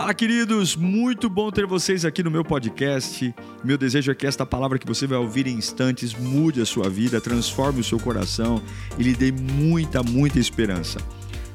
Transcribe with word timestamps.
Fala, 0.00 0.14
queridos! 0.14 0.76
Muito 0.76 1.28
bom 1.28 1.50
ter 1.50 1.66
vocês 1.66 2.06
aqui 2.06 2.22
no 2.22 2.30
meu 2.30 2.42
podcast. 2.42 3.34
Meu 3.62 3.76
desejo 3.76 4.10
é 4.10 4.14
que 4.14 4.26
esta 4.26 4.46
palavra 4.46 4.78
que 4.78 4.86
você 4.86 5.06
vai 5.06 5.18
ouvir 5.18 5.46
em 5.46 5.58
instantes 5.58 6.14
mude 6.14 6.58
a 6.58 6.64
sua 6.64 6.88
vida, 6.88 7.20
transforme 7.20 7.80
o 7.80 7.84
seu 7.84 8.00
coração 8.00 8.62
e 8.98 9.02
lhe 9.02 9.14
dê 9.14 9.30
muita, 9.30 10.02
muita 10.02 10.38
esperança. 10.38 10.98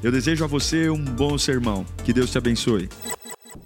Eu 0.00 0.12
desejo 0.12 0.44
a 0.44 0.46
você 0.46 0.88
um 0.88 1.04
bom 1.04 1.36
sermão. 1.36 1.84
Que 2.04 2.12
Deus 2.12 2.30
te 2.30 2.38
abençoe. 2.38 2.88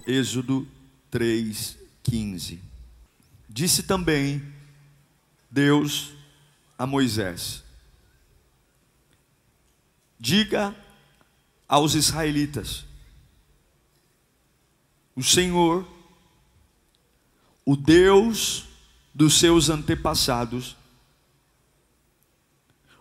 Êxodo 0.06 0.67
3:15. 1.12 2.58
Disse 3.51 3.83
também 3.83 4.42
Deus 5.51 6.15
a 6.78 6.87
Moisés: 6.87 7.62
Diga 10.19 10.74
aos 11.69 11.94
israelitas: 11.94 12.88
o 15.21 15.23
Senhor, 15.23 15.87
o 17.62 17.77
Deus 17.77 18.66
dos 19.12 19.38
seus 19.38 19.69
antepassados, 19.69 20.74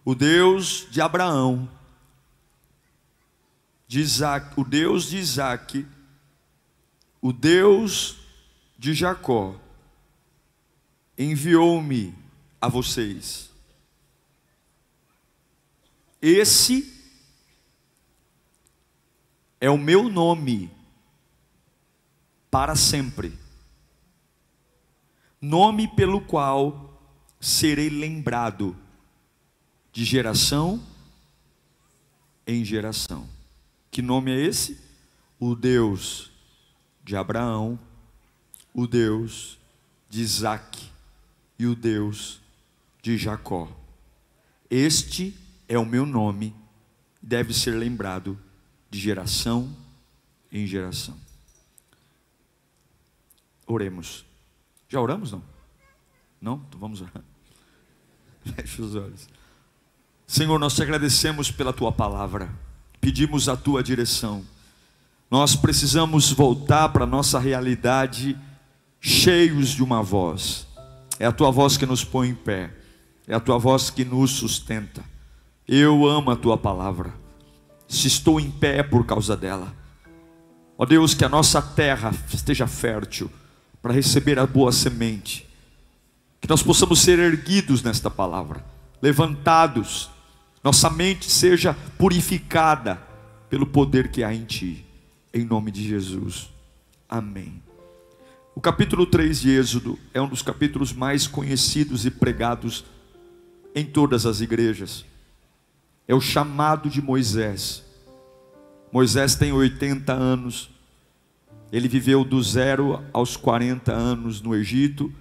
o 0.04 0.14
Deus 0.14 0.86
de 0.92 1.00
Abraão, 1.00 1.70
de 3.88 4.02
Isaac, 4.02 4.60
o 4.60 4.66
Deus 4.66 5.06
de 5.06 5.16
Isaac, 5.16 5.88
o 7.22 7.32
Deus 7.32 8.18
de 8.78 8.94
Jacó, 8.94 9.56
enviou-me 11.18 12.14
a 12.60 12.68
vocês. 12.68 13.50
Esse 16.22 17.02
é 19.62 19.70
o 19.70 19.78
meu 19.78 20.10
nome 20.10 20.79
para 22.50 22.76
sempre. 22.76 23.38
Nome 25.42 25.88
pelo 25.88 26.22
qual 26.22 27.02
serei 27.40 27.90
lembrado 27.90 28.76
de 29.92 30.04
geração 30.04 30.82
em 32.46 32.64
geração. 32.66 33.28
Que 33.90 34.02
nome 34.02 34.32
é 34.32 34.46
esse? 34.46 34.78
O 35.40 35.56
Deus 35.56 36.32
de 37.04 37.16
Abraão, 37.16 37.80
o 38.74 38.86
Deus 38.86 39.58
de 40.10 40.22
Isaac 40.22 40.90
e 41.58 41.66
o 41.66 41.76
Deus 41.76 42.42
de 43.02 43.18
Jacó. 43.18 43.70
Este 44.70 45.36
é 45.68 45.78
o 45.80 45.86
meu 45.86 46.06
nome, 46.06 46.54
deve 47.22 47.54
ser 47.54 47.72
lembrado 47.72 48.38
de 48.90 49.00
geração 49.00 49.76
em 50.52 50.68
geração. 50.68 51.29
Oremos. 53.70 54.26
Já 54.88 55.00
oramos, 55.00 55.32
não? 55.32 55.44
Não? 56.42 56.56
Então 56.68 56.80
vamos 56.80 57.02
orar. 57.02 57.24
Feche 58.56 58.82
os 58.82 58.96
olhos. 58.96 59.30
Senhor, 60.26 60.58
nós 60.58 60.74
te 60.74 60.82
agradecemos 60.82 61.52
pela 61.52 61.72
tua 61.72 61.92
palavra, 61.92 62.50
pedimos 63.00 63.48
a 63.48 63.56
tua 63.56 63.84
direção. 63.84 64.44
Nós 65.30 65.56
precisamos 65.56 66.32
voltar 66.32 66.90
para 66.90 67.04
a 67.04 67.08
nossa 67.08 67.38
realidade 67.38 68.36
cheios 69.00 69.70
de 69.70 69.84
uma 69.84 70.02
voz. 70.02 70.68
É 71.20 71.28
a 71.28 71.32
tua 71.32 71.52
voz 71.52 71.78
que 71.78 71.86
nos 71.86 72.04
põe 72.04 72.30
em 72.30 72.36
pé, 72.36 72.74
é 73.28 73.36
a 73.36 73.40
tua 73.40 73.60
voz 73.60 73.92
que 73.92 74.04
nos 74.04 74.32
sustenta. 74.32 75.04
Eu 75.68 76.08
amo 76.08 76.32
a 76.32 76.36
tua 76.36 76.58
palavra, 76.58 77.14
se 77.88 78.08
estou 78.08 78.40
em 78.40 78.50
pé 78.50 78.80
é 78.80 78.84
por 78.84 79.06
causa 79.06 79.38
dela. 79.38 79.76
Ó 80.76 80.86
Deus, 80.86 81.14
que 81.14 81.24
a 81.24 81.30
nossa 81.30 81.62
terra 81.62 82.12
esteja 82.34 82.66
fértil 82.66 83.30
para 83.82 83.94
receber 83.94 84.40
a 84.40 84.46
boa 84.46 84.72
semente. 84.72 85.48
Que 86.42 86.50
nós 86.50 86.64
possamos 86.64 87.00
ser 87.02 87.20
erguidos 87.20 87.84
nesta 87.84 88.10
palavra, 88.10 88.64
levantados, 89.02 90.10
nossa 90.64 90.90
mente 90.90 91.30
seja 91.30 91.74
purificada 91.98 93.02
pelo 93.50 93.66
poder 93.66 94.12
que 94.12 94.24
há 94.24 94.34
em 94.34 94.44
Ti, 94.44 94.86
em 95.34 95.46
nome 95.46 95.72
de 95.72 95.88
Jesus. 95.88 96.50
Amém. 97.08 97.62
O 98.56 98.62
capítulo 98.62 99.06
3 99.06 99.40
de 99.40 99.52
Êxodo 99.52 99.98
é 100.14 100.22
um 100.22 100.28
dos 100.28 100.42
capítulos 100.42 100.92
mais 100.92 101.26
conhecidos 101.26 102.06
e 102.06 102.12
pregados 102.12 102.84
em 103.74 103.86
todas 103.86 104.26
as 104.26 104.42
igrejas. 104.42 105.06
É 106.08 106.14
o 106.14 106.20
chamado 106.20 106.90
de 106.90 107.02
Moisés. 107.02 107.84
Moisés 108.92 109.36
tem 109.36 109.54
80 109.54 110.12
anos 110.12 110.70
ele 111.72 111.88
viveu 111.88 112.24
do 112.24 112.42
zero 112.42 113.04
aos 113.14 113.38
40 113.38 113.92
anos 113.92 114.42
no 114.42 114.56
Egito. 114.56 115.14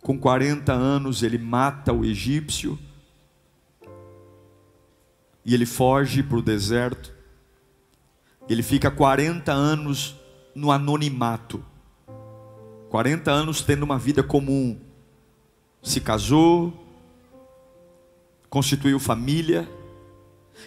Com 0.00 0.18
40 0.18 0.72
anos, 0.72 1.22
ele 1.22 1.38
mata 1.38 1.92
o 1.92 2.04
egípcio. 2.04 2.78
E 5.44 5.54
ele 5.54 5.66
foge 5.66 6.22
para 6.22 6.38
o 6.38 6.42
deserto. 6.42 7.12
Ele 8.48 8.62
fica 8.62 8.90
40 8.90 9.52
anos 9.52 10.16
no 10.54 10.70
anonimato. 10.70 11.62
40 12.88 13.30
anos 13.30 13.60
tendo 13.60 13.82
uma 13.82 13.98
vida 13.98 14.22
comum. 14.22 14.78
Se 15.82 16.00
casou, 16.00 16.72
constituiu 18.48 18.98
família, 18.98 19.68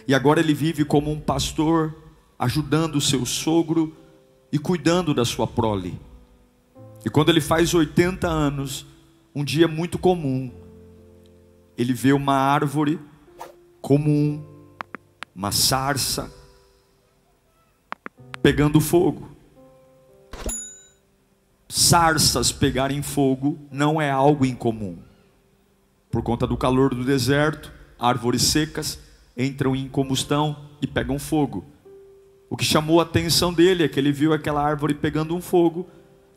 e 0.06 0.14
agora 0.14 0.40
ele 0.40 0.52
vive 0.52 0.84
como 0.84 1.10
um 1.10 1.20
pastor, 1.20 1.94
ajudando 2.38 2.96
o 2.96 3.00
seu 3.00 3.24
sogro 3.24 3.96
e 4.56 4.58
cuidando 4.58 5.12
da 5.12 5.22
sua 5.22 5.46
prole. 5.46 6.00
E 7.04 7.10
quando 7.10 7.28
ele 7.28 7.42
faz 7.42 7.74
80 7.74 8.26
anos, 8.26 8.86
um 9.34 9.44
dia 9.44 9.68
muito 9.68 9.98
comum, 9.98 10.50
ele 11.76 11.92
vê 11.92 12.14
uma 12.14 12.32
árvore 12.32 12.98
comum, 13.82 14.42
uma 15.34 15.52
sarça, 15.52 16.32
pegando 18.42 18.80
fogo. 18.80 19.28
Sarsas 21.68 22.50
pegarem 22.50 23.02
fogo 23.02 23.58
não 23.70 24.00
é 24.00 24.10
algo 24.10 24.46
incomum. 24.46 24.96
Por 26.10 26.22
conta 26.22 26.46
do 26.46 26.56
calor 26.56 26.94
do 26.94 27.04
deserto, 27.04 27.70
árvores 27.98 28.40
secas 28.40 28.98
entram 29.36 29.76
em 29.76 29.86
combustão 29.86 30.70
e 30.80 30.86
pegam 30.86 31.18
fogo. 31.18 31.75
O 32.48 32.56
que 32.56 32.64
chamou 32.64 33.00
a 33.00 33.02
atenção 33.02 33.52
dele 33.52 33.84
é 33.84 33.88
que 33.88 33.98
ele 33.98 34.12
viu 34.12 34.32
aquela 34.32 34.62
árvore 34.62 34.94
pegando 34.94 35.34
um 35.34 35.40
fogo 35.40 35.88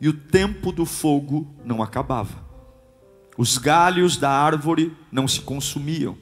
e 0.02 0.08
o 0.08 0.14
tempo 0.14 0.72
do 0.72 0.86
fogo 0.86 1.47
não 1.64 1.84
acabava. 1.84 2.47
Os 3.38 3.58
galhos 3.58 4.18
da 4.18 4.30
árvore 4.30 4.96
não 5.12 5.28
se 5.28 5.42
consumiam, 5.42 6.18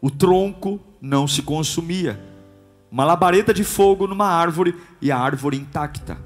o 0.00 0.10
tronco 0.10 0.78
não 1.00 1.26
se 1.26 1.42
consumia. 1.42 2.20
Uma 2.90 3.04
labareda 3.04 3.52
de 3.52 3.64
fogo 3.64 4.06
numa 4.06 4.28
árvore 4.28 4.74
e 5.00 5.10
a 5.10 5.18
árvore 5.18 5.56
intacta. 5.56 6.18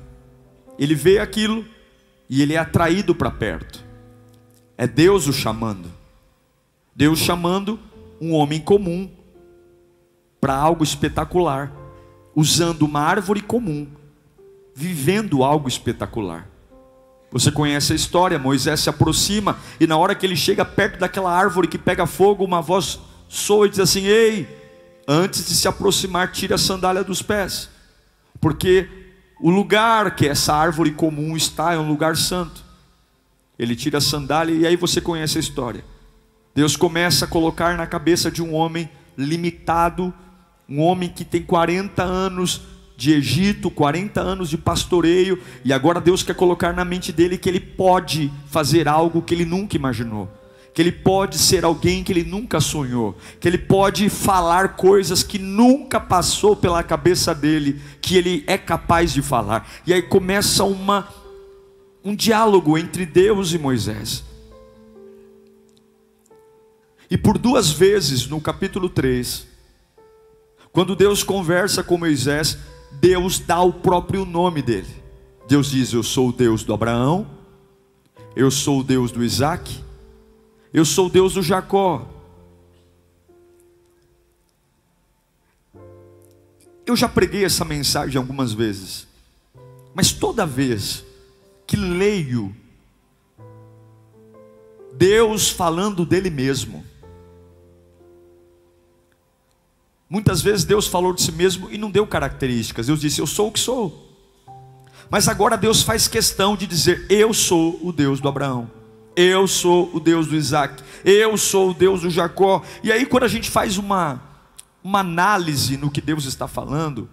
Ele 0.78 0.94
vê 0.94 1.18
aquilo 1.18 1.64
e 2.28 2.42
ele 2.42 2.54
é 2.54 2.58
atraído 2.58 3.14
para 3.14 3.30
perto. 3.30 3.82
É 4.76 4.86
Deus 4.86 5.26
o 5.26 5.32
chamando. 5.32 5.90
Deus 6.94 7.18
chamando 7.18 7.78
um 8.20 8.34
homem 8.34 8.60
comum 8.60 9.08
para 10.40 10.54
algo 10.54 10.84
espetacular 10.84 11.72
usando 12.38 12.82
uma 12.82 13.00
árvore 13.00 13.40
comum, 13.40 13.88
vivendo 14.72 15.42
algo 15.42 15.66
espetacular. 15.66 16.48
Você 17.32 17.50
conhece 17.50 17.92
a 17.92 17.96
história, 17.96 18.38
Moisés 18.38 18.78
se 18.78 18.88
aproxima 18.88 19.58
e 19.80 19.88
na 19.88 19.96
hora 19.96 20.14
que 20.14 20.24
ele 20.24 20.36
chega 20.36 20.64
perto 20.64 21.00
daquela 21.00 21.36
árvore 21.36 21.66
que 21.66 21.76
pega 21.76 22.06
fogo, 22.06 22.44
uma 22.44 22.62
voz 22.62 23.00
soa 23.28 23.66
e 23.66 23.70
diz 23.70 23.80
assim: 23.80 24.04
"Ei, 24.04 24.46
antes 25.08 25.48
de 25.48 25.54
se 25.56 25.66
aproximar, 25.66 26.30
tire 26.30 26.54
a 26.54 26.58
sandália 26.58 27.02
dos 27.02 27.22
pés, 27.22 27.68
porque 28.40 28.88
o 29.40 29.50
lugar 29.50 30.14
que 30.14 30.28
essa 30.28 30.54
árvore 30.54 30.92
comum 30.92 31.36
está 31.36 31.72
é 31.72 31.78
um 31.78 31.88
lugar 31.88 32.16
santo." 32.16 32.62
Ele 33.58 33.74
tira 33.74 33.98
a 33.98 34.00
sandália 34.00 34.54
e 34.54 34.64
aí 34.64 34.76
você 34.76 35.00
conhece 35.00 35.38
a 35.38 35.40
história. 35.40 35.84
Deus 36.54 36.76
começa 36.76 37.24
a 37.24 37.28
colocar 37.28 37.76
na 37.76 37.84
cabeça 37.84 38.30
de 38.30 38.40
um 38.40 38.54
homem 38.54 38.88
limitado 39.16 40.14
um 40.68 40.80
homem 40.80 41.08
que 41.08 41.24
tem 41.24 41.42
40 41.42 42.02
anos 42.02 42.60
de 42.96 43.12
Egito, 43.12 43.70
40 43.70 44.20
anos 44.20 44.50
de 44.50 44.58
pastoreio, 44.58 45.40
e 45.64 45.72
agora 45.72 46.00
Deus 46.00 46.22
quer 46.22 46.34
colocar 46.34 46.72
na 46.74 46.84
mente 46.84 47.12
dele 47.12 47.38
que 47.38 47.48
ele 47.48 47.60
pode 47.60 48.30
fazer 48.48 48.88
algo 48.88 49.22
que 49.22 49.32
ele 49.32 49.44
nunca 49.44 49.76
imaginou, 49.76 50.28
que 50.74 50.82
ele 50.82 50.92
pode 50.92 51.38
ser 51.38 51.64
alguém 51.64 52.02
que 52.02 52.12
ele 52.12 52.24
nunca 52.24 52.60
sonhou, 52.60 53.16
que 53.40 53.48
ele 53.48 53.56
pode 53.56 54.08
falar 54.08 54.76
coisas 54.76 55.22
que 55.22 55.38
nunca 55.38 55.98
passou 55.98 56.56
pela 56.56 56.82
cabeça 56.82 57.34
dele, 57.34 57.80
que 58.00 58.16
ele 58.16 58.44
é 58.46 58.58
capaz 58.58 59.12
de 59.12 59.22
falar. 59.22 59.66
E 59.86 59.94
aí 59.94 60.02
começa 60.02 60.64
uma 60.64 61.08
um 62.04 62.14
diálogo 62.14 62.78
entre 62.78 63.04
Deus 63.04 63.52
e 63.52 63.58
Moisés. 63.58 64.24
E 67.10 67.16
por 67.16 67.38
duas 67.38 67.70
vezes 67.70 68.26
no 68.26 68.40
capítulo 68.40 68.88
3, 68.88 69.47
quando 70.72 70.94
Deus 70.94 71.22
conversa 71.22 71.82
com 71.82 71.98
Moisés, 71.98 72.58
Deus 72.92 73.38
dá 73.38 73.60
o 73.60 73.72
próprio 73.72 74.24
nome 74.24 74.62
dele. 74.62 75.02
Deus 75.46 75.70
diz: 75.70 75.92
Eu 75.92 76.02
sou 76.02 76.28
o 76.28 76.32
Deus 76.32 76.62
do 76.62 76.74
Abraão, 76.74 77.26
eu 78.36 78.50
sou 78.50 78.80
o 78.80 78.84
Deus 78.84 79.10
do 79.10 79.24
Isaac, 79.24 79.82
eu 80.72 80.84
sou 80.84 81.06
o 81.06 81.10
Deus 81.10 81.34
do 81.34 81.42
Jacó. 81.42 82.06
Eu 86.84 86.96
já 86.96 87.08
preguei 87.08 87.44
essa 87.44 87.64
mensagem 87.64 88.16
algumas 88.16 88.52
vezes, 88.52 89.06
mas 89.94 90.12
toda 90.12 90.46
vez 90.46 91.04
que 91.66 91.76
leio 91.76 92.54
Deus 94.98 95.48
falando 95.48 96.04
dele 96.04 96.28
mesmo, 96.30 96.84
muitas 100.08 100.40
vezes 100.40 100.64
Deus 100.64 100.86
falou 100.86 101.12
de 101.12 101.22
si 101.22 101.32
mesmo 101.32 101.68
e 101.70 101.78
não 101.78 101.90
deu 101.90 102.06
características, 102.06 102.86
Deus 102.86 103.00
disse: 103.00 103.20
Eu 103.20 103.26
sou 103.26 103.48
o 103.48 103.52
que 103.52 103.60
sou. 103.60 104.06
Mas 105.10 105.26
agora 105.28 105.56
Deus 105.56 105.82
faz 105.82 106.08
questão 106.08 106.56
de 106.56 106.66
dizer: 106.66 107.06
Eu 107.08 107.32
sou 107.32 107.78
o 107.82 107.92
Deus 107.92 108.20
do 108.20 108.28
Abraão, 108.28 108.70
eu 109.16 109.46
sou 109.46 109.90
o 109.94 110.00
Deus 110.00 110.26
do 110.26 110.36
Isaac, 110.36 110.82
eu 111.04 111.36
sou 111.36 111.70
o 111.70 111.74
Deus 111.74 112.02
do 112.02 112.10
Jacó. 112.10 112.62
E 112.82 112.92
aí, 112.92 113.06
quando 113.06 113.24
a 113.24 113.28
gente 113.28 113.50
faz 113.50 113.78
uma 113.78 114.22
uma 114.82 115.00
análise 115.00 115.76
no 115.76 115.90
que 115.90 116.00
Deus 116.00 116.24
está 116.24 116.46
falando, 116.46 117.08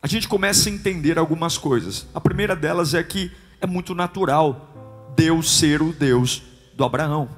a 0.00 0.06
gente 0.06 0.28
começa 0.28 0.68
a 0.68 0.72
entender 0.72 1.18
algumas 1.18 1.58
coisas. 1.58 2.06
A 2.14 2.20
primeira 2.20 2.54
delas 2.54 2.94
é 2.94 3.02
que 3.02 3.30
é 3.60 3.66
muito 3.66 3.94
natural 3.94 5.12
Deus 5.16 5.58
ser 5.58 5.82
o 5.82 5.92
Deus 5.92 6.42
do 6.74 6.84
Abraão. 6.84 7.28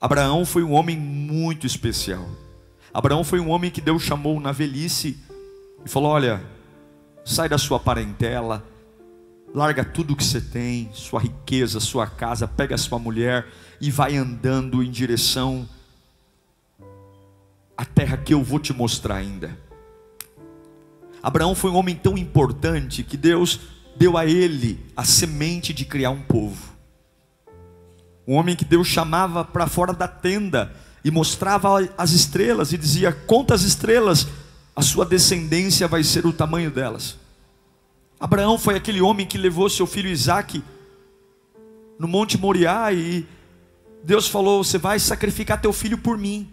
Abraão 0.00 0.46
foi 0.46 0.62
um 0.62 0.72
homem 0.72 0.96
muito 0.96 1.66
especial. 1.66 2.26
Abraão 2.92 3.22
foi 3.22 3.38
um 3.38 3.50
homem 3.50 3.70
que 3.70 3.82
Deus 3.82 4.02
chamou 4.02 4.40
na 4.40 4.50
velhice 4.50 5.18
e 5.84 5.88
falou: 5.88 6.12
Olha, 6.12 6.42
sai 7.22 7.50
da 7.50 7.58
sua 7.58 7.78
parentela, 7.78 8.64
larga 9.54 9.84
tudo 9.84 10.16
que 10.16 10.24
você 10.24 10.40
tem, 10.40 10.88
sua 10.94 11.20
riqueza, 11.20 11.80
sua 11.80 12.06
casa, 12.06 12.48
pega 12.48 12.78
sua 12.78 12.98
mulher 12.98 13.46
e 13.78 13.90
vai 13.90 14.16
andando 14.16 14.82
em 14.82 14.90
direção 14.90 15.68
a 17.76 17.84
terra 17.84 18.16
que 18.16 18.32
eu 18.32 18.42
vou 18.42 18.58
te 18.58 18.72
mostrar 18.72 19.16
ainda. 19.16 19.56
Abraão 21.22 21.54
foi 21.54 21.70
um 21.70 21.76
homem 21.76 21.94
tão 21.94 22.16
importante 22.16 23.02
que 23.02 23.18
Deus 23.18 23.60
deu 23.96 24.16
a 24.16 24.24
ele 24.24 24.80
a 24.96 25.04
semente 25.04 25.74
de 25.74 25.84
criar 25.84 26.10
um 26.10 26.22
povo. 26.22 26.79
Um 28.30 28.36
homem 28.36 28.54
que 28.54 28.64
Deus 28.64 28.86
chamava 28.86 29.44
para 29.44 29.66
fora 29.66 29.92
da 29.92 30.06
tenda 30.06 30.72
e 31.04 31.10
mostrava 31.10 31.90
as 31.98 32.12
estrelas 32.12 32.72
e 32.72 32.78
dizia: 32.78 33.10
Conta 33.10 33.54
as 33.54 33.62
estrelas, 33.62 34.28
a 34.76 34.82
sua 34.82 35.04
descendência 35.04 35.88
vai 35.88 36.04
ser 36.04 36.24
o 36.24 36.32
tamanho 36.32 36.70
delas. 36.70 37.18
Abraão 38.20 38.56
foi 38.56 38.76
aquele 38.76 39.00
homem 39.00 39.26
que 39.26 39.36
levou 39.36 39.68
seu 39.68 39.84
filho 39.84 40.08
Isaque 40.08 40.62
no 41.98 42.06
Monte 42.06 42.38
Moriá 42.38 42.92
e 42.92 43.26
Deus 44.04 44.28
falou: 44.28 44.62
Você 44.62 44.78
vai 44.78 45.00
sacrificar 45.00 45.60
teu 45.60 45.72
filho 45.72 45.98
por 45.98 46.16
mim. 46.16 46.48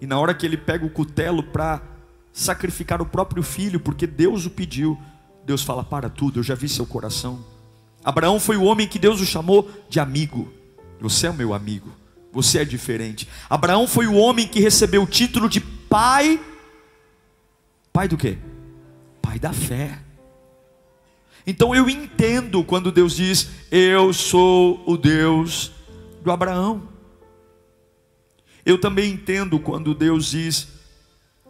E 0.00 0.06
na 0.06 0.18
hora 0.18 0.34
que 0.34 0.44
ele 0.44 0.56
pega 0.56 0.84
o 0.84 0.90
cutelo 0.90 1.44
para 1.44 1.80
sacrificar 2.32 3.00
o 3.00 3.06
próprio 3.06 3.44
filho, 3.44 3.78
porque 3.78 4.04
Deus 4.04 4.46
o 4.46 4.50
pediu, 4.50 4.98
Deus 5.46 5.62
fala: 5.62 5.84
Para 5.84 6.08
tudo, 6.08 6.40
eu 6.40 6.42
já 6.42 6.56
vi 6.56 6.68
seu 6.68 6.84
coração. 6.84 7.38
Abraão 8.02 8.40
foi 8.40 8.56
o 8.56 8.64
homem 8.64 8.88
que 8.88 8.98
Deus 8.98 9.20
o 9.20 9.24
chamou 9.24 9.70
de 9.88 10.00
amigo. 10.00 10.57
Você 11.00 11.26
é 11.26 11.30
o 11.30 11.34
meu 11.34 11.54
amigo, 11.54 11.90
você 12.32 12.58
é 12.58 12.64
diferente. 12.64 13.28
Abraão 13.48 13.86
foi 13.86 14.06
o 14.06 14.14
homem 14.14 14.46
que 14.46 14.60
recebeu 14.60 15.02
o 15.02 15.06
título 15.06 15.48
de 15.48 15.60
pai. 15.60 16.40
Pai 17.92 18.08
do 18.08 18.16
quê? 18.16 18.38
Pai 19.22 19.38
da 19.38 19.52
fé. 19.52 19.98
Então 21.46 21.74
eu 21.74 21.88
entendo 21.88 22.62
quando 22.62 22.92
Deus 22.92 23.16
diz: 23.16 23.48
Eu 23.70 24.12
sou 24.12 24.82
o 24.86 24.96
Deus 24.96 25.72
do 26.22 26.30
Abraão. 26.30 26.88
Eu 28.66 28.78
também 28.78 29.12
entendo 29.12 29.58
quando 29.58 29.94
Deus 29.94 30.26
diz 30.26 30.68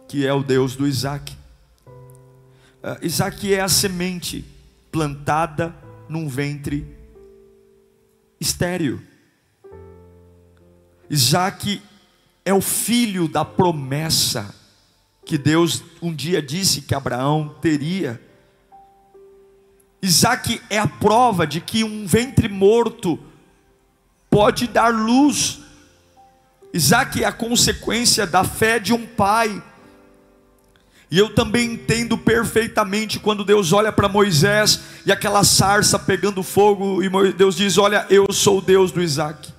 que 0.07 0.25
é 0.25 0.33
o 0.33 0.41
Deus 0.41 0.75
do 0.75 0.87
Isaac. 0.87 1.37
Uh, 2.81 3.05
Isaac 3.05 3.53
é 3.53 3.59
a 3.59 3.67
semente 3.67 4.45
plantada 4.89 5.75
num 6.07 6.29
ventre 6.29 6.87
estéreo. 8.39 9.08
Isaac 11.09 11.81
é 12.45 12.53
o 12.53 12.61
filho 12.61 13.27
da 13.27 13.43
promessa 13.43 14.53
que 15.25 15.37
Deus 15.37 15.83
um 16.01 16.13
dia 16.13 16.41
disse 16.41 16.81
que 16.81 16.95
Abraão 16.95 17.55
teria. 17.61 18.21
Isaac 20.01 20.61
é 20.69 20.79
a 20.79 20.87
prova 20.87 21.45
de 21.45 21.61
que 21.61 21.83
um 21.83 22.05
ventre 22.07 22.47
morto 22.47 23.19
pode 24.29 24.67
dar 24.67 24.93
luz 24.93 25.59
Isaac 26.73 27.23
é 27.23 27.25
a 27.25 27.31
consequência 27.31 28.27
da 28.27 28.43
fé 28.43 28.79
de 28.79 28.93
um 28.93 29.05
pai. 29.05 29.61
E 31.11 31.17
eu 31.17 31.33
também 31.33 31.73
entendo 31.73 32.17
perfeitamente 32.17 33.19
quando 33.19 33.43
Deus 33.43 33.73
olha 33.73 33.91
para 33.91 34.07
Moisés 34.07 34.79
e 35.05 35.11
aquela 35.11 35.43
sarça 35.43 35.97
pegando 35.97 36.43
fogo, 36.43 37.01
e 37.01 37.33
Deus 37.33 37.55
diz: 37.55 37.79
Olha, 37.79 38.05
eu 38.09 38.31
sou 38.31 38.59
o 38.59 38.61
Deus 38.61 38.91
do 38.91 39.01
Isaac. 39.01 39.51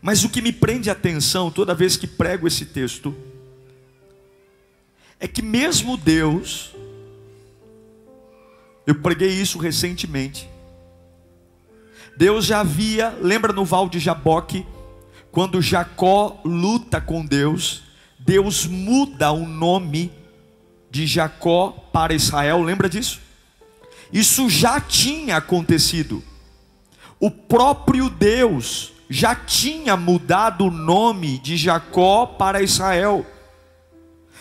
Mas 0.00 0.24
o 0.24 0.28
que 0.28 0.40
me 0.40 0.52
prende 0.52 0.88
a 0.90 0.92
atenção 0.92 1.50
toda 1.50 1.74
vez 1.74 1.96
que 1.96 2.06
prego 2.06 2.46
esse 2.46 2.64
texto, 2.64 3.14
é 5.18 5.26
que 5.26 5.42
mesmo 5.42 5.96
Deus, 5.96 6.74
eu 8.86 8.94
preguei 8.96 9.30
isso 9.30 9.58
recentemente, 9.58 10.48
Deus 12.16 12.44
já 12.46 12.60
havia, 12.60 13.10
lembra 13.20 13.52
no 13.52 13.64
Val 13.64 13.88
de 13.88 13.98
Jaboque, 13.98 14.66
quando 15.30 15.62
Jacó 15.62 16.40
luta 16.44 17.00
com 17.00 17.24
Deus, 17.24 17.82
Deus 18.18 18.66
muda 18.66 19.30
o 19.30 19.46
nome 19.46 20.10
de 20.90 21.06
Jacó 21.06 21.70
para 21.92 22.14
Israel, 22.14 22.62
lembra 22.62 22.88
disso? 22.88 23.20
Isso 24.12 24.48
já 24.48 24.80
tinha 24.80 25.36
acontecido. 25.36 26.22
O 27.20 27.30
próprio 27.30 28.08
Deus 28.08 28.92
já 29.08 29.34
tinha 29.34 29.96
mudado 29.96 30.66
o 30.66 30.70
nome 30.70 31.38
de 31.38 31.56
Jacó 31.56 32.26
para 32.26 32.62
Israel. 32.62 33.24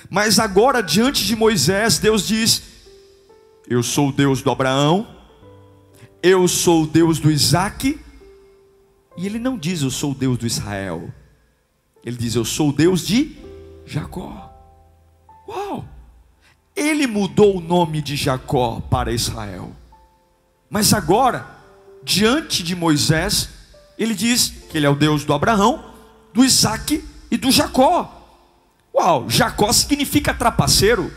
Mas 0.10 0.40
agora, 0.40 0.82
diante 0.82 1.26
de 1.26 1.36
Moisés, 1.36 1.98
Deus 2.00 2.28
diz: 2.28 2.64
Eu 3.68 3.82
sou 3.82 4.10
o 4.10 4.12
Deus 4.12 4.42
do 4.42 4.52
Abraão, 4.52 5.08
eu 6.22 6.48
sou 6.48 6.84
o 6.84 6.88
Deus 6.88 7.20
do 7.20 7.32
Isaac, 7.32 8.00
e 9.16 9.26
ele 9.26 9.40
não 9.40 9.58
diz 9.58 9.82
eu 9.82 9.90
sou 9.90 10.12
o 10.12 10.16
Deus 10.16 10.38
do 10.38 10.46
Israel, 10.46 11.10
ele 12.06 12.18
diz 12.18 12.36
eu 12.36 12.46
sou 12.46 12.70
o 12.70 12.74
Deus 12.74 13.06
de 13.06 13.38
Jacó. 13.86 14.54
Uau! 15.48 15.86
Ele 16.76 17.08
mudou 17.08 17.58
o 17.58 17.62
nome 17.62 18.02
de 18.02 18.16
Jacó 18.16 18.80
para 18.82 19.12
Israel, 19.12 19.72
mas 20.70 20.94
agora, 20.94 21.48
diante 22.04 22.62
de 22.62 22.76
Moisés, 22.76 23.57
ele 23.98 24.14
diz 24.14 24.54
que 24.70 24.78
ele 24.78 24.86
é 24.86 24.90
o 24.90 24.96
Deus 24.96 25.24
do 25.26 25.34
Abraão, 25.34 25.84
do 26.34 26.44
Isaac 26.44 27.04
e 27.32 27.38
do 27.38 27.52
Jacó. 27.52 28.14
Uau, 28.94 29.30
Jacó 29.30 29.72
significa 29.72 30.34
trapaceiro. 30.34 31.12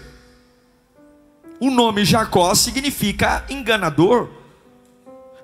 O 1.59 1.71
nome 1.71 2.05
Jacó 2.05 2.55
significa 2.55 3.45
enganador. 3.49 4.29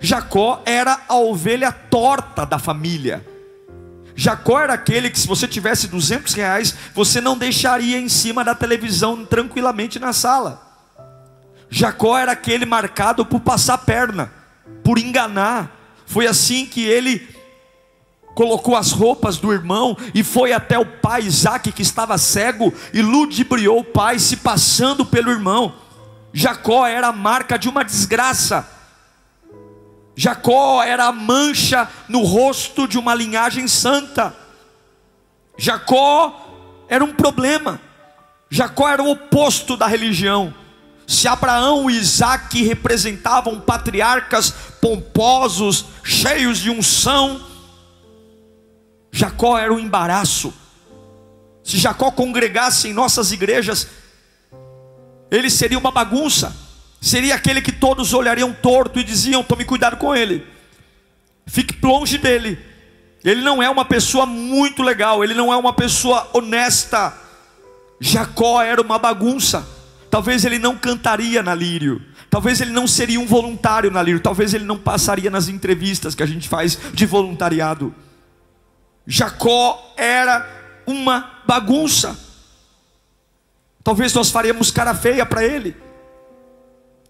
Jacó 0.00 0.62
era 0.64 1.00
a 1.08 1.16
ovelha 1.16 1.72
torta 1.72 2.44
da 2.44 2.58
família. 2.58 3.26
Jacó 4.14 4.58
era 4.58 4.72
aquele 4.72 5.10
que, 5.10 5.20
se 5.20 5.28
você 5.28 5.46
tivesse 5.46 5.88
200 5.88 6.32
reais, 6.32 6.74
você 6.94 7.20
não 7.20 7.36
deixaria 7.36 7.98
em 7.98 8.08
cima 8.08 8.42
da 8.42 8.54
televisão 8.54 9.26
tranquilamente 9.26 9.98
na 9.98 10.14
sala. 10.14 10.62
Jacó 11.68 12.16
era 12.16 12.32
aquele 12.32 12.64
marcado 12.64 13.26
por 13.26 13.40
passar 13.40 13.78
perna, 13.78 14.32
por 14.82 14.98
enganar. 14.98 15.75
Foi 16.06 16.26
assim 16.26 16.64
que 16.64 16.84
ele 16.84 17.28
colocou 18.34 18.76
as 18.76 18.92
roupas 18.92 19.36
do 19.36 19.52
irmão 19.52 19.96
e 20.14 20.22
foi 20.22 20.52
até 20.52 20.78
o 20.78 20.86
pai 20.86 21.22
Isaac, 21.22 21.72
que 21.72 21.82
estava 21.82 22.16
cego, 22.16 22.72
e 22.92 23.02
ludibriou 23.02 23.80
o 23.80 23.84
pai, 23.84 24.18
se 24.18 24.38
passando 24.38 25.04
pelo 25.04 25.30
irmão. 25.30 25.74
Jacó 26.32 26.86
era 26.86 27.08
a 27.08 27.12
marca 27.12 27.58
de 27.58 27.68
uma 27.68 27.84
desgraça 27.84 28.76
Jacó 30.16 30.82
era 30.82 31.04
a 31.04 31.12
mancha 31.12 31.86
no 32.08 32.22
rosto 32.22 32.88
de 32.88 32.98
uma 32.98 33.14
linhagem 33.14 33.68
santa. 33.68 34.34
Jacó 35.58 36.84
era 36.88 37.04
um 37.04 37.12
problema. 37.12 37.78
Jacó 38.48 38.88
era 38.88 39.02
o 39.02 39.10
oposto 39.10 39.76
da 39.76 39.86
religião. 39.86 40.54
Se 41.06 41.28
Abraão 41.28 41.88
e 41.88 41.96
Isaac 41.96 42.62
representavam 42.64 43.60
patriarcas 43.60 44.52
pomposos, 44.80 45.86
cheios 46.02 46.58
de 46.58 46.70
unção, 46.70 47.40
Jacó 49.12 49.56
era 49.56 49.72
um 49.72 49.78
embaraço. 49.78 50.52
Se 51.62 51.78
Jacó 51.78 52.10
congregasse 52.10 52.88
em 52.88 52.92
nossas 52.92 53.32
igrejas, 53.32 53.88
ele 55.30 55.48
seria 55.48 55.78
uma 55.78 55.90
bagunça, 55.90 56.54
seria 57.00 57.34
aquele 57.34 57.62
que 57.62 57.72
todos 57.72 58.12
olhariam 58.12 58.52
torto 58.52 58.98
e 58.98 59.04
diziam: 59.04 59.42
tome 59.42 59.64
cuidado 59.64 59.96
com 59.96 60.14
ele, 60.14 60.46
fique 61.46 61.78
longe 61.84 62.18
dele. 62.18 62.58
Ele 63.24 63.42
não 63.42 63.60
é 63.60 63.68
uma 63.68 63.84
pessoa 63.84 64.26
muito 64.26 64.82
legal, 64.82 65.24
ele 65.24 65.34
não 65.34 65.52
é 65.52 65.56
uma 65.56 65.72
pessoa 65.72 66.30
honesta. 66.32 67.12
Jacó 68.00 68.62
era 68.62 68.80
uma 68.80 68.98
bagunça. 68.98 69.75
Talvez 70.16 70.46
ele 70.46 70.58
não 70.58 70.74
cantaria 70.74 71.42
na 71.42 71.54
lírio, 71.54 72.00
talvez 72.30 72.62
ele 72.62 72.70
não 72.70 72.86
seria 72.86 73.20
um 73.20 73.26
voluntário 73.26 73.90
na 73.90 74.02
lírio, 74.02 74.18
talvez 74.18 74.54
ele 74.54 74.64
não 74.64 74.78
passaria 74.78 75.28
nas 75.28 75.46
entrevistas 75.46 76.14
que 76.14 76.22
a 76.22 76.26
gente 76.26 76.48
faz 76.48 76.78
de 76.94 77.04
voluntariado. 77.04 77.94
Jacó 79.06 79.92
era 79.94 80.82
uma 80.86 81.42
bagunça. 81.46 82.18
Talvez 83.84 84.14
nós 84.14 84.30
faremos 84.30 84.70
cara 84.70 84.94
feia 84.94 85.26
para 85.26 85.44
ele. 85.44 85.76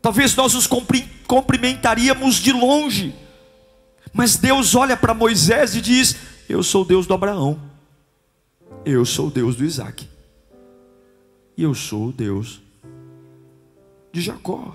Talvez 0.02 0.34
nós 0.34 0.56
os 0.56 0.68
cumprimentaríamos 1.28 2.34
de 2.34 2.52
longe. 2.52 3.14
Mas 4.12 4.34
Deus 4.34 4.74
olha 4.74 4.96
para 4.96 5.14
Moisés 5.14 5.76
e 5.76 5.80
diz: 5.80 6.16
Eu 6.48 6.60
sou 6.60 6.82
o 6.82 6.84
Deus 6.84 7.06
do 7.06 7.14
Abraão. 7.14 7.56
Eu 8.84 9.04
sou 9.04 9.28
o 9.28 9.30
Deus 9.30 9.54
do 9.54 9.64
Isaac. 9.64 10.08
E 11.56 11.62
eu 11.62 11.72
sou 11.72 12.08
o 12.08 12.12
Deus 12.12 12.65
de 14.16 14.22
Jacó. 14.22 14.74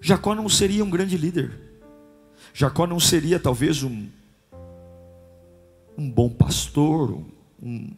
Jacó 0.00 0.34
não 0.34 0.48
seria 0.48 0.84
um 0.84 0.90
grande 0.90 1.16
líder. 1.16 1.56
Jacó 2.52 2.84
não 2.84 2.98
seria 2.98 3.38
talvez 3.38 3.84
um, 3.84 4.08
um 5.96 6.10
bom 6.10 6.28
pastor, 6.28 7.22
um, 7.62 7.94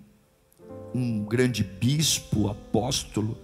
um 0.94 1.24
grande 1.24 1.64
bispo, 1.64 2.50
apóstolo. 2.50 3.38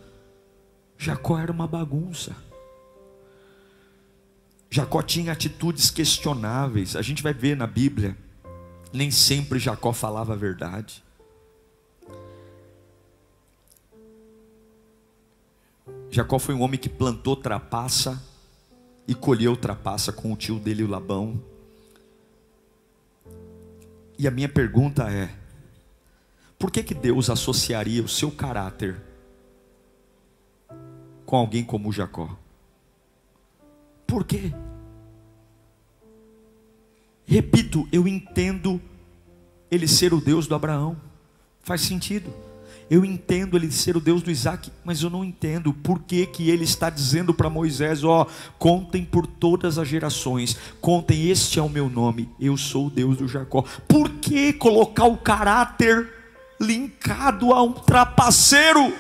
Jacó 0.98 1.38
era 1.38 1.50
uma 1.50 1.66
bagunça. 1.66 2.36
Jacó 4.68 5.00
tinha 5.00 5.32
atitudes 5.32 5.90
questionáveis. 5.90 6.94
A 6.94 7.00
gente 7.00 7.22
vai 7.22 7.32
ver 7.32 7.56
na 7.56 7.66
Bíblia, 7.66 8.14
nem 8.92 9.10
sempre 9.10 9.58
Jacó 9.58 9.94
falava 9.94 10.34
a 10.34 10.36
verdade. 10.36 11.02
Jacó 16.10 16.38
foi 16.38 16.54
um 16.54 16.62
homem 16.62 16.78
que 16.78 16.88
plantou 16.88 17.36
trapaça 17.36 18.20
e 19.06 19.14
colheu 19.14 19.56
trapaça 19.56 20.12
com 20.12 20.32
o 20.32 20.36
tio 20.36 20.58
dele, 20.58 20.82
o 20.82 20.88
Labão. 20.88 21.40
E 24.18 24.26
a 24.26 24.30
minha 24.30 24.48
pergunta 24.48 25.10
é: 25.10 25.30
por 26.58 26.70
que, 26.70 26.82
que 26.82 26.94
Deus 26.94 27.30
associaria 27.30 28.02
o 28.02 28.08
seu 28.08 28.30
caráter 28.30 29.00
com 31.24 31.36
alguém 31.36 31.64
como 31.64 31.92
Jacó? 31.92 32.36
Por 34.06 34.24
quê? 34.24 34.52
Repito, 37.24 37.88
eu 37.92 38.08
entendo 38.08 38.80
ele 39.70 39.86
ser 39.86 40.12
o 40.12 40.20
Deus 40.20 40.48
do 40.48 40.54
Abraão, 40.56 41.00
faz 41.60 41.82
sentido. 41.82 42.49
Eu 42.90 43.04
entendo 43.04 43.56
ele 43.56 43.70
ser 43.70 43.96
o 43.96 44.00
Deus 44.00 44.20
do 44.20 44.32
Isaac, 44.32 44.72
mas 44.84 45.00
eu 45.00 45.08
não 45.08 45.24
entendo 45.24 45.72
por 45.72 46.00
que, 46.00 46.26
que 46.26 46.50
ele 46.50 46.64
está 46.64 46.90
dizendo 46.90 47.32
para 47.32 47.48
Moisés: 47.48 48.02
ó, 48.02 48.26
contem 48.58 49.04
por 49.04 49.28
todas 49.28 49.78
as 49.78 49.86
gerações, 49.86 50.56
contem, 50.80 51.30
este 51.30 51.60
é 51.60 51.62
o 51.62 51.68
meu 51.68 51.88
nome, 51.88 52.28
eu 52.40 52.56
sou 52.56 52.88
o 52.88 52.90
Deus 52.90 53.16
do 53.16 53.28
Jacó. 53.28 53.62
Por 53.86 54.08
que 54.08 54.52
colocar 54.52 55.04
o 55.04 55.16
caráter 55.16 56.12
linkado 56.60 57.52
a 57.52 57.62
um 57.62 57.72
trapaceiro, 57.72 58.92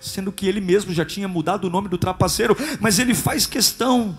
sendo 0.00 0.32
que 0.32 0.48
ele 0.48 0.62
mesmo 0.62 0.94
já 0.94 1.04
tinha 1.04 1.28
mudado 1.28 1.66
o 1.66 1.70
nome 1.70 1.90
do 1.90 1.98
trapaceiro, 1.98 2.56
mas 2.80 2.98
ele 2.98 3.14
faz 3.14 3.46
questão, 3.46 4.16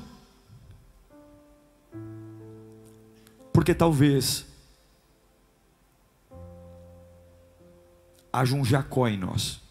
porque 3.52 3.74
talvez 3.74 4.46
haja 8.36 8.54
um 8.54 8.66
Jacó 8.66 9.08
em 9.08 9.18
nós. 9.18 9.62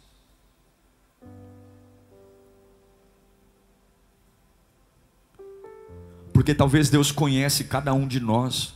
Porque 6.33 6.55
talvez 6.55 6.89
Deus 6.89 7.13
conhece 7.13 7.65
cada 7.65 7.93
um 7.93 8.09
de 8.09 8.19
nós 8.19 8.75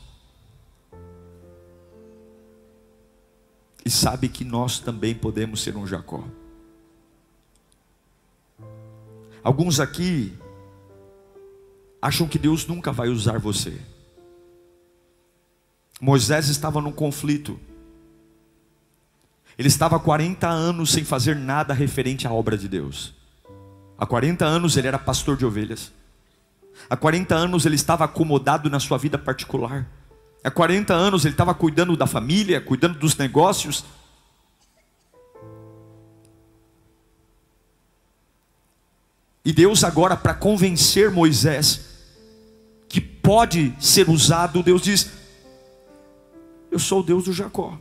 e 3.85 3.91
sabe 3.91 4.29
que 4.29 4.45
nós 4.45 4.79
também 4.79 5.15
podemos 5.15 5.63
ser 5.63 5.75
um 5.75 5.87
Jacó. 5.87 6.23
Alguns 9.43 9.81
aqui 9.81 10.37
acham 12.01 12.29
que 12.29 12.39
Deus 12.39 12.67
nunca 12.67 12.93
vai 12.93 13.09
usar 13.09 13.39
você. 13.39 13.81
Moisés 16.01 16.49
estava 16.49 16.81
num 16.81 16.93
conflito. 16.93 17.59
Ele 19.59 19.67
estava 19.67 19.97
há 19.97 19.99
40 19.99 20.49
anos 20.49 20.93
sem 20.93 21.05
fazer 21.05 21.35
nada 21.35 21.75
referente 21.75 22.29
à 22.29 22.33
obra 22.33 22.57
de 22.57 22.69
Deus. 22.69 23.13
Há 23.99 24.07
40 24.07 24.45
anos 24.45 24.77
ele 24.77 24.87
era 24.87 24.99
pastor 24.99 25.37
de 25.37 25.45
ovelhas. 25.45 25.91
Há 26.89 26.97
40 26.97 27.35
anos 27.35 27.67
ele 27.67 27.75
estava 27.75 28.05
acomodado 28.05 28.71
na 28.71 28.79
sua 28.79 28.97
vida 28.97 29.19
particular. 29.19 29.85
Há 30.45 30.51
40 30.51 30.95
anos 30.95 31.25
ele 31.25 31.35
estava 31.35 31.53
cuidando 31.53 31.97
da 31.97 32.07
família, 32.07 32.61
cuidando 32.61 33.01
dos 33.01 33.17
negócios. 33.17 33.85
E 39.45 39.53
Deus 39.53 39.83
agora 39.83 40.17
para 40.17 40.35
convencer 40.35 41.11
Moisés 41.11 41.81
que 42.89 43.01
pode 43.01 43.75
ser 43.81 44.09
usado, 44.09 44.63
Deus 44.63 44.83
diz: 44.83 45.11
Eu 46.71 46.79
sou 46.79 47.01
o 47.01 47.03
Deus 47.03 47.25
do 47.25 47.33
Jacó. 47.33 47.77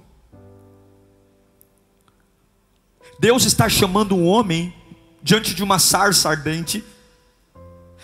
Deus 3.20 3.46
está 3.46 3.68
chamando 3.68 4.16
um 4.16 4.26
homem 4.26 4.74
diante 5.22 5.54
de 5.54 5.64
uma 5.64 5.80
sarça 5.80 6.30
ardente. 6.30 6.84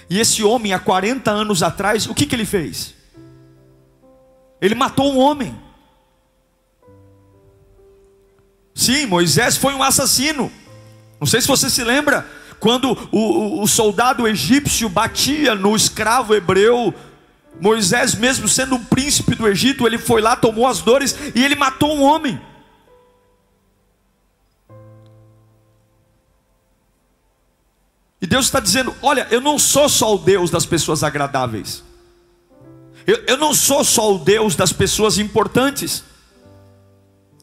E 0.10 0.20
esse 0.20 0.44
homem, 0.44 0.74
há 0.74 0.80
40 0.80 1.32
anos 1.32 1.64
atrás, 1.64 2.08
o 2.08 2.14
que, 2.14 2.26
que 2.26 2.36
ele 2.36 2.46
fez? 2.46 2.94
Ele 4.60 4.76
matou 4.76 5.14
um 5.14 5.20
homem. 5.20 5.56
Sim, 8.74 9.06
Moisés 9.06 9.56
foi 9.56 9.74
um 9.74 9.84
assassino. 9.84 10.52
Não 11.20 11.28
sei 11.28 11.42
se 11.42 11.48
você 11.48 11.70
se 11.70 11.84
lembra, 11.84 12.28
quando 12.60 12.92
o, 13.12 13.18
o, 13.20 13.62
o 13.62 13.68
soldado 13.68 14.28
egípcio 14.28 14.90
batia 14.90 15.56
no 15.56 15.76
escravo 15.76 16.34
hebreu, 16.34 16.94
Moisés, 17.60 18.16
mesmo 18.16 18.48
sendo 18.48 18.76
um 18.76 18.84
príncipe 18.84 19.36
do 19.36 19.48
Egito, 19.48 19.86
ele 19.86 19.98
foi 19.98 20.22
lá, 20.22 20.36
tomou 20.36 20.68
as 20.68 20.82
dores 20.82 21.16
e 21.36 21.44
ele 21.44 21.56
matou 21.56 21.96
um 21.96 22.02
homem. 22.02 22.40
Deus 28.34 28.46
está 28.46 28.60
dizendo: 28.60 28.96
Olha, 29.00 29.28
eu 29.30 29.40
não 29.40 29.60
sou 29.60 29.88
só 29.88 30.16
o 30.16 30.18
Deus 30.18 30.50
das 30.50 30.66
pessoas 30.66 31.04
agradáveis. 31.04 31.84
Eu, 33.06 33.24
eu 33.28 33.38
não 33.38 33.54
sou 33.54 33.84
só 33.84 34.16
o 34.16 34.18
Deus 34.18 34.56
das 34.56 34.74
pessoas 34.74 35.20
importantes. 35.20 36.04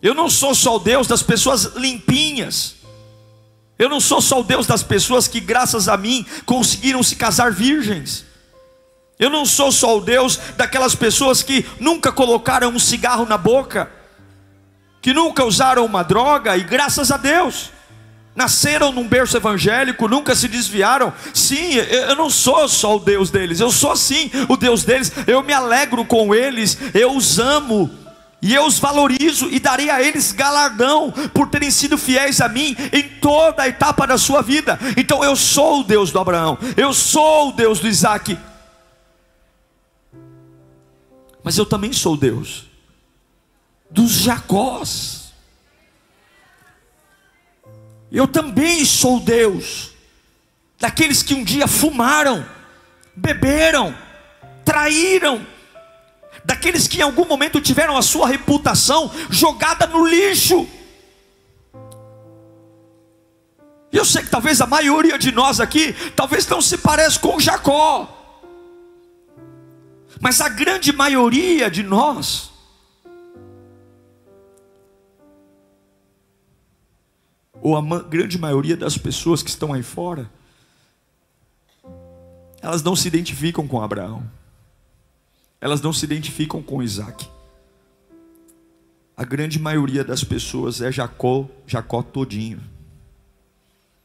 Eu 0.03 0.15
não 0.15 0.29
sou 0.29 0.53
só 0.53 0.75
o 0.75 0.79
Deus 0.81 1.07
das 1.07 1.23
pessoas 1.23 1.77
limpinhas. 1.77 2.75
Eu 3.79 3.89
não 3.89 4.01
sou 4.01 4.21
só 4.21 4.41
o 4.41 4.43
Deus 4.43 4.67
das 4.67 4.83
pessoas 4.83 5.29
que, 5.29 5.39
graças 5.39 5.89
a 5.89 5.97
mim, 5.97 6.27
conseguiram 6.45 7.05
se 7.05 7.15
casar 7.15 7.53
virgens. 7.53 8.25
Eu 9.17 9.31
não 9.31 9.47
sou 9.47 9.71
só 9.71 9.97
o 9.97 10.01
Deus 10.01 10.41
daquelas 10.57 10.97
pessoas 10.97 11.41
que 11.41 11.65
nunca 11.79 12.11
colocaram 12.11 12.69
um 12.69 12.81
cigarro 12.81 13.27
na 13.27 13.39
boca, 13.39 13.89
que 15.01 15.15
nunca 15.15 15.45
usaram 15.45 15.85
uma 15.85 16.03
droga 16.03 16.57
e, 16.57 16.65
graças 16.65 17.13
a 17.13 17.17
Deus, 17.17 17.71
nasceram 18.41 18.91
num 18.91 19.07
berço 19.07 19.37
evangélico, 19.37 20.09
nunca 20.09 20.35
se 20.35 20.49
desviaram. 20.49 21.13
Sim, 21.35 21.75
eu 21.75 22.17
não 22.17 22.31
sou 22.31 22.67
só 22.67 22.97
o 22.97 22.99
Deus 22.99 23.31
deles, 23.31 23.61
eu 23.61 23.71
sou 23.71 23.95
sim 23.95 24.31
o 24.49 24.57
Deus 24.57 24.83
deles. 24.83 25.13
Eu 25.27 25.43
me 25.43 25.53
alegro 25.53 26.07
com 26.07 26.35
eles, 26.35 26.79
eu 26.95 27.15
os 27.15 27.39
amo. 27.39 27.91
E 28.43 28.55
eu 28.55 28.65
os 28.65 28.79
valorizo 28.79 29.51
e 29.51 29.61
darei 29.61 29.91
a 29.91 30.03
eles 30.03 30.33
galardão 30.33 31.13
por 31.35 31.51
terem 31.51 31.71
sido 31.71 31.99
fiéis 31.99 32.41
a 32.41 32.49
mim 32.49 32.75
em 32.91 33.03
toda 33.21 33.65
a 33.65 33.69
etapa 33.69 34.07
da 34.07 34.17
sua 34.17 34.41
vida. 34.41 34.81
Então 34.97 35.23
eu 35.23 35.37
sou 35.37 35.81
o 35.81 35.85
Deus 35.85 36.11
do 36.11 36.19
Abraão, 36.19 36.57
eu 36.75 36.95
sou 36.95 37.51
o 37.51 37.53
Deus 37.53 37.79
do 37.79 37.87
Isaac. 37.87 38.39
Mas 41.45 41.59
eu 41.59 41.67
também 41.67 41.93
sou 41.93 42.17
Deus 42.17 42.65
dos 43.91 44.13
Jacós. 44.13 45.20
Eu 48.11 48.27
também 48.27 48.85
sou 48.85 49.21
Deus 49.21 49.91
daqueles 50.79 51.23
que 51.23 51.35
um 51.35 51.45
dia 51.45 51.69
fumaram, 51.69 52.45
beberam, 53.15 53.95
traíram, 54.65 55.47
daqueles 56.45 56.89
que 56.89 56.99
em 56.99 57.03
algum 57.03 57.27
momento 57.27 57.61
tiveram 57.61 57.97
a 57.97 58.03
sua 58.03 58.27
reputação 58.27 59.11
jogada 59.29 59.87
no 59.87 60.05
lixo. 60.07 60.67
Eu 63.93 64.05
sei 64.05 64.23
que 64.23 64.31
talvez 64.31 64.61
a 64.61 64.67
maioria 64.67 65.19
de 65.19 65.33
nós 65.33 65.61
aqui, 65.61 65.93
talvez 66.15 66.47
não 66.47 66.63
se 66.63 66.79
pareça 66.79 67.19
com 67.19 67.39
Jacó. 67.39 68.17
Mas 70.21 70.41
a 70.41 70.49
grande 70.49 70.93
maioria 70.93 71.71
de 71.71 71.83
nós, 71.83 72.50
ou 77.63 77.77
a 77.77 78.03
grande 78.03 78.39
maioria 78.39 78.77
das 78.77 78.97
pessoas 78.97 79.43
que 79.43 79.51
estão 79.51 79.73
aí 79.73 79.83
fora, 79.83 80.31
elas 82.63 82.83
não 82.83 82.95
se 82.95 83.09
identificam 83.09 83.67
com 83.67 83.81
Abraão, 83.81 84.29
elas 85.61 85.81
não 85.81 85.93
se 85.93 86.05
identificam 86.05 86.63
com 86.63 86.83
Isaac. 86.83 87.29
A 89.17 89.25
grande 89.25 89.59
maioria 89.59 90.03
das 90.03 90.25
pessoas 90.25 90.81
é 90.81 90.91
Jacó, 90.91 91.47
Jacó 91.67 92.03
todinho. 92.03 92.63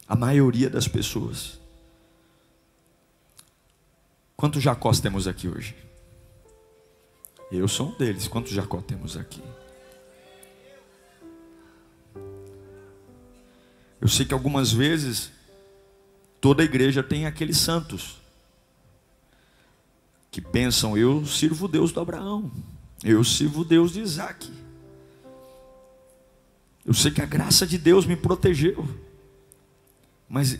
A 0.08 0.16
maioria 0.16 0.70
das 0.70 0.88
pessoas. 0.88 1.60
Quantos 4.36 4.62
Jacós 4.62 5.00
temos 5.00 5.28
aqui 5.28 5.48
hoje? 5.48 5.74
Eu 7.50 7.68
sou 7.68 7.90
um 7.90 7.98
deles. 7.98 8.28
Quantos 8.28 8.52
Jacó 8.52 8.82
temos 8.82 9.16
aqui? 9.16 9.42
Eu 14.06 14.10
sei 14.10 14.24
que 14.24 14.36
algumas 14.36 14.72
vezes 14.72 15.32
toda 16.40 16.62
a 16.62 16.64
igreja 16.64 17.02
tem 17.02 17.26
aqueles 17.26 17.58
santos 17.58 18.18
que 20.30 20.40
pensam: 20.40 20.96
eu 20.96 21.26
sirvo 21.26 21.66
o 21.66 21.68
Deus 21.68 21.92
do 21.92 22.00
Abraão, 22.00 22.52
eu 23.04 23.24
sirvo 23.24 23.62
o 23.62 23.66
Deus 23.66 23.94
de 23.94 24.02
Isaac. 24.02 24.54
Eu 26.86 26.94
sei 26.94 27.10
que 27.10 27.20
a 27.20 27.26
graça 27.26 27.66
de 27.66 27.80
Deus 27.80 28.06
me 28.06 28.16
protegeu, 28.16 28.88
mas 30.30 30.60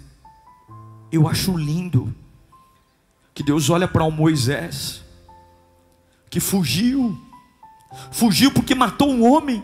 eu 1.12 1.28
acho 1.28 1.56
lindo 1.56 2.12
que 3.32 3.44
Deus 3.44 3.70
olha 3.70 3.88
para 3.88 4.06
o 4.06 4.10
Moisés, 4.10 5.04
que 6.32 6.40
fugiu, 6.40 7.16
fugiu 8.12 8.52
porque 8.52 8.74
matou 8.74 9.12
um 9.12 9.24
homem. 9.24 9.64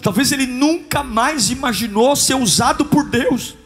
Talvez 0.00 0.32
ele 0.32 0.46
nunca 0.46 1.02
mais 1.02 1.50
imaginou 1.50 2.14
ser 2.16 2.34
usado 2.34 2.84
por 2.84 3.04
Deus. 3.04 3.56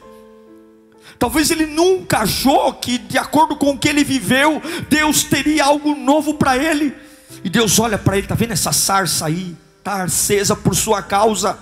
Talvez 1.19 1.51
ele 1.51 1.67
nunca 1.67 2.19
achou 2.19 2.73
que, 2.75 2.99
de 2.99 3.17
acordo 3.17 3.57
com 3.57 3.71
o 3.71 3.79
que 3.79 3.89
ele 3.89 4.05
viveu, 4.05 4.61
Deus 4.89 5.25
teria 5.25 5.65
algo 5.65 5.95
novo 5.95 6.35
para 6.35 6.57
ele. 6.57 6.95
E 7.43 7.49
Deus 7.49 7.79
olha 7.79 7.97
para 7.97 8.17
ele, 8.17 8.27
está 8.27 8.35
vendo 8.35 8.53
essa 8.53 8.73
sarça 8.73 9.27
aí? 9.27 9.57
Está 9.79 10.03
acesa 10.03 10.55
por 10.55 10.75
sua 10.75 11.03
causa. 11.03 11.59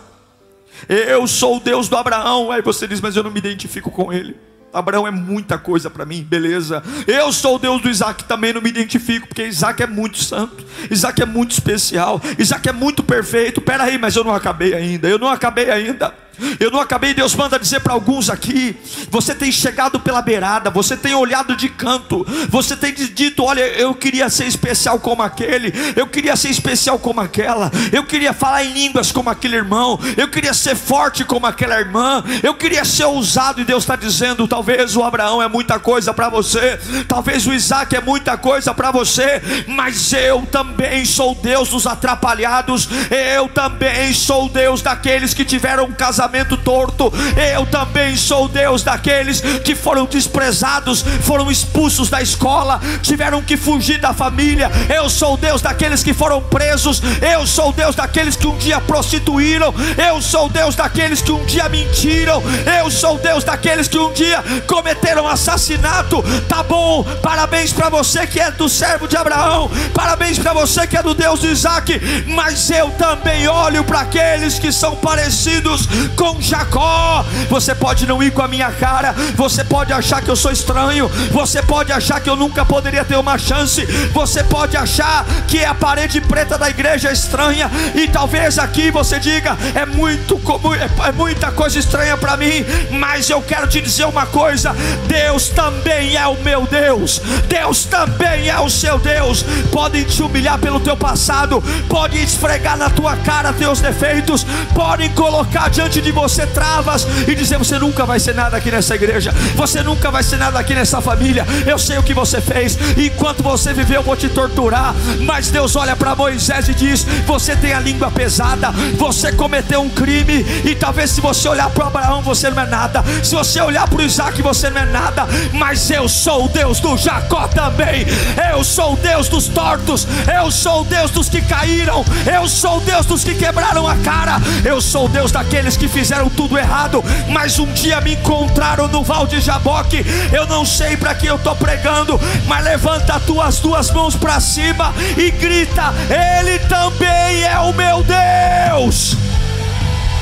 Eu 0.88 1.26
sou 1.26 1.58
o 1.58 1.60
Deus 1.60 1.88
do 1.88 1.96
Abraão. 1.96 2.50
Aí 2.50 2.62
você 2.62 2.88
diz, 2.88 3.00
mas 3.00 3.14
eu 3.14 3.22
não 3.22 3.30
me 3.30 3.38
identifico 3.38 3.90
com 3.90 4.12
ele. 4.12 4.36
Abraão 4.74 5.06
é 5.06 5.10
muita 5.10 5.56
coisa 5.56 5.88
para 5.88 6.04
mim, 6.04 6.22
beleza. 6.22 6.82
Eu 7.06 7.32
sou 7.32 7.56
o 7.56 7.58
Deus 7.58 7.80
do 7.80 7.88
Isaac, 7.88 8.24
também 8.24 8.52
não 8.52 8.60
me 8.60 8.68
identifico, 8.68 9.28
porque 9.28 9.46
Isaac 9.46 9.82
é 9.82 9.86
muito 9.86 10.18
santo, 10.18 10.64
Isaac 10.90 11.22
é 11.22 11.26
muito 11.26 11.52
especial, 11.52 12.20
Isaac 12.38 12.68
é 12.68 12.72
muito 12.72 13.02
perfeito. 13.02 13.60
Pera 13.60 13.84
aí, 13.84 13.96
mas 13.96 14.16
eu 14.16 14.24
não 14.24 14.34
acabei 14.34 14.74
ainda, 14.74 15.08
eu 15.08 15.18
não 15.18 15.28
acabei 15.28 15.70
ainda. 15.70 16.23
Eu 16.58 16.70
não 16.70 16.80
acabei, 16.80 17.14
Deus 17.14 17.34
manda 17.34 17.58
dizer 17.58 17.80
para 17.80 17.92
alguns 17.92 18.28
aqui: 18.28 18.76
você 19.10 19.34
tem 19.34 19.50
chegado 19.52 20.00
pela 20.00 20.22
beirada, 20.22 20.70
você 20.70 20.96
tem 20.96 21.14
olhado 21.14 21.56
de 21.56 21.68
canto, 21.68 22.26
você 22.48 22.76
tem 22.76 22.92
dito: 22.92 23.42
olha, 23.42 23.60
eu 23.60 23.94
queria 23.94 24.28
ser 24.28 24.46
especial 24.46 24.98
como 24.98 25.22
aquele, 25.22 25.72
eu 25.96 26.06
queria 26.06 26.36
ser 26.36 26.50
especial 26.50 26.98
como 26.98 27.20
aquela, 27.20 27.70
eu 27.92 28.04
queria 28.04 28.32
falar 28.32 28.64
em 28.64 28.72
línguas 28.72 29.12
como 29.12 29.30
aquele 29.30 29.56
irmão, 29.56 29.98
eu 30.16 30.28
queria 30.28 30.54
ser 30.54 30.74
forte 30.74 31.24
como 31.24 31.46
aquela 31.46 31.78
irmã, 31.78 32.22
eu 32.42 32.54
queria 32.54 32.84
ser 32.84 33.04
ousado, 33.04 33.60
e 33.60 33.64
Deus 33.64 33.84
está 33.84 33.96
dizendo: 33.96 34.48
talvez 34.48 34.96
o 34.96 35.02
Abraão 35.02 35.42
é 35.42 35.48
muita 35.48 35.78
coisa 35.78 36.12
para 36.12 36.28
você, 36.28 36.78
talvez 37.06 37.46
o 37.46 37.52
Isaac 37.52 37.94
é 37.94 38.00
muita 38.00 38.36
coisa 38.36 38.74
para 38.74 38.90
você, 38.90 39.42
mas 39.66 40.12
eu 40.12 40.46
também 40.50 41.04
sou 41.04 41.34
Deus 41.34 41.68
dos 41.68 41.86
atrapalhados, 41.86 42.88
eu 43.36 43.48
também 43.48 44.12
sou 44.12 44.48
Deus 44.48 44.82
daqueles 44.82 45.34
que 45.34 45.44
tiveram 45.44 45.84
um 45.84 45.92
casamento 45.92 46.23
pensamento 46.24 46.56
torto. 46.56 47.12
Eu 47.54 47.66
também 47.66 48.16
sou 48.16 48.48
Deus 48.48 48.82
daqueles 48.82 49.40
que 49.40 49.74
foram 49.74 50.06
desprezados, 50.06 51.04
foram 51.22 51.50
expulsos 51.50 52.08
da 52.08 52.22
escola, 52.22 52.80
tiveram 53.02 53.42
que 53.42 53.56
fugir 53.56 53.98
da 53.98 54.14
família. 54.14 54.70
Eu 54.94 55.08
sou 55.10 55.36
Deus 55.36 55.60
daqueles 55.60 56.02
que 56.02 56.14
foram 56.14 56.42
presos. 56.42 57.02
Eu 57.20 57.46
sou 57.46 57.72
Deus 57.72 57.94
daqueles 57.94 58.36
que 58.36 58.46
um 58.46 58.56
dia 58.56 58.80
prostituíram. 58.80 59.74
Eu 59.96 60.22
sou 60.22 60.48
Deus 60.48 60.74
daqueles 60.74 61.20
que 61.20 61.32
um 61.32 61.44
dia 61.44 61.68
mentiram. 61.68 62.42
Eu 62.80 62.90
sou 62.90 63.18
Deus 63.18 63.44
daqueles 63.44 63.88
que 63.88 63.98
um 63.98 64.12
dia 64.12 64.42
cometeram 64.66 65.28
assassinato. 65.28 66.22
Tá 66.48 66.62
bom, 66.62 67.04
parabéns 67.22 67.72
para 67.72 67.88
você 67.88 68.26
que 68.26 68.40
é 68.40 68.50
do 68.50 68.68
servo 68.68 69.06
de 69.06 69.16
Abraão. 69.16 69.70
Parabéns 69.92 70.38
para 70.38 70.52
você 70.52 70.86
que 70.86 70.96
é 70.96 71.02
do 71.02 71.14
Deus 71.14 71.40
de 71.40 71.48
Isaac. 71.48 72.00
Mas 72.26 72.70
eu 72.70 72.90
também 72.92 73.46
olho 73.46 73.84
para 73.84 74.00
aqueles 74.00 74.58
que 74.58 74.72
são 74.72 74.96
parecidos 74.96 75.86
com 76.16 76.40
Jacó. 76.40 77.24
Você 77.48 77.74
pode 77.74 78.06
não 78.06 78.22
ir 78.22 78.30
com 78.30 78.42
a 78.42 78.48
minha 78.48 78.70
cara, 78.72 79.14
você 79.34 79.62
pode 79.64 79.92
achar 79.92 80.22
que 80.22 80.30
eu 80.30 80.36
sou 80.36 80.50
estranho, 80.50 81.08
você 81.30 81.62
pode 81.62 81.92
achar 81.92 82.20
que 82.20 82.28
eu 82.28 82.36
nunca 82.36 82.64
poderia 82.64 83.04
ter 83.04 83.16
uma 83.16 83.38
chance, 83.38 83.84
você 84.12 84.42
pode 84.42 84.76
achar 84.76 85.24
que 85.46 85.64
a 85.64 85.74
parede 85.74 86.20
preta 86.20 86.56
da 86.56 86.68
igreja 86.68 87.08
é 87.08 87.12
estranha, 87.12 87.70
e 87.94 88.08
talvez 88.08 88.58
aqui 88.58 88.90
você 88.90 89.18
diga: 89.18 89.56
é 89.74 89.86
muito 89.86 90.40
é, 90.74 91.08
é 91.08 91.12
muita 91.12 91.50
coisa 91.52 91.78
estranha 91.78 92.16
para 92.16 92.36
mim, 92.36 92.64
mas 92.90 93.28
eu 93.30 93.42
quero 93.42 93.66
te 93.66 93.80
dizer 93.80 94.06
uma 94.06 94.26
coisa: 94.26 94.74
Deus 95.06 95.48
também 95.48 96.16
é 96.16 96.26
o 96.26 96.40
meu 96.42 96.66
Deus, 96.66 97.20
Deus 97.48 97.84
também 97.84 98.48
é 98.48 98.58
o 98.58 98.70
seu 98.70 98.98
Deus. 98.98 99.44
Podem 99.70 100.04
te 100.04 100.22
humilhar 100.22 100.58
pelo 100.58 100.80
teu 100.80 100.96
passado, 100.96 101.62
podem 101.88 102.22
esfregar 102.22 102.76
na 102.76 102.90
tua 102.90 103.16
cara 103.16 103.52
teus 103.52 103.80
defeitos, 103.80 104.46
podem 104.74 105.10
colocar 105.10 105.68
diante 105.68 106.00
de 106.04 106.12
você 106.12 106.46
travas 106.46 107.06
e 107.26 107.34
dizer: 107.34 107.58
Você 107.58 107.78
nunca 107.78 108.06
vai 108.06 108.20
ser 108.20 108.34
nada 108.34 108.56
aqui 108.56 108.70
nessa 108.70 108.94
igreja, 108.94 109.34
você 109.54 109.82
nunca 109.82 110.10
vai 110.10 110.22
ser 110.22 110.36
nada 110.36 110.58
aqui 110.58 110.74
nessa 110.74 111.00
família. 111.00 111.46
Eu 111.66 111.78
sei 111.78 111.98
o 111.98 112.02
que 112.02 112.14
você 112.14 112.40
fez, 112.40 112.78
enquanto 112.96 113.42
você 113.42 113.72
viveu, 113.72 113.96
eu 113.96 114.02
vou 114.02 114.16
te 114.16 114.28
torturar. 114.28 114.94
Mas 115.20 115.50
Deus 115.50 115.74
olha 115.74 115.96
para 115.96 116.14
Moisés 116.14 116.68
e 116.68 116.74
diz: 116.74 117.04
Você 117.26 117.56
tem 117.56 117.72
a 117.72 117.80
língua 117.80 118.10
pesada, 118.10 118.70
você 118.96 119.32
cometeu 119.32 119.80
um 119.80 119.88
crime, 119.88 120.44
e 120.64 120.74
talvez 120.74 121.10
se 121.10 121.20
você 121.20 121.48
olhar 121.48 121.70
para 121.70 121.86
Abraão, 121.86 122.22
você 122.22 122.50
não 122.50 122.62
é 122.62 122.66
nada, 122.66 123.02
se 123.22 123.34
você 123.34 123.60
olhar 123.60 123.88
para 123.88 124.02
Isaac, 124.02 124.40
você 124.42 124.68
não 124.68 124.82
é 124.82 124.84
nada, 124.84 125.26
mas 125.52 125.90
eu 125.90 126.08
sou 126.08 126.44
o 126.44 126.48
Deus 126.48 126.80
do 126.80 126.96
Jacó 126.96 127.48
também, 127.48 128.04
eu 128.52 128.62
sou 128.62 128.92
o 128.92 128.96
Deus 128.96 129.28
dos 129.28 129.48
tortos, 129.48 130.06
eu 130.32 130.50
sou 130.50 130.82
o 130.82 130.84
Deus 130.84 131.10
dos 131.10 131.28
que 131.28 131.40
caíram, 131.40 132.04
eu 132.30 132.48
sou 132.48 132.76
o 132.76 132.80
Deus 132.80 133.06
dos 133.06 133.24
que 133.24 133.34
quebraram 133.34 133.88
a 133.88 133.96
cara, 133.96 134.40
eu 134.64 134.80
sou 134.80 135.06
o 135.06 135.08
Deus 135.08 135.32
daqueles 135.32 135.76
que 135.76 135.88
fizeram 135.94 136.28
tudo 136.28 136.58
errado, 136.58 137.02
mas 137.28 137.60
um 137.60 137.72
dia 137.72 138.00
me 138.00 138.14
encontraram 138.14 138.88
no 138.88 139.04
Val 139.04 139.28
de 139.28 139.40
Jaboque. 139.40 140.04
Eu 140.32 140.44
não 140.48 140.66
sei 140.66 140.96
para 140.96 141.14
que 141.14 141.26
eu 141.26 141.36
estou 141.36 141.54
pregando, 141.54 142.20
mas 142.46 142.64
levanta 142.64 143.14
as 143.14 143.22
tuas 143.22 143.60
duas 143.60 143.90
mãos 143.92 144.16
para 144.16 144.40
cima 144.40 144.92
e 145.16 145.30
grita: 145.30 145.94
Ele 146.10 146.58
também 146.58 147.44
é 147.44 147.58
o 147.60 147.72
meu 147.72 148.02
Deus. 148.02 149.16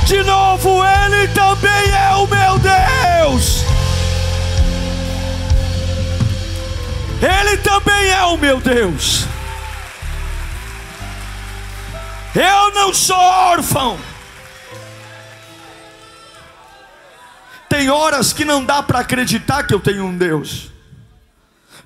De 0.05 0.23
novo, 0.25 0.83
Ele 0.85 1.27
também 1.29 1.91
é 1.91 2.15
o 2.17 2.27
meu 2.27 2.59
Deus. 2.59 3.65
Ele 7.23 7.57
também 7.59 8.11
é 8.11 8.25
o 8.25 8.37
meu 8.37 8.61
Deus. 8.61 9.25
Eu 12.35 12.75
não 12.75 12.93
sou 12.93 13.17
órfão. 13.17 14.12
Tem 17.73 17.89
horas 17.89 18.35
que 18.35 18.45
não 18.45 18.63
dá 18.63 18.83
para 18.83 18.99
acreditar 18.99 19.63
que 19.63 19.73
eu 19.73 19.81
tenho 19.81 20.05
um 20.05 20.15
Deus. 20.15 20.71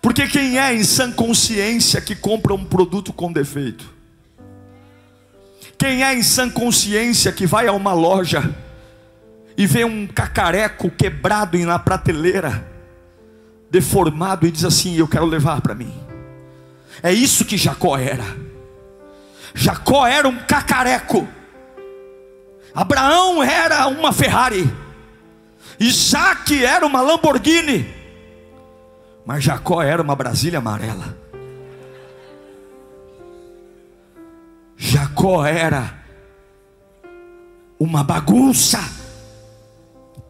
Porque 0.03 0.27
quem 0.27 0.59
é 0.59 0.75
em 0.75 0.83
sã 0.83 1.12
consciência 1.12 2.01
que 2.01 2.16
compra 2.16 2.53
um 2.53 2.64
produto 2.64 3.12
com 3.12 3.33
defeito? 3.33 3.88
Quem 5.79 6.03
é 6.03 6.12
em 6.12 6.25
sã 6.25 6.51
consciência 6.51 7.31
que 7.31 7.46
vai 7.46 7.68
a 7.68 7.72
uma 7.72 7.92
loja 7.92 8.53
e 9.57 9.64
vê 9.64 9.85
um 9.85 10.09
cacareco 10.09 10.90
quebrado 10.90 11.57
na 11.59 11.79
prateleira, 11.79 12.68
deformado 13.70 14.44
e 14.44 14.51
diz 14.51 14.64
assim: 14.64 14.96
Eu 14.96 15.07
quero 15.07 15.25
levar 15.25 15.61
para 15.61 15.77
mim. 15.77 15.94
É 17.01 17.12
isso 17.12 17.44
que 17.44 17.57
Jacó 17.57 17.96
era. 17.96 18.25
Jacó 19.55 20.05
era 20.05 20.27
um 20.27 20.37
cacareco. 20.37 21.29
Abraão 22.75 23.40
era 23.40 23.87
uma 23.87 24.12
Ferrari. 24.12 24.68
Isaac 25.79 26.65
era 26.65 26.87
uma 26.87 27.03
Lamborghini, 27.03 27.87
mas 29.25 29.45
Jacó 29.45 29.83
era 29.83 30.03
uma 30.03 30.17
Brasília 30.17 30.59
amarela. 30.59 31.17
Jacó 34.77 35.45
era 35.45 35.99
uma 37.79 38.03
bagunça. 38.03 38.79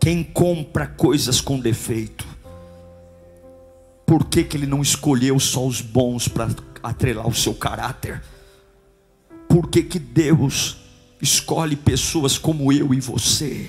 Quem 0.00 0.22
compra 0.22 0.86
coisas 0.86 1.40
com 1.40 1.58
defeito, 1.58 2.24
por 4.06 4.24
que, 4.24 4.44
que 4.44 4.56
ele 4.56 4.66
não 4.66 4.80
escolheu 4.80 5.40
só 5.40 5.66
os 5.66 5.80
bons 5.80 6.28
para 6.28 6.48
atrelar 6.80 7.26
o 7.26 7.34
seu 7.34 7.54
caráter? 7.54 8.22
Por 9.48 9.68
que, 9.68 9.82
que 9.82 9.98
Deus 9.98 10.76
escolhe 11.20 11.74
pessoas 11.74 12.38
como 12.38 12.72
eu 12.72 12.94
e 12.94 13.00
você? 13.00 13.68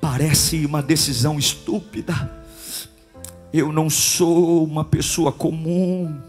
Parece 0.00 0.64
uma 0.64 0.82
decisão 0.82 1.38
estúpida. 1.38 2.30
Eu 3.52 3.72
não 3.72 3.88
sou 3.88 4.64
uma 4.64 4.84
pessoa 4.84 5.32
comum. 5.32 6.20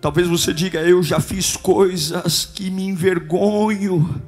Talvez 0.00 0.28
você 0.28 0.52
diga, 0.52 0.80
eu 0.80 1.02
já 1.02 1.20
fiz 1.20 1.56
coisas 1.56 2.44
que 2.44 2.70
me 2.70 2.84
envergonho 2.84 4.22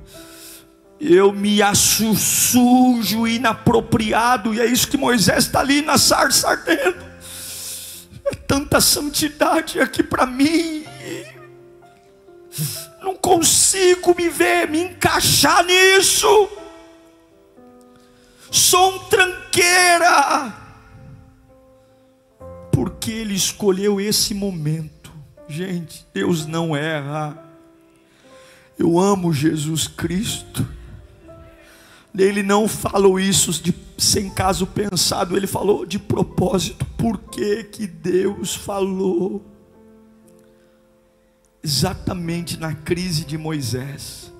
eu 1.00 1.32
me 1.32 1.62
acho 1.62 2.14
sujo, 2.14 3.26
inapropriado, 3.26 4.52
e 4.52 4.60
é 4.60 4.66
isso 4.66 4.86
que 4.86 4.98
Moisés 4.98 5.46
está 5.46 5.60
ali 5.60 5.80
na 5.80 5.96
sarça 5.96 6.50
ardendo. 6.50 7.02
É 8.26 8.34
tanta 8.34 8.82
santidade 8.82 9.80
aqui 9.80 10.02
para 10.02 10.26
mim, 10.26 10.84
não 13.00 13.16
consigo 13.16 14.14
me 14.14 14.28
ver, 14.28 14.68
me 14.68 14.82
encaixar 14.82 15.64
nisso. 15.64 16.48
Sou 18.50 18.94
um 18.94 18.98
tranqueira, 19.00 20.54
porque 22.72 23.10
ele 23.10 23.34
escolheu 23.34 24.00
esse 24.00 24.34
momento. 24.34 25.12
Gente, 25.48 26.06
Deus 26.12 26.46
não 26.46 26.74
erra. 26.74 27.50
Eu 28.78 28.98
amo 28.98 29.32
Jesus 29.32 29.86
Cristo. 29.86 30.66
Ele 32.16 32.42
não 32.42 32.66
falou 32.66 33.20
isso 33.20 33.52
de, 33.62 33.74
sem 33.96 34.28
caso 34.28 34.66
pensado, 34.66 35.36
ele 35.36 35.46
falou 35.46 35.86
de 35.86 35.98
propósito. 35.98 36.84
Por 36.96 37.18
que, 37.18 37.64
que 37.64 37.86
Deus 37.86 38.54
falou? 38.54 39.44
Exatamente 41.62 42.58
na 42.58 42.74
crise 42.74 43.24
de 43.24 43.38
Moisés, 43.38 44.32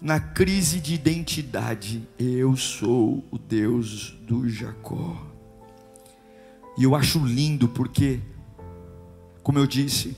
na 0.00 0.18
crise 0.18 0.80
de 0.80 0.94
identidade, 0.94 2.08
eu 2.18 2.56
sou 2.56 3.22
o 3.30 3.36
Deus 3.36 4.16
do 4.22 4.48
Jacó. 4.48 5.26
E 6.78 6.84
eu 6.84 6.94
acho 6.94 7.18
lindo 7.18 7.68
porque, 7.68 8.20
como 9.42 9.58
eu 9.58 9.66
disse, 9.66 10.16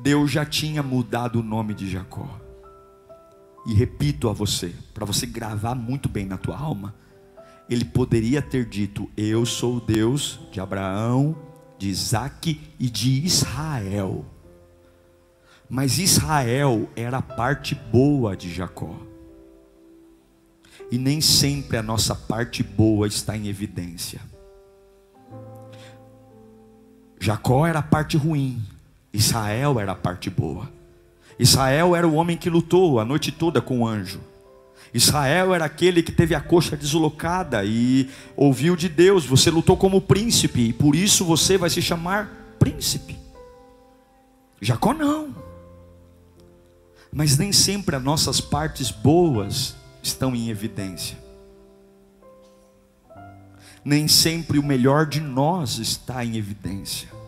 Deus 0.00 0.30
já 0.30 0.46
tinha 0.46 0.82
mudado 0.82 1.40
o 1.40 1.42
nome 1.42 1.74
de 1.74 1.90
Jacó. 1.90 2.40
E 3.66 3.74
repito 3.74 4.28
a 4.28 4.32
você, 4.32 4.72
para 4.94 5.04
você 5.04 5.26
gravar 5.26 5.74
muito 5.74 6.08
bem 6.08 6.24
na 6.24 6.38
tua 6.38 6.56
alma, 6.56 6.94
ele 7.68 7.84
poderia 7.84 8.40
ter 8.40 8.64
dito: 8.64 9.10
Eu 9.16 9.44
sou 9.44 9.78
o 9.78 9.80
Deus 9.80 10.38
de 10.52 10.60
Abraão, 10.60 11.36
de 11.76 11.88
Isaac 11.88 12.60
e 12.78 12.88
de 12.88 13.24
Israel. 13.26 14.24
Mas 15.68 15.98
Israel 15.98 16.88
era 16.96 17.18
a 17.18 17.22
parte 17.22 17.74
boa 17.74 18.36
de 18.36 18.52
Jacó. 18.52 18.96
E 20.90 20.96
nem 20.96 21.20
sempre 21.20 21.76
a 21.76 21.82
nossa 21.82 22.14
parte 22.14 22.62
boa 22.62 23.06
está 23.06 23.36
em 23.36 23.48
evidência. 23.48 24.20
Jacó 27.20 27.66
era 27.66 27.80
a 27.80 27.82
parte 27.82 28.16
ruim, 28.16 28.62
Israel 29.12 29.78
era 29.78 29.92
a 29.92 29.96
parte 29.96 30.30
boa. 30.30 30.70
Israel 31.38 31.94
era 31.94 32.08
o 32.08 32.14
homem 32.14 32.36
que 32.36 32.48
lutou 32.48 32.98
a 32.98 33.04
noite 33.04 33.30
toda 33.30 33.60
com 33.60 33.80
o 33.80 33.86
anjo. 33.86 34.20
Israel 34.94 35.54
era 35.54 35.66
aquele 35.66 36.02
que 36.02 36.10
teve 36.10 36.34
a 36.34 36.40
coxa 36.40 36.76
deslocada 36.76 37.62
e 37.64 38.08
ouviu 38.34 38.74
de 38.74 38.88
Deus: 38.88 39.26
Você 39.26 39.50
lutou 39.50 39.76
como 39.76 40.00
príncipe 40.00 40.68
e 40.68 40.72
por 40.72 40.96
isso 40.96 41.24
você 41.24 41.58
vai 41.58 41.68
se 41.68 41.82
chamar 41.82 42.56
príncipe. 42.58 43.18
Jacó 44.60 44.94
não. 44.94 45.47
Mas 47.12 47.36
nem 47.38 47.52
sempre 47.52 47.96
as 47.96 48.02
nossas 48.02 48.40
partes 48.40 48.90
boas 48.90 49.74
estão 50.02 50.34
em 50.34 50.50
evidência. 50.50 51.18
Nem 53.84 54.06
sempre 54.06 54.58
o 54.58 54.62
melhor 54.62 55.06
de 55.06 55.20
nós 55.20 55.78
está 55.78 56.24
em 56.24 56.36
evidência 56.36 57.18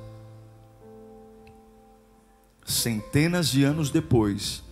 centenas 2.71 3.49
de 3.49 3.65
anos 3.65 3.91
depois, 3.91 4.63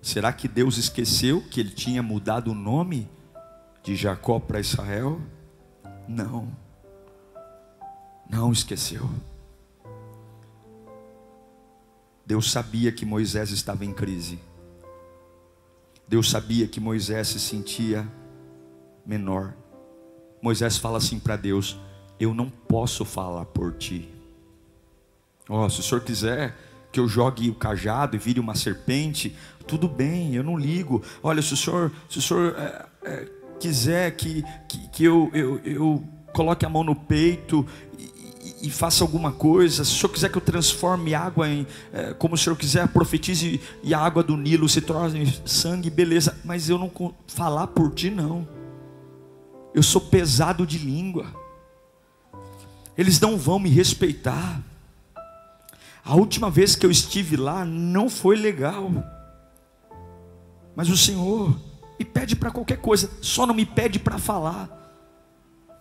será 0.00 0.32
que 0.32 0.48
Deus 0.48 0.76
esqueceu 0.78 1.42
que 1.42 1.60
ele 1.60 1.70
tinha 1.70 2.02
mudado 2.02 2.50
o 2.50 2.54
nome 2.54 3.08
de 3.82 3.94
Jacó 3.94 4.40
para 4.40 4.60
Israel? 4.60 5.20
Não, 6.08 6.48
não 8.28 8.52
esqueceu. 8.52 9.08
Deus 12.26 12.50
sabia 12.50 12.90
que 12.90 13.06
Moisés 13.06 13.50
estava 13.50 13.84
em 13.84 13.92
crise. 13.92 14.40
Deus 16.08 16.28
sabia 16.28 16.66
que 16.66 16.80
Moisés 16.80 17.28
se 17.28 17.38
sentia 17.38 18.06
menor. 19.06 19.54
Moisés 20.42 20.76
fala 20.76 20.98
assim 20.98 21.20
para 21.20 21.36
Deus: 21.36 21.78
Eu 22.18 22.34
não 22.34 22.50
posso 22.50 23.04
falar 23.04 23.44
por 23.46 23.74
ti. 23.74 24.08
Ó, 25.48 25.64
oh, 25.64 25.70
se 25.70 25.78
o 25.78 25.82
senhor 25.84 26.00
quiser, 26.02 26.56
que 26.90 26.98
eu 26.98 27.06
jogue 27.06 27.48
o 27.48 27.54
cajado 27.54 28.16
e 28.16 28.18
vire 28.18 28.40
uma 28.40 28.56
serpente, 28.56 29.36
tudo 29.66 29.88
bem, 29.88 30.34
eu 30.34 30.42
não 30.42 30.56
ligo. 30.56 31.02
Olha, 31.22 31.40
se 31.40 31.54
o 31.54 31.56
senhor, 31.56 31.92
se 32.08 32.18
o 32.18 32.22
senhor 32.22 32.56
é, 32.58 32.86
é, 33.04 33.28
quiser 33.60 34.16
que, 34.16 34.42
que, 34.68 34.88
que 34.88 35.04
eu, 35.04 35.30
eu, 35.32 35.60
eu, 35.64 36.04
coloque 36.32 36.66
a 36.66 36.68
mão 36.68 36.84
no 36.84 36.94
peito 36.94 37.66
e, 38.66 38.70
faça 38.70 39.04
alguma 39.04 39.32
coisa, 39.32 39.84
se 39.84 39.92
o 39.92 39.96
senhor 39.96 40.08
quiser 40.12 40.30
que 40.30 40.38
eu 40.38 40.42
transforme 40.42 41.14
água 41.14 41.48
em, 41.48 41.66
é, 41.92 42.12
como 42.14 42.34
o 42.34 42.38
senhor 42.38 42.56
quiser, 42.56 42.86
profetize 42.88 43.60
e 43.82 43.94
a 43.94 43.98
água 43.98 44.22
do 44.22 44.36
Nilo 44.36 44.68
se 44.68 44.80
torne 44.80 45.34
sangue, 45.44 45.90
beleza, 45.90 46.38
mas 46.44 46.68
eu 46.68 46.78
não 46.78 46.90
falar 47.26 47.68
por 47.68 47.92
ti, 47.92 48.10
não. 48.10 48.46
Eu 49.74 49.82
sou 49.82 50.00
pesado 50.00 50.66
de 50.66 50.78
língua. 50.78 51.26
Eles 52.96 53.20
não 53.20 53.36
vão 53.36 53.58
me 53.58 53.68
respeitar. 53.68 54.62
A 56.04 56.14
última 56.14 56.50
vez 56.50 56.74
que 56.74 56.86
eu 56.86 56.90
estive 56.90 57.36
lá 57.36 57.64
não 57.64 58.08
foi 58.08 58.36
legal. 58.36 58.90
Mas 60.74 60.88
o 60.88 60.96
Senhor 60.96 61.58
me 61.98 62.04
pede 62.04 62.36
para 62.36 62.50
qualquer 62.50 62.78
coisa, 62.78 63.10
só 63.20 63.46
não 63.46 63.54
me 63.54 63.66
pede 63.66 63.98
para 63.98 64.18
falar. 64.18 64.70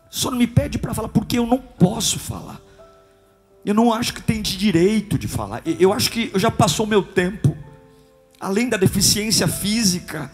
Só 0.09 0.31
não 0.31 0.37
me 0.37 0.47
pede 0.47 0.77
para 0.77 0.93
falar 0.93 1.09
porque 1.09 1.37
eu 1.37 1.45
não 1.45 1.57
posso 1.57 2.17
falar. 2.17 2.59
Eu 3.65 3.73
não 3.73 3.91
acho 3.91 4.13
que 4.13 4.21
tem 4.21 4.43
de 4.43 4.57
direito 4.57 5.17
de 5.17 5.27
falar. 5.27 5.63
Eu 5.65 5.91
acho 5.91 6.11
que 6.11 6.29
eu 6.31 6.39
já 6.39 6.51
passou 6.51 6.85
o 6.85 6.89
meu 6.89 7.01
tempo. 7.01 7.57
Além 8.39 8.69
da 8.69 8.77
deficiência 8.77 9.47
física, 9.47 10.31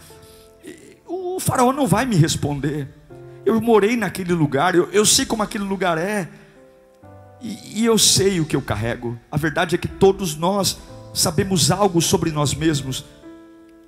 o 1.06 1.40
faraó 1.40 1.72
não 1.72 1.86
vai 1.86 2.04
me 2.04 2.14
responder. 2.14 2.88
Eu 3.46 3.58
morei 3.58 3.96
naquele 3.96 4.34
lugar, 4.34 4.74
eu, 4.74 4.88
eu 4.92 5.06
sei 5.06 5.24
como 5.24 5.42
aquele 5.42 5.64
lugar 5.64 5.96
é. 5.96 6.28
E, 7.40 7.80
e 7.80 7.84
eu 7.86 7.96
sei 7.96 8.38
o 8.38 8.44
que 8.44 8.54
eu 8.54 8.60
carrego. 8.60 9.18
A 9.30 9.38
verdade 9.38 9.74
é 9.74 9.78
que 9.78 9.88
todos 9.88 10.36
nós 10.36 10.78
sabemos 11.14 11.70
algo 11.70 12.02
sobre 12.02 12.30
nós 12.30 12.54
mesmos 12.54 13.04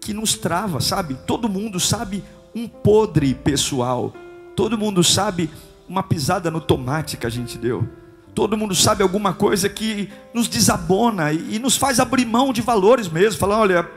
que 0.00 0.14
nos 0.14 0.34
trava, 0.34 0.80
sabe? 0.80 1.14
Todo 1.26 1.48
mundo 1.48 1.78
sabe 1.78 2.24
um 2.54 2.66
podre 2.66 3.34
pessoal. 3.34 4.14
Todo 4.56 4.78
mundo 4.78 5.04
sabe 5.04 5.50
uma 5.86 6.02
pisada 6.02 6.50
no 6.50 6.62
tomate 6.62 7.18
que 7.18 7.26
a 7.26 7.30
gente 7.30 7.58
deu. 7.58 7.86
Todo 8.34 8.56
mundo 8.56 8.74
sabe 8.74 9.02
alguma 9.02 9.32
coisa 9.32 9.68
que 9.68 10.12
nos 10.32 10.48
desabona 10.48 11.32
e, 11.32 11.56
e 11.56 11.58
nos 11.60 11.76
faz 11.76 12.00
abrir 12.00 12.26
mão 12.26 12.52
de 12.52 12.60
valores 12.60 13.08
mesmo. 13.08 13.38
Falar, 13.38 13.60
olha, 13.60 13.88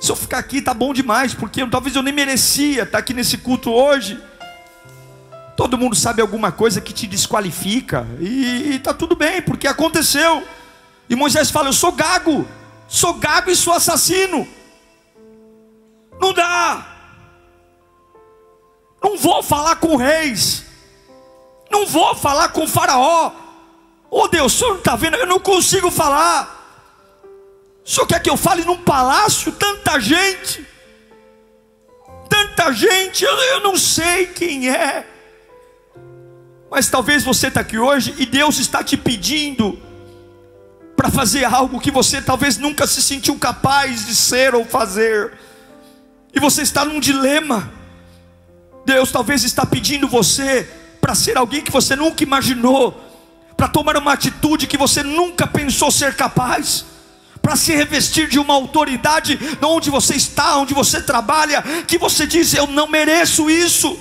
se 0.00 0.10
eu 0.10 0.16
ficar 0.16 0.38
aqui 0.38 0.62
tá 0.62 0.72
bom 0.72 0.94
demais, 0.94 1.34
porque 1.34 1.64
talvez 1.66 1.94
eu 1.94 2.02
nem 2.02 2.12
merecia 2.12 2.84
estar 2.84 2.98
aqui 2.98 3.12
nesse 3.12 3.36
culto 3.36 3.70
hoje. 3.70 4.18
Todo 5.54 5.76
mundo 5.76 5.94
sabe 5.94 6.22
alguma 6.22 6.50
coisa 6.50 6.80
que 6.80 6.94
te 6.94 7.06
desqualifica, 7.06 8.06
e 8.18 8.76
está 8.76 8.94
tudo 8.94 9.14
bem, 9.14 9.42
porque 9.42 9.68
aconteceu. 9.68 10.42
E 11.08 11.14
Moisés 11.14 11.50
fala: 11.50 11.68
Eu 11.68 11.74
sou 11.74 11.92
gago, 11.92 12.48
sou 12.88 13.14
gago 13.14 13.50
e 13.50 13.54
sou 13.54 13.74
assassino. 13.74 14.48
Não 16.18 16.32
dá, 16.32 16.86
não 19.02 19.18
vou 19.18 19.42
falar 19.42 19.76
com 19.76 19.96
reis, 19.96 20.64
não 21.70 21.84
vou 21.84 22.14
falar 22.14 22.48
com 22.48 22.66
Faraó. 22.66 23.41
Oh 24.14 24.28
Deus, 24.28 24.52
o 24.52 24.58
senhor 24.58 24.70
não 24.72 24.78
está 24.78 24.94
vendo? 24.94 25.16
Eu 25.16 25.26
não 25.26 25.38
consigo 25.38 25.90
falar. 25.90 26.60
O 27.82 27.88
senhor 27.88 28.06
quer 28.06 28.20
que 28.20 28.28
eu 28.28 28.36
fale 28.36 28.62
num 28.62 28.76
palácio? 28.76 29.50
Tanta 29.52 29.98
gente, 29.98 30.66
tanta 32.28 32.70
gente, 32.72 33.24
eu, 33.24 33.34
eu 33.34 33.60
não 33.62 33.74
sei 33.74 34.26
quem 34.26 34.68
é. 34.68 35.06
Mas 36.70 36.90
talvez 36.90 37.24
você 37.24 37.46
está 37.46 37.60
aqui 37.60 37.78
hoje 37.78 38.14
e 38.18 38.26
Deus 38.26 38.58
está 38.58 38.84
te 38.84 38.98
pedindo 38.98 39.80
para 40.94 41.10
fazer 41.10 41.46
algo 41.46 41.80
que 41.80 41.90
você 41.90 42.20
talvez 42.20 42.58
nunca 42.58 42.86
se 42.86 43.00
sentiu 43.02 43.38
capaz 43.38 44.04
de 44.04 44.14
ser 44.14 44.54
ou 44.54 44.66
fazer. 44.66 45.32
E 46.34 46.38
você 46.38 46.60
está 46.60 46.84
num 46.84 47.00
dilema. 47.00 47.72
Deus 48.84 49.10
talvez 49.10 49.42
está 49.42 49.64
pedindo 49.64 50.06
você 50.06 50.68
para 51.00 51.14
ser 51.14 51.38
alguém 51.38 51.62
que 51.62 51.70
você 51.70 51.96
nunca 51.96 52.22
imaginou, 52.22 53.11
para 53.62 53.68
tomar 53.68 53.96
uma 53.96 54.12
atitude 54.12 54.66
que 54.66 54.76
você 54.76 55.04
nunca 55.04 55.46
pensou 55.46 55.88
ser 55.88 56.16
capaz, 56.16 56.84
para 57.40 57.54
se 57.54 57.72
revestir 57.72 58.28
de 58.28 58.40
uma 58.40 58.54
autoridade 58.54 59.38
onde 59.62 59.88
você 59.88 60.16
está, 60.16 60.56
onde 60.56 60.74
você 60.74 61.00
trabalha, 61.00 61.62
que 61.86 61.96
você 61.96 62.26
diz: 62.26 62.54
Eu 62.54 62.66
não 62.66 62.88
mereço 62.88 63.48
isso, 63.48 63.96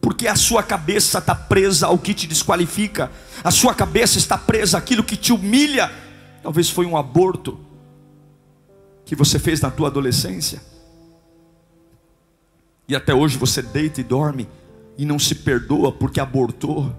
porque 0.00 0.26
a 0.26 0.34
sua 0.34 0.64
cabeça 0.64 1.18
está 1.18 1.32
presa 1.32 1.86
ao 1.86 1.96
que 1.96 2.12
te 2.12 2.26
desqualifica, 2.26 3.08
a 3.44 3.52
sua 3.52 3.72
cabeça 3.72 4.18
está 4.18 4.36
presa 4.36 4.78
àquilo 4.78 5.04
que 5.04 5.16
te 5.16 5.32
humilha. 5.32 5.88
Talvez 6.42 6.68
foi 6.68 6.86
um 6.86 6.96
aborto 6.96 7.60
que 9.04 9.14
você 9.14 9.38
fez 9.38 9.60
na 9.60 9.70
tua 9.70 9.86
adolescência. 9.86 10.60
E 12.88 12.96
até 12.96 13.14
hoje 13.14 13.38
você 13.38 13.62
deita 13.62 14.00
e 14.00 14.04
dorme 14.04 14.48
e 14.98 15.04
não 15.04 15.20
se 15.20 15.36
perdoa 15.36 15.92
porque 15.92 16.18
abortou. 16.18 16.92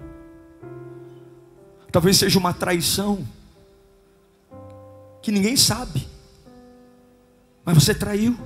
Talvez 1.94 2.16
seja 2.16 2.40
uma 2.40 2.52
traição 2.52 3.24
que 5.22 5.30
ninguém 5.30 5.56
sabe, 5.56 6.08
mas 7.64 7.72
você 7.76 7.94
traiu. 7.94 8.36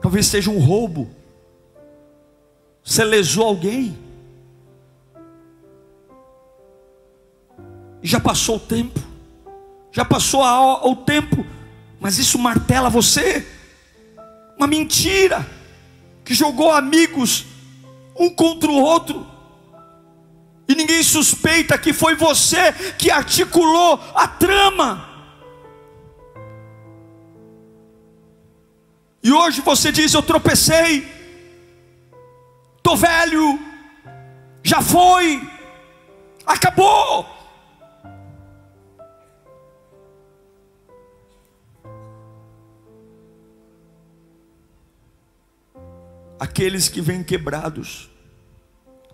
Talvez 0.00 0.24
seja 0.24 0.50
um 0.50 0.58
roubo, 0.58 1.10
você 2.82 3.04
lesou 3.04 3.44
alguém, 3.44 3.94
e 8.02 8.08
já 8.08 8.18
passou 8.18 8.56
o 8.56 8.60
tempo, 8.60 8.98
já 9.92 10.02
passou 10.02 10.40
o 10.90 10.96
tempo 10.96 11.44
mas 12.00 12.16
isso 12.16 12.38
martela 12.38 12.88
você. 12.88 13.46
Uma 14.56 14.66
mentira 14.66 15.46
que 16.24 16.32
jogou 16.32 16.72
amigos 16.72 17.44
um 18.18 18.30
contra 18.30 18.70
o 18.70 18.80
outro. 18.80 19.31
Ninguém 20.82 21.04
suspeita 21.04 21.78
que 21.78 21.92
foi 21.92 22.16
você 22.16 22.72
que 22.98 23.08
articulou 23.08 24.00
a 24.16 24.26
trama. 24.26 25.08
E 29.22 29.32
hoje 29.32 29.60
você 29.60 29.92
diz: 29.92 30.12
Eu 30.12 30.22
tropecei, 30.22 31.06
estou 32.76 32.96
velho, 32.96 33.60
já 34.64 34.82
foi, 34.82 35.40
acabou. 36.44 37.42
aqueles 46.40 46.88
que 46.88 47.00
vêm 47.00 47.22
quebrados 47.22 48.10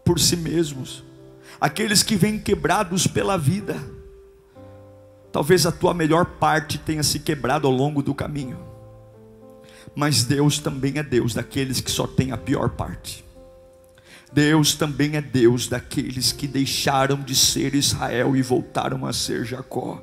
por 0.02 0.18
si 0.18 0.34
mesmos, 0.34 1.04
aqueles 1.60 2.02
que 2.02 2.16
vêm 2.16 2.38
quebrados 2.38 3.06
pela 3.06 3.36
vida. 3.36 3.76
Talvez 5.32 5.66
a 5.66 5.72
tua 5.72 5.92
melhor 5.92 6.24
parte 6.24 6.78
tenha 6.78 7.02
se 7.02 7.18
quebrado 7.18 7.66
ao 7.66 7.72
longo 7.72 8.02
do 8.02 8.14
caminho, 8.14 8.58
mas 9.94 10.24
Deus 10.24 10.58
também 10.58 10.98
é 10.98 11.02
Deus 11.02 11.34
daqueles 11.34 11.80
que 11.80 11.90
só 11.90 12.06
têm 12.06 12.32
a 12.32 12.36
pior 12.36 12.70
parte. 12.70 13.24
Deus 14.32 14.74
também 14.74 15.16
é 15.16 15.22
Deus 15.22 15.68
daqueles 15.68 16.32
que 16.32 16.46
deixaram 16.46 17.20
de 17.20 17.34
ser 17.34 17.74
Israel 17.74 18.36
e 18.36 18.42
voltaram 18.42 19.06
a 19.06 19.12
ser 19.12 19.44
Jacó. 19.44 20.02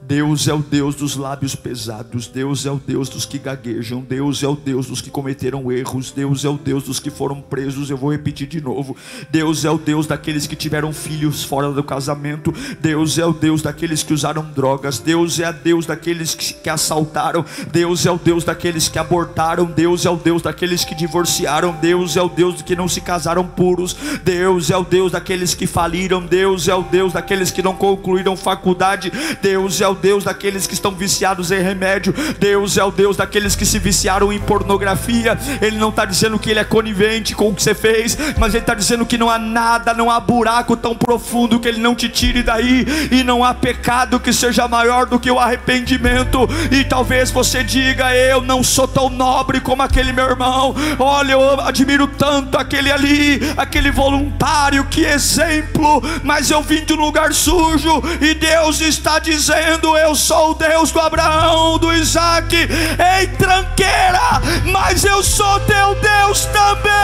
Deus 0.00 0.46
é 0.48 0.54
o 0.54 0.58
Deus 0.58 0.94
dos 0.94 1.16
lábios 1.16 1.54
pesados, 1.54 2.28
Deus 2.28 2.64
é 2.64 2.70
o 2.70 2.76
Deus 2.76 3.08
dos 3.08 3.26
que 3.26 3.38
gaguejam, 3.38 4.00
Deus 4.00 4.42
é 4.42 4.48
o 4.48 4.54
Deus 4.54 4.86
dos 4.86 5.00
que 5.00 5.10
cometeram 5.10 5.70
erros, 5.70 6.12
Deus 6.12 6.44
é 6.44 6.48
o 6.48 6.56
Deus 6.56 6.84
dos 6.84 7.00
que 7.00 7.10
foram 7.10 7.40
presos. 7.40 7.90
Eu 7.90 7.96
vou 7.96 8.12
repetir 8.12 8.46
de 8.46 8.60
novo: 8.60 8.96
Deus 9.30 9.64
é 9.64 9.70
o 9.70 9.76
Deus 9.76 10.06
daqueles 10.06 10.46
que 10.46 10.56
tiveram 10.56 10.92
filhos 10.92 11.42
fora 11.42 11.70
do 11.72 11.82
casamento, 11.82 12.54
Deus 12.80 13.18
é 13.18 13.26
o 13.26 13.32
Deus 13.32 13.60
daqueles 13.60 14.02
que 14.02 14.14
usaram 14.14 14.44
drogas, 14.54 14.98
Deus 14.98 15.40
é 15.40 15.50
o 15.50 15.52
Deus 15.52 15.84
daqueles 15.84 16.34
que, 16.34 16.54
que 16.54 16.70
assaltaram, 16.70 17.44
Deus 17.70 18.06
é 18.06 18.10
o 18.10 18.18
Deus 18.18 18.44
daqueles 18.44 18.88
que 18.88 18.98
abortaram, 18.98 19.66
Deus 19.66 20.06
é 20.06 20.10
o 20.10 20.16
Deus 20.16 20.42
daqueles 20.42 20.84
que 20.84 20.94
divorciaram, 20.94 21.72
Deus 21.72 22.16
é 22.16 22.22
o 22.22 22.28
Deus 22.28 22.62
que 22.62 22.76
não 22.76 22.88
se 22.88 23.00
casaram 23.00 23.46
puros, 23.46 23.96
Deus 24.24 24.70
é 24.70 24.76
o 24.76 24.84
Deus 24.84 25.12
daqueles 25.12 25.54
que 25.54 25.66
faliram, 25.66 26.24
Deus 26.24 26.68
é 26.68 26.74
o 26.74 26.82
Deus 26.82 27.12
daqueles 27.12 27.50
que 27.50 27.62
não 27.62 27.74
concluíram 27.74 28.36
faculdade, 28.36 29.12
Deus 29.42 29.80
é 29.88 29.90
o 29.90 29.94
Deus 29.94 30.24
daqueles 30.24 30.66
que 30.66 30.74
estão 30.74 30.92
viciados 30.92 31.50
em 31.50 31.62
remédio, 31.62 32.14
Deus 32.38 32.76
é 32.76 32.84
o 32.84 32.90
Deus 32.90 33.16
daqueles 33.16 33.56
que 33.56 33.64
se 33.64 33.78
viciaram 33.78 34.32
em 34.32 34.38
pornografia. 34.38 35.38
Ele 35.62 35.78
não 35.78 35.88
está 35.88 36.04
dizendo 36.04 36.38
que 36.38 36.50
ele 36.50 36.60
é 36.60 36.64
conivente 36.64 37.34
com 37.34 37.48
o 37.48 37.54
que 37.54 37.62
você 37.62 37.74
fez, 37.74 38.16
mas 38.36 38.52
ele 38.54 38.62
está 38.62 38.74
dizendo 38.74 39.06
que 39.06 39.16
não 39.16 39.30
há 39.30 39.38
nada, 39.38 39.94
não 39.94 40.10
há 40.10 40.20
buraco 40.20 40.76
tão 40.76 40.94
profundo 40.94 41.58
que 41.58 41.66
ele 41.66 41.80
não 41.80 41.94
te 41.94 42.08
tire 42.08 42.42
daí, 42.42 42.86
e 43.10 43.24
não 43.24 43.42
há 43.42 43.54
pecado 43.54 44.20
que 44.20 44.32
seja 44.32 44.68
maior 44.68 45.06
do 45.06 45.18
que 45.18 45.30
o 45.30 45.38
arrependimento. 45.38 46.46
E 46.70 46.84
talvez 46.84 47.30
você 47.30 47.64
diga: 47.64 48.14
Eu 48.14 48.42
não 48.42 48.62
sou 48.62 48.86
tão 48.86 49.08
nobre 49.08 49.60
como 49.60 49.82
aquele 49.82 50.12
meu 50.12 50.26
irmão. 50.26 50.74
Olha, 50.98 51.32
eu 51.32 51.60
admiro 51.60 52.06
tanto 52.06 52.58
aquele 52.58 52.92
ali, 52.92 53.40
aquele 53.56 53.90
voluntário, 53.90 54.84
que 54.84 55.04
exemplo, 55.04 56.02
mas 56.22 56.50
eu 56.50 56.62
vim 56.62 56.84
de 56.84 56.92
um 56.92 56.96
lugar 56.96 57.32
sujo, 57.32 58.02
e 58.20 58.34
Deus 58.34 58.80
está 58.80 59.18
dizendo 59.18 59.77
dizendo: 59.78 59.96
Eu 59.96 60.14
sou 60.14 60.50
o 60.50 60.54
Deus 60.54 60.90
do 60.90 61.00
Abraão, 61.00 61.78
do 61.78 61.92
Isaac, 61.92 62.54
em 62.56 63.26
tranqueira, 63.36 64.40
mas 64.72 65.04
eu 65.04 65.22
sou 65.22 65.60
teu 65.60 65.94
Deus 65.96 66.46
também. 66.46 66.98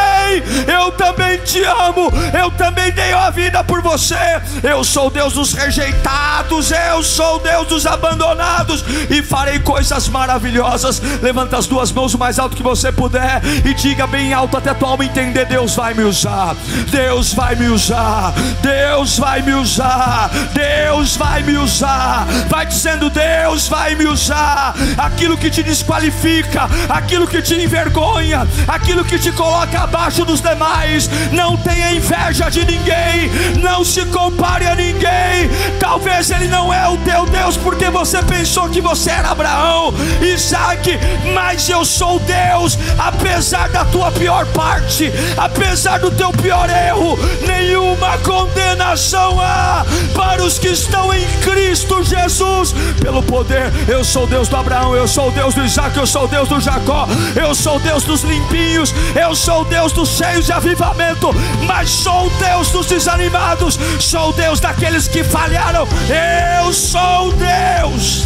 Eu 0.67 0.91
também 0.93 1.39
te 1.39 1.63
amo, 1.63 2.11
eu 2.39 2.51
também 2.53 2.91
dei 2.93 3.13
a 3.13 3.31
vida 3.31 3.63
por 3.63 3.81
você. 3.83 4.17
Eu 4.63 4.83
sou 4.83 5.11
Deus 5.11 5.35
dos 5.35 5.53
rejeitados, 5.53 6.71
eu 6.71 7.03
sou 7.03 7.39
Deus 7.39 7.69
dos 7.69 7.87
abandonados 7.87 8.85
e 9.11 9.23
farei 9.23 9.59
coisas 9.61 10.09
maravilhosas. 10.09 11.01
Levanta 11.23 11.57
as 11.59 11.67
duas 11.67 11.93
mãos 11.93 12.15
o 12.15 12.19
mais 12.19 12.39
alto 12.39 12.57
que 12.57 12.63
você 12.63 12.91
puder 12.91 13.41
e 13.65 13.75
diga 13.75 14.07
bem 14.07 14.33
alto 14.33 14.57
até 14.57 14.75
tua 14.75 14.91
alma 14.91 15.05
entender: 15.05 15.47
Deus 15.47 15.75
vai 15.75 15.95
me 15.95 16.03
usar, 16.03 16.57
Deus 16.91 17.33
vai 17.33 17.55
me 17.55 17.69
usar, 17.69 18.33
Deus 18.61 19.19
vai 19.19 19.43
me 19.43 19.55
usar, 19.55 20.31
Deus 20.53 21.17
vai 21.17 21.43
me 21.43 21.57
usar. 21.57 22.27
Vai 22.49 22.63
dizendo: 22.64 23.11
Deus 23.11 23.68
vai 23.68 23.94
me 23.94 24.07
usar. 24.07 24.74
Aquilo 24.96 25.37
que 25.37 25.50
te 25.50 25.62
desqualifica, 25.62 26.68
aquilo 26.88 27.27
que 27.27 27.42
te 27.42 27.55
envergonha, 27.55 28.46
aquilo 28.66 29.05
que 29.05 29.18
te 29.18 29.33
coloca 29.33 29.81
abaixo 29.81 30.24
dos 30.24 30.40
demais. 30.40 31.09
Não 31.33 31.57
tenha 31.57 31.92
inveja 31.92 32.50
de 32.50 32.64
ninguém, 32.64 33.31
não 33.61 33.85
se 33.85 34.05
compare 34.07 34.66
a 34.66 34.74
ninguém. 34.74 35.50
Talvez 35.79 36.31
ele 36.31 36.48
não 36.48 36.72
é 36.72 36.88
o 36.88 36.96
teu 36.98 37.27
Deus 37.27 37.57
porque 37.57 37.90
você 37.90 38.22
pensou 38.22 38.68
que 38.68 38.81
você 38.81 39.11
era 39.11 39.31
Abraão, 39.31 39.92
Isaac, 40.20 40.98
mas 41.35 41.68
eu 41.68 41.85
sou 41.85 42.18
Deus, 42.20 42.79
apesar 42.98 43.68
da 43.68 43.85
tua 43.85 44.11
pior 44.11 44.46
parte, 44.46 45.12
apesar 45.37 45.98
do 45.98 46.11
teu 46.11 46.33
pior 46.33 46.68
erro, 46.70 47.18
nenhuma 47.46 48.18
condenação 48.18 49.40
há 49.40 49.85
para 50.14 50.42
os 50.42 50.59
que 50.59 50.68
estão 50.68 51.12
em 51.12 51.24
Cristo 51.40 52.03
Jesus. 52.03 52.13
Jesus, 52.25 52.75
pelo 53.03 53.23
poder. 53.23 53.71
Eu 53.87 54.03
sou 54.03 54.27
Deus 54.27 54.49
do 54.49 54.57
Abraão, 54.57 54.97
eu 54.97 55.07
sou 55.07 55.31
Deus 55.31 55.55
do 55.55 55.63
Isaac, 55.63 55.97
eu 55.97 56.07
sou 56.07 56.27
Deus 56.27 56.49
do 56.49 56.59
Jacó, 56.59 57.07
eu 57.37 57.55
sou 57.55 57.79
Deus 57.79 58.03
dos 58.05 58.23
limpinhos, 58.23 58.95
eu 59.15 59.35
sou 59.35 59.65
Deus 59.67 59.93
dos 59.93 60.09
cheios 60.09 60.47
de 60.47 60.53
avivamento, 60.53 61.29
mas 61.67 61.91
sou 61.91 62.31
Deus 62.39 62.71
dos 62.71 62.87
desanimados, 62.87 63.79
sou 64.01 64.33
Deus 64.33 64.59
daqueles 64.59 65.07
que 65.07 65.23
falharam. 65.23 65.87
Eu 66.59 66.73
sou 66.73 67.33
Deus. 67.33 68.25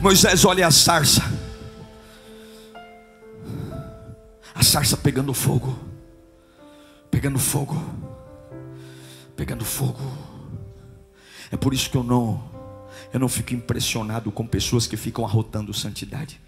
Moisés 0.00 0.44
olha 0.44 0.68
a 0.68 0.70
sarça, 0.70 1.22
a 4.54 4.62
sarça 4.62 4.96
pegando 4.96 5.34
fogo, 5.34 5.76
pegando 7.10 7.38
fogo 7.38 8.05
pegando 9.36 9.64
fogo. 9.64 10.00
É 11.52 11.56
por 11.56 11.74
isso 11.74 11.90
que 11.90 11.96
eu 11.96 12.02
não 12.02 12.56
eu 13.12 13.20
não 13.20 13.28
fico 13.28 13.54
impressionado 13.54 14.32
com 14.32 14.46
pessoas 14.46 14.86
que 14.86 14.96
ficam 14.96 15.24
arrotando 15.24 15.72
santidade. 15.72 16.40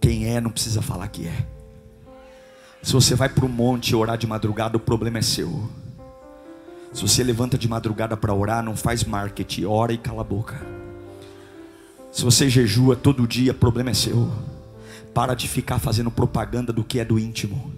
Quem 0.00 0.26
é 0.26 0.40
não 0.40 0.50
precisa 0.50 0.82
falar 0.82 1.08
que 1.08 1.26
é. 1.26 1.46
Se 2.82 2.92
você 2.92 3.14
vai 3.14 3.30
para 3.30 3.46
o 3.46 3.48
monte 3.48 3.96
orar 3.96 4.18
de 4.18 4.26
madrugada, 4.26 4.76
o 4.76 4.80
problema 4.80 5.18
é 5.18 5.22
seu. 5.22 5.70
Se 6.92 7.00
você 7.00 7.24
levanta 7.24 7.56
de 7.56 7.66
madrugada 7.66 8.16
para 8.16 8.34
orar, 8.34 8.62
não 8.62 8.76
faz 8.76 9.04
marketing, 9.04 9.64
ora 9.64 9.92
e 9.92 9.98
cala 9.98 10.20
a 10.20 10.24
boca. 10.24 10.60
Se 12.12 12.22
você 12.22 12.48
jejua 12.48 12.94
todo 12.94 13.26
dia, 13.26 13.52
o 13.52 13.54
problema 13.54 13.90
é 13.90 13.94
seu. 13.94 14.30
Para 15.14 15.34
de 15.34 15.48
ficar 15.48 15.78
fazendo 15.78 16.10
propaganda 16.10 16.72
do 16.72 16.84
que 16.84 17.00
é 17.00 17.04
do 17.04 17.18
íntimo. 17.18 17.72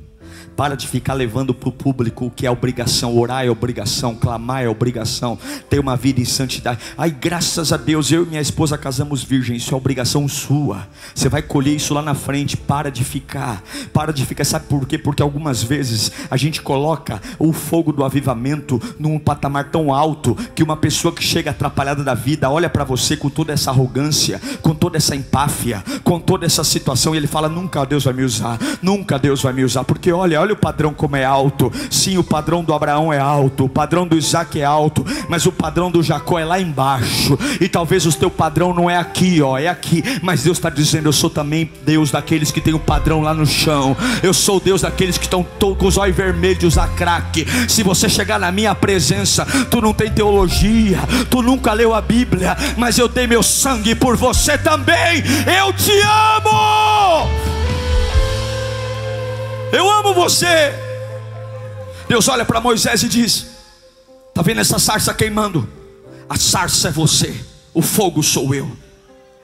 Para 0.57 0.75
de 0.75 0.89
ficar 0.89 1.13
levando 1.13 1.53
para 1.53 1.69
o 1.69 1.73
público 1.73 2.27
o 2.27 2.31
que 2.31 2.47
é 2.47 2.51
obrigação. 2.51 3.17
Orar 3.17 3.45
é 3.45 3.51
obrigação, 3.51 4.15
clamar 4.15 4.63
é 4.63 4.69
obrigação, 4.69 5.39
ter 5.69 5.79
uma 5.79 5.97
vida 5.97 6.21
em 6.21 6.25
santidade. 6.25 6.81
Ai, 6.97 7.11
graças 7.11 7.73
a 7.73 7.77
Deus, 7.77 8.11
eu 8.11 8.23
e 8.23 8.27
minha 8.27 8.41
esposa 8.41 8.79
casamos 8.79 9.23
virgem. 9.23 9.57
Isso 9.57 9.75
é 9.75 9.77
obrigação 9.77 10.27
sua. 10.27 10.89
Você 11.15 11.29
vai 11.29 11.43
colher 11.43 11.77
isso 11.77 11.93
lá 11.93 12.01
na 12.01 12.15
frente. 12.15 12.57
Para 12.57 12.91
de 12.91 13.05
ficar. 13.05 13.63
Para 13.93 14.13
de 14.13 14.25
ficar. 14.25 14.45
Sabe 14.45 14.67
por 14.67 14.87
quê? 14.87 14.97
Porque 14.97 15.23
algumas 15.23 15.63
vezes 15.63 16.11
a 16.31 16.37
gente 16.37 16.63
coloca 16.63 17.21
o 17.39 17.53
fogo 17.53 17.93
do 17.93 18.03
avivamento 18.03 18.81
num 18.99 19.19
patamar 19.19 19.71
tão 19.71 19.93
alto 19.93 20.35
que 20.55 20.63
uma 20.63 20.77
pessoa 20.77 21.13
que 21.13 21.23
chega 21.23 21.51
atrapalhada 21.51 22.03
da 22.03 22.15
vida 22.15 22.51
olha 22.51 22.71
para 22.71 22.85
você 22.85 23.17
com 23.17 23.29
toda 23.29 23.53
essa 23.53 23.71
arrogância, 23.71 24.41
com 24.63 24.75
toda 24.75 24.97
essa 24.97 25.15
empáfia, 25.15 25.85
com 26.03 26.19
toda 26.19 26.47
essa 26.47 26.65
situação 26.65 27.15
e 27.15 27.19
ele 27.19 27.27
fala: 27.27 27.49
Nunca 27.49 27.85
Deus 27.85 28.05
vai 28.05 28.15
me 28.15 28.23
usar. 28.23 28.59
Nunca 28.81 29.19
Deus 29.19 29.43
vai 29.43 29.53
me 29.53 29.65
usar. 29.65 29.85
Porque 29.85 30.11
olha, 30.11 30.41
olha 30.41 30.46
o 30.53 30.57
padrão 30.57 30.93
como 30.93 31.17
é 31.17 31.25
alto. 31.25 31.73
Sim, 31.91 32.19
o 32.19 32.25
padrão 32.25 32.63
do 32.63 32.75
Abraão 32.75 33.13
é 33.13 33.19
alto, 33.19 33.65
o 33.65 33.69
padrão 33.69 34.07
do 34.07 34.17
Isaac 34.17 34.61
é 34.61 34.65
alto, 34.65 35.05
mas 35.29 35.47
o 35.47 35.53
padrão 35.53 35.91
do 35.91 36.03
Jacó 36.03 36.39
é 36.39 36.45
lá 36.45 36.61
embaixo. 36.61 37.39
E 37.61 37.69
talvez 37.69 38.07
o 38.07 38.13
teu 38.13 38.31
padrão 38.31 38.75
não 38.75 38.89
é 38.91 38.97
aqui, 38.97 39.41
ó, 39.43 39.59
é 39.59 39.69
aqui. 39.69 40.03
Mas 40.23 40.43
Deus 40.43 40.59
está 40.59 40.71
dizendo: 40.71 41.09
Eu 41.09 41.13
sou 41.13 41.31
também 41.31 41.71
Deus 41.85 42.11
daqueles 42.11 42.51
que 42.51 42.61
tem 42.61 42.75
o 42.75 42.79
padrão 42.79 43.21
lá 43.21 43.35
no 43.35 43.47
chão. 43.47 43.97
Eu 44.23 44.35
sou 44.35 44.61
Deus 44.61 44.83
daqueles 44.83 45.19
que 45.19 45.25
estão 45.25 45.45
com 45.45 45.87
os 45.87 45.97
olhos 45.97 46.17
vermelhos 46.17 46.79
a 46.79 46.87
craque. 46.89 47.47
Se 47.69 47.83
você 47.83 48.09
chegar 48.09 48.39
na 48.39 48.53
minha 48.53 48.75
presença, 48.75 49.47
tu 49.71 49.81
não 49.81 49.93
tem 49.93 50.11
teologia, 50.11 50.99
tu 51.31 51.43
nunca 51.43 51.73
leu 51.73 51.95
a 51.95 52.01
Bíblia, 52.01 52.57
mas 52.77 52.99
eu 52.99 53.09
dei 53.09 53.27
meu 53.27 53.43
sangue 53.43 53.95
por 53.95 54.17
você 54.17 54.57
também. 54.59 55.23
Eu 55.47 55.73
te 55.73 55.93
amo. 56.01 57.46
Eu 59.73 59.91
amo 59.91 60.15
você. 60.15 60.73
Deus 62.09 62.29
olha 62.29 62.45
para 62.45 62.61
Moisés 62.61 63.03
e 63.03 63.09
diz: 63.09 63.47
Está 64.29 64.43
vendo 64.43 64.61
essa 64.61 64.79
sarça 64.79 65.13
queimando? 65.13 65.69
A 66.29 66.37
sarça 66.37 66.89
é 66.89 66.91
você, 66.91 67.35
o 67.73 67.83
fogo 67.83 68.23
sou 68.23 68.55
eu. 68.55 68.71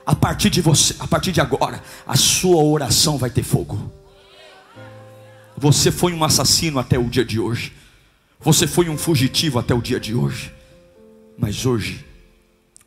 A 0.05 0.13
partir 0.13 0.49
de 0.49 0.61
você, 0.61 0.95
a 0.99 1.07
partir 1.07 1.31
de 1.31 1.39
agora, 1.39 1.81
a 2.05 2.15
sua 2.15 2.61
oração 2.61 3.17
vai 3.17 3.29
ter 3.29 3.43
fogo. 3.43 3.91
Você 5.57 5.91
foi 5.91 6.13
um 6.13 6.23
assassino 6.23 6.77
até 6.79 6.97
o 6.97 7.09
dia 7.09 7.23
de 7.23 7.39
hoje. 7.39 7.73
Você 8.39 8.67
foi 8.67 8.89
um 8.89 8.97
fugitivo 8.97 9.59
até 9.59 9.73
o 9.73 9.81
dia 9.81 9.99
de 9.99 10.13
hoje. 10.13 10.53
Mas 11.37 11.65
hoje, 11.65 12.05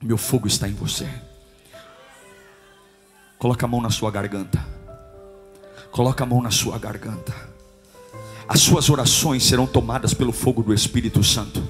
meu 0.03 0.19
fogo 0.19 0.47
está 0.47 0.69
em 0.69 0.75
você. 0.75 1.09
Coloca 3.39 3.65
a 3.65 3.69
mão 3.69 3.81
na 3.81 3.91
sua 3.91 4.11
garganta. 4.11 4.76
Coloca 5.97 6.25
a 6.25 6.27
mão 6.27 6.43
na 6.43 6.51
sua 6.51 6.79
garganta. 6.79 7.35
As 8.47 8.61
suas 8.61 8.91
orações 8.91 9.43
serão 9.43 9.67
tomadas 9.67 10.13
pelo 10.13 10.31
fogo 10.31 10.63
do 10.63 10.75
Espírito 10.75 11.25
Santo. 11.25 11.67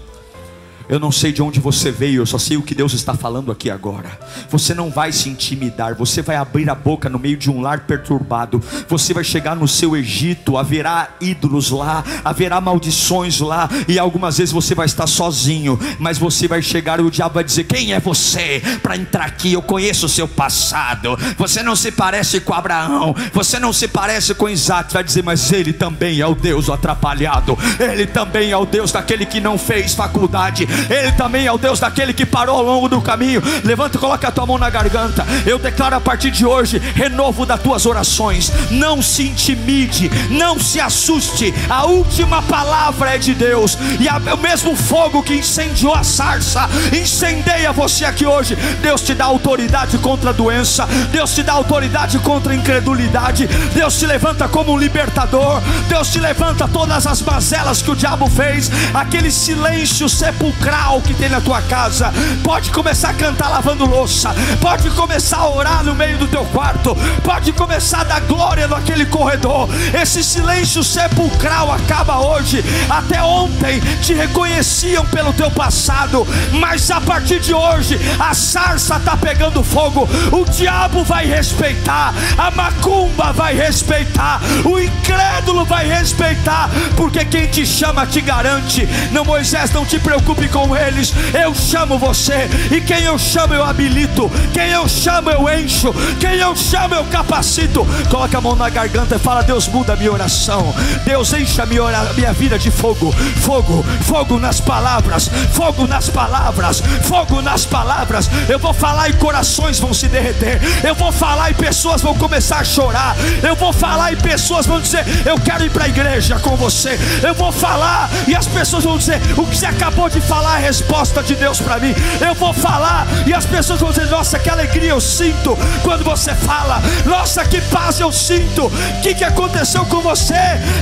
Eu 0.89 1.01
não 1.01 1.11
sei 1.11 1.33
de 1.33 1.43
onde 1.43 1.59
você 1.59 1.91
veio, 1.91 2.23
eu 2.23 2.27
só 2.27 2.39
sei 2.39 2.57
o 2.57 2.63
que 2.63 2.75
Deus 2.75 2.93
está 2.93 3.15
falando 3.15 3.51
aqui 3.51 3.69
agora. 3.69 4.19
Você 4.51 4.73
não 4.73 4.89
vai 4.89 5.11
se 5.11 5.29
intimidar, 5.29 5.97
você 5.97 6.23
vai 6.23 6.37
abrir 6.37 6.71
a 6.71 6.75
boca 6.75 7.09
no 7.09 7.19
meio 7.19 7.37
de 7.37 7.51
um 7.51 7.61
lar 7.61 7.81
perturbado. 7.81 8.63
Você 8.89 9.13
vai 9.13 9.25
chegar 9.25 9.57
no 9.57 9.67
seu 9.67 9.97
Egito, 9.97 10.57
haverá 10.57 11.11
ídolos 11.21 11.71
lá, 11.71 12.05
haverá 12.25 12.61
maldições 12.61 13.41
lá, 13.41 13.69
e 13.89 13.99
algumas 13.99 14.39
vezes 14.39 14.53
você 14.53 14.75
vai 14.75 14.87
estar 14.87 15.07
sozinho, 15.07 15.79
mas 15.99 16.19
você 16.19 16.47
vai 16.47 16.63
chegar 16.63 17.01
e 17.01 17.03
o 17.03 17.11
diabo 17.11 17.35
vai 17.35 17.45
dizer: 17.45 17.65
Quem 17.65 17.93
é 17.93 17.99
você 17.99 18.63
para 18.83 18.97
entrar 18.97 19.25
aqui? 19.25 19.55
Eu 19.55 19.63
conheço 19.63 20.07
o 20.07 20.09
seu 20.09 20.29
passado. 20.29 21.19
Você 21.37 21.63
não 21.63 21.75
se 21.75 21.91
parece 21.91 22.41
com 22.41 22.55
Abraão, 22.55 23.15
você 23.33 23.59
não 23.59 23.73
se 23.73 23.89
parece 23.89 24.35
com 24.35 24.49
Isaac. 24.49 24.93
Vai 24.93 25.03
dizer, 25.03 25.25
mas 25.25 25.53
ele 25.53 25.73
também 25.73 26.21
é 26.21 26.27
o 26.27 26.35
Deus 26.35 26.71
atrapalhado, 26.71 27.59
ele 27.81 28.07
também 28.07 28.51
é 28.51 28.57
o 28.57 28.65
Deus 28.65 28.93
daquele 28.93 29.27
que 29.27 29.41
não 29.41 29.59
fez 29.59 29.95
faculdade 29.95 30.67
ele 30.89 31.13
também 31.13 31.47
é 31.47 31.53
o 31.53 31.59
Deus 31.59 31.81
daquele 31.81 32.13
que 32.13 32.27
parou 32.27 32.57
ao 32.57 32.63
longo 32.63 32.89
do 32.89 33.01
caminho. 33.01 33.43
Levanta 33.65 33.97
e 33.97 34.01
coloca 34.01 34.29
a 34.29 34.31
tua 34.31 34.47
mão 34.47 34.59
na 34.59 34.71
garganta. 34.71 35.27
Eu 35.45 35.59
declaro 35.59 35.97
a 35.97 36.01
partir 36.01 36.31
de 36.31 36.45
hoje 36.45 36.79
renovo 36.79 37.47
das 37.47 37.61
tuas 37.61 37.87
orações. 37.87 38.53
Não 38.71 39.01
se 39.03 39.25
intimide, 39.25 40.11
não 40.31 40.59
se 40.59 40.81
assuste. 40.81 41.55
A 41.69 41.87
última 41.87 42.43
palavra 42.43 43.15
é 43.15 43.19
de 43.19 43.35
Deus. 43.35 43.79
E 43.99 44.09
a, 44.09 44.19
o 44.35 44.37
mesmo 44.37 44.77
fogo 44.77 45.23
que 45.23 45.35
incendiou 45.35 45.95
a 45.95 46.05
sarça, 46.05 46.69
incendeia 46.93 47.73
você 47.73 48.05
aqui 48.05 48.27
hoje. 48.27 48.57
Deus 48.83 49.03
te 49.03 49.15
dá 49.15 49.25
autoridade 49.25 49.99
contra 49.99 50.31
a 50.31 50.33
doença. 50.33 50.87
Deus 51.11 51.35
te 51.35 51.43
dá 51.43 51.53
autoridade 51.53 52.19
contra 52.19 52.53
a 52.53 52.57
incredulidade. 52.57 53.47
Deus 53.75 53.99
te 53.99 54.07
levanta 54.07 54.49
como 54.49 54.73
um 54.73 54.79
libertador. 54.79 55.61
Deus 55.89 56.09
te 56.13 56.21
levanta 56.21 56.69
todas 56.69 57.07
as 57.07 57.23
mazelas 57.23 57.83
que 57.83 57.91
o 57.91 57.97
diabo 57.97 58.29
fez. 58.29 58.71
Aquele 58.95 59.31
silêncio 59.31 60.09
sepulcral 60.09 60.66
que 61.05 61.15
tem 61.15 61.29
na 61.29 61.41
tua 61.41 61.63
casa. 61.63 62.13
Pode 62.43 62.71
começar 62.71 63.11
a 63.11 63.15
cantar 63.15 63.49
lavando 63.49 63.87
louça. 63.87 64.35
Pode 64.61 64.91
começar 64.91 65.39
a 65.39 65.49
orar 65.49 65.85
no 65.85 65.95
meio 65.95 66.19
do 66.19 66.27
teu 66.27 66.45
quarto. 66.47 66.97
Pode 67.23 67.53
começar 67.53 68.01
a 68.01 68.05
dar 68.05 68.21
glória 68.23 68.67
naquele 68.67 69.07
corredor. 69.07 69.69
Esse 69.95 70.25
silêncio 70.25 70.83
sepulcral 70.83 71.71
acaba 71.71 72.19
hoje. 72.19 72.65
Até 72.91 73.23
ontem 73.23 73.81
te 74.03 74.13
reconheciam 74.13 75.05
pelo 75.07 75.33
teu 75.33 75.51
passado, 75.51 76.27
mas 76.53 76.91
a 76.91 77.01
partir 77.01 77.41
de 77.41 77.55
hoje 77.55 77.99
a 78.19 78.35
sarça 78.35 78.97
está 78.97 79.17
pegando 79.17 79.63
fogo. 79.63 80.09
O 80.33 80.45
diabo 80.51 81.05
vai 81.05 81.27
respeitar, 81.27 82.13
a 82.37 82.51
macumba 82.51 83.33
vai 83.33 83.55
respeitar, 83.55 84.41
o 84.65 84.81
incrédulo 84.81 85.65
vai 85.65 85.87
respeitar, 85.87 86.69
porque 86.97 87.25
quem 87.25 87.47
te 87.47 87.67
chama 87.67 88.07
te 88.07 88.21
garante. 88.21 88.89
Não, 89.13 89.25
Moisés, 89.25 89.71
não 89.71 89.85
te 89.85 89.99
preocupe 89.99 90.49
com 90.49 90.56
eles. 90.77 91.13
Eu 91.35 91.55
chamo 91.55 91.99
você, 91.99 92.49
e 92.71 92.81
quem 92.81 93.03
eu 93.03 93.19
chamo 93.19 93.55
eu 93.55 93.65
habilito, 93.65 94.31
quem 94.53 94.71
eu 94.71 94.89
chamo 94.89 95.31
eu 95.31 95.49
encho, 95.59 95.93
quem 96.19 96.37
eu 96.37 96.57
chamo 96.57 96.95
eu 96.95 97.05
capacito. 97.05 97.87
Coloca 98.11 98.39
a 98.39 98.41
mão 98.41 98.57
na 98.57 98.69
garganta 98.69 99.17
e 99.17 99.19
fala: 99.19 99.43
Deus, 99.43 99.69
muda 99.69 99.93
a 99.93 99.97
minha 99.97 100.13
oração. 100.13 100.75
Deus, 101.05 101.33
encha 101.33 101.65
a 101.65 101.67
minha, 101.67 101.83
minha 102.15 102.33
vida 102.33 102.59
de 102.59 102.71
fogo, 102.71 103.13
fogo, 103.43 103.85
fogo 104.03 104.39
nas 104.39 104.61
palavras, 104.61 105.31
fogo 105.53 105.87
nas 105.87 106.09
palavras, 106.09 106.83
fogo 107.03 107.43
nas 107.43 107.65
palavras. 107.65 108.31
Eu 108.49 108.59
vou 108.59 108.73
falar 108.73 109.09
e 109.09 109.13
corações 109.15 109.79
vão 109.79 109.93
se 109.93 110.09
derreter. 110.09 110.61
Eu 110.83 110.95
vou 110.95 111.13
falar 111.13 111.51
e 111.51 111.55
pessoas 111.55 112.01
vão 112.01 112.15
começar 112.15 112.59
a 112.59 112.65
chorar. 112.65 113.17
Eu 113.43 113.57
vou 113.57 113.73
falar 113.73 114.13
e 114.13 114.17
pessoas 114.17 114.67
vão 114.67 114.81
dizer: 114.81 115.05
Eu 115.27 115.39
quero 115.39 115.65
ir 115.65 115.71
para 115.71 115.85
a 115.85 115.89
igreja 115.89 116.39
com 116.39 116.57
você. 116.57 116.99
Eu 117.23 117.35
vou 117.35 117.53
falar 117.53 118.09
e 118.27 118.35
as 118.35 118.47
pessoas 118.47 118.85
vão 118.85 118.97
dizer: 118.97 119.21
O 119.37 119.47
que 119.47 119.57
você 119.57 119.67
acabou 119.67 120.09
de 120.09 120.21
falar? 120.21 120.46
Falar 120.47 120.55
a 120.55 120.59
resposta 120.59 121.23
de 121.23 121.35
Deus 121.35 121.61
para 121.61 121.79
mim. 121.79 121.95
Eu 122.21 122.35
vou 122.35 122.53
falar 122.53 123.07
e 123.27 123.35
as 123.35 123.45
pessoas 123.45 123.81
vão 123.81 123.91
dizer: 123.91 124.07
Nossa, 124.07 124.39
que 124.39 124.49
alegria 124.49 124.91
eu 124.91 125.01
sinto 125.01 125.59
quando 125.83 126.05
você 126.05 126.35
fala. 126.35 126.81
Nossa, 127.05 127.45
que 127.45 127.61
paz 127.63 127.99
eu 127.99 128.13
sinto. 128.13 128.67
O 128.67 129.01
que, 129.03 129.15
que 129.15 129.25
aconteceu 129.25 129.85
com 129.87 130.01
você? 130.01 130.35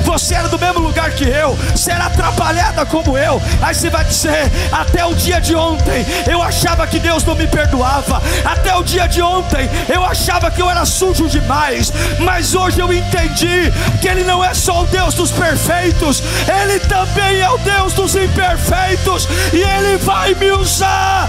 Você 0.05 0.35
era 0.35 0.48
do 0.48 0.59
mesmo 0.59 0.81
lugar 0.81 1.11
que 1.12 1.24
eu, 1.24 1.57
era 1.88 2.07
atrapalhada 2.07 2.85
como 2.85 3.16
eu. 3.16 3.40
Aí 3.62 3.74
você 3.74 3.88
vai 3.88 4.05
dizer: 4.05 4.50
Até 4.70 5.05
o 5.07 5.14
dia 5.14 5.40
de 5.40 5.55
ontem 5.55 6.05
eu 6.31 6.42
achava 6.42 6.87
que 6.87 6.98
Deus 6.98 7.24
não 7.24 7.35
me 7.35 7.46
perdoava. 7.46 8.22
Até 8.44 8.74
o 8.77 8.83
dia 8.83 9.07
de 9.07 9.22
ontem 9.22 9.68
eu 9.88 10.05
achava 10.05 10.50
que 10.50 10.61
eu 10.61 10.70
era 10.70 10.85
sujo 10.85 11.29
demais. 11.29 11.92
Mas 12.18 12.55
hoje 12.55 12.81
eu 12.81 12.92
entendi 12.92 13.72
que 14.00 14.09
Ele 14.09 14.24
não 14.24 14.44
é 14.44 14.53
só 14.53 14.83
o 14.83 14.87
Deus 14.87 15.14
dos 15.14 15.31
perfeitos, 15.31 16.22
Ele 16.62 16.79
também 16.81 17.40
é 17.40 17.48
o 17.48 17.59
Deus 17.59 17.92
dos 17.94 18.14
imperfeitos 18.14 19.29
e 19.52 19.57
Ele 19.57 19.98
vai 19.98 20.35
me 20.35 20.50
usar. 20.52 21.28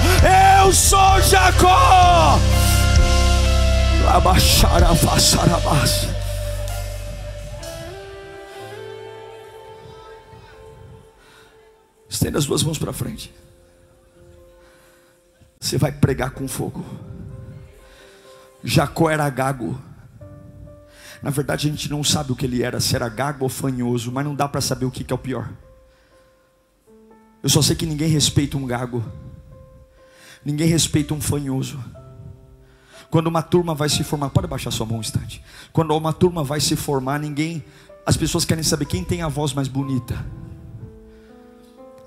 Eu 0.62 0.72
sou 0.72 1.22
Jacó. 1.22 2.40
Estenda 12.08 12.38
as 12.38 12.46
duas 12.46 12.64
mãos 12.64 12.78
para 12.78 12.94
frente. 12.94 13.34
Você 15.60 15.78
vai 15.78 15.92
pregar 15.92 16.32
com 16.32 16.48
fogo. 16.48 16.86
Jacó 18.64 19.10
era 19.10 19.30
gago. 19.30 19.80
Na 21.22 21.30
verdade, 21.30 21.68
a 21.68 21.72
gente 21.72 21.90
não 21.90 22.04
sabe 22.04 22.32
o 22.32 22.36
que 22.36 22.46
ele 22.46 22.62
era, 22.62 22.80
se 22.80 22.96
era 22.96 23.10
gago 23.10 23.44
ou 23.44 23.50
fanhoso, 23.50 24.12
mas 24.12 24.24
não 24.24 24.36
dá 24.36 24.48
para 24.48 24.62
saber 24.62 24.86
o 24.86 24.92
que 24.92 25.12
é 25.12 25.16
o 25.16 25.18
pior. 25.18 25.50
Eu 27.46 27.50
só 27.52 27.62
sei 27.62 27.76
que 27.76 27.86
ninguém 27.86 28.10
respeita 28.10 28.58
um 28.58 28.66
gago, 28.66 29.06
ninguém 30.44 30.68
respeita 30.68 31.14
um 31.14 31.22
fanhoso. 31.22 31.80
Quando 33.12 33.28
uma 33.28 33.44
turma 33.44 33.76
vai 33.76 33.88
se 33.88 34.04
formar, 34.04 34.32
pode 34.32 34.48
baixar 34.48 34.72
sua 34.72 34.84
mão 34.84 34.98
um 34.98 35.00
instante. 35.00 35.44
Quando 35.72 35.96
uma 35.96 36.12
turma 36.12 36.44
vai 36.44 36.60
se 36.60 36.76
formar, 36.76 37.20
ninguém, 37.20 37.64
as 38.04 38.18
pessoas 38.18 38.46
querem 38.46 38.64
saber 38.64 38.86
quem 38.86 39.04
tem 39.04 39.22
a 39.22 39.28
voz 39.28 39.54
mais 39.54 39.68
bonita. 39.68 40.26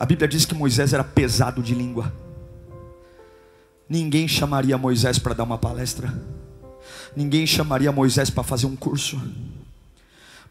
A 0.01 0.05
Bíblia 0.05 0.26
diz 0.26 0.45
que 0.45 0.57
Moisés 0.57 0.93
era 0.93 1.05
pesado 1.05 1.62
de 1.62 1.72
língua. 1.72 2.12
Ninguém 3.89 4.26
chamaria 4.26 4.76
Moisés 4.76 5.20
para 5.20 5.34
dar 5.34 5.45
uma 5.45 5.57
palestra. 5.57 6.20
Ninguém 7.14 7.47
chamaria 7.47 7.93
Moisés 7.93 8.28
para 8.28 8.43
fazer 8.43 8.66
um 8.66 8.74
curso. 8.74 9.22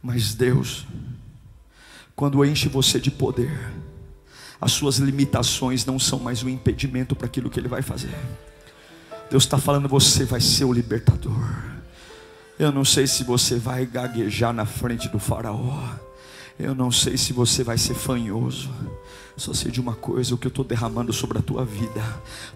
Mas 0.01 0.33
Deus 0.33 0.87
quando 2.17 2.43
enche 2.43 2.67
você 2.67 2.99
de 2.99 3.11
poder, 3.11 3.55
as 4.59 4.71
suas 4.71 4.97
limitações 4.97 5.85
não 5.85 5.99
são 5.99 6.19
mais 6.19 6.43
um 6.43 6.49
impedimento 6.49 7.15
para 7.15 7.27
aquilo 7.27 7.49
que 7.49 7.59
Ele 7.59 7.67
vai 7.67 7.81
fazer. 7.81 8.13
Deus 9.29 9.43
está 9.43 9.57
falando, 9.57 9.87
você 9.87 10.25
vai 10.25 10.41
ser 10.41 10.65
o 10.65 10.73
libertador. 10.73 11.77
Eu 12.57 12.71
não 12.71 12.83
sei 12.83 13.05
se 13.05 13.23
você 13.23 13.57
vai 13.57 13.85
gaguejar 13.85 14.53
na 14.53 14.65
frente 14.65 15.09
do 15.09 15.19
Faraó. 15.19 15.89
Eu 16.59 16.73
não 16.73 16.91
sei 16.91 17.17
se 17.17 17.33
você 17.33 17.63
vai 17.63 17.77
ser 17.77 17.93
fanhoso. 17.93 18.69
Só 19.37 19.53
sei 19.53 19.69
de 19.69 19.79
uma 19.79 19.93
coisa: 19.93 20.33
o 20.33 20.37
que 20.37 20.47
eu 20.47 20.49
estou 20.49 20.65
derramando 20.65 21.13
sobre 21.13 21.37
a 21.37 21.41
tua 21.41 21.63
vida, 21.63 22.01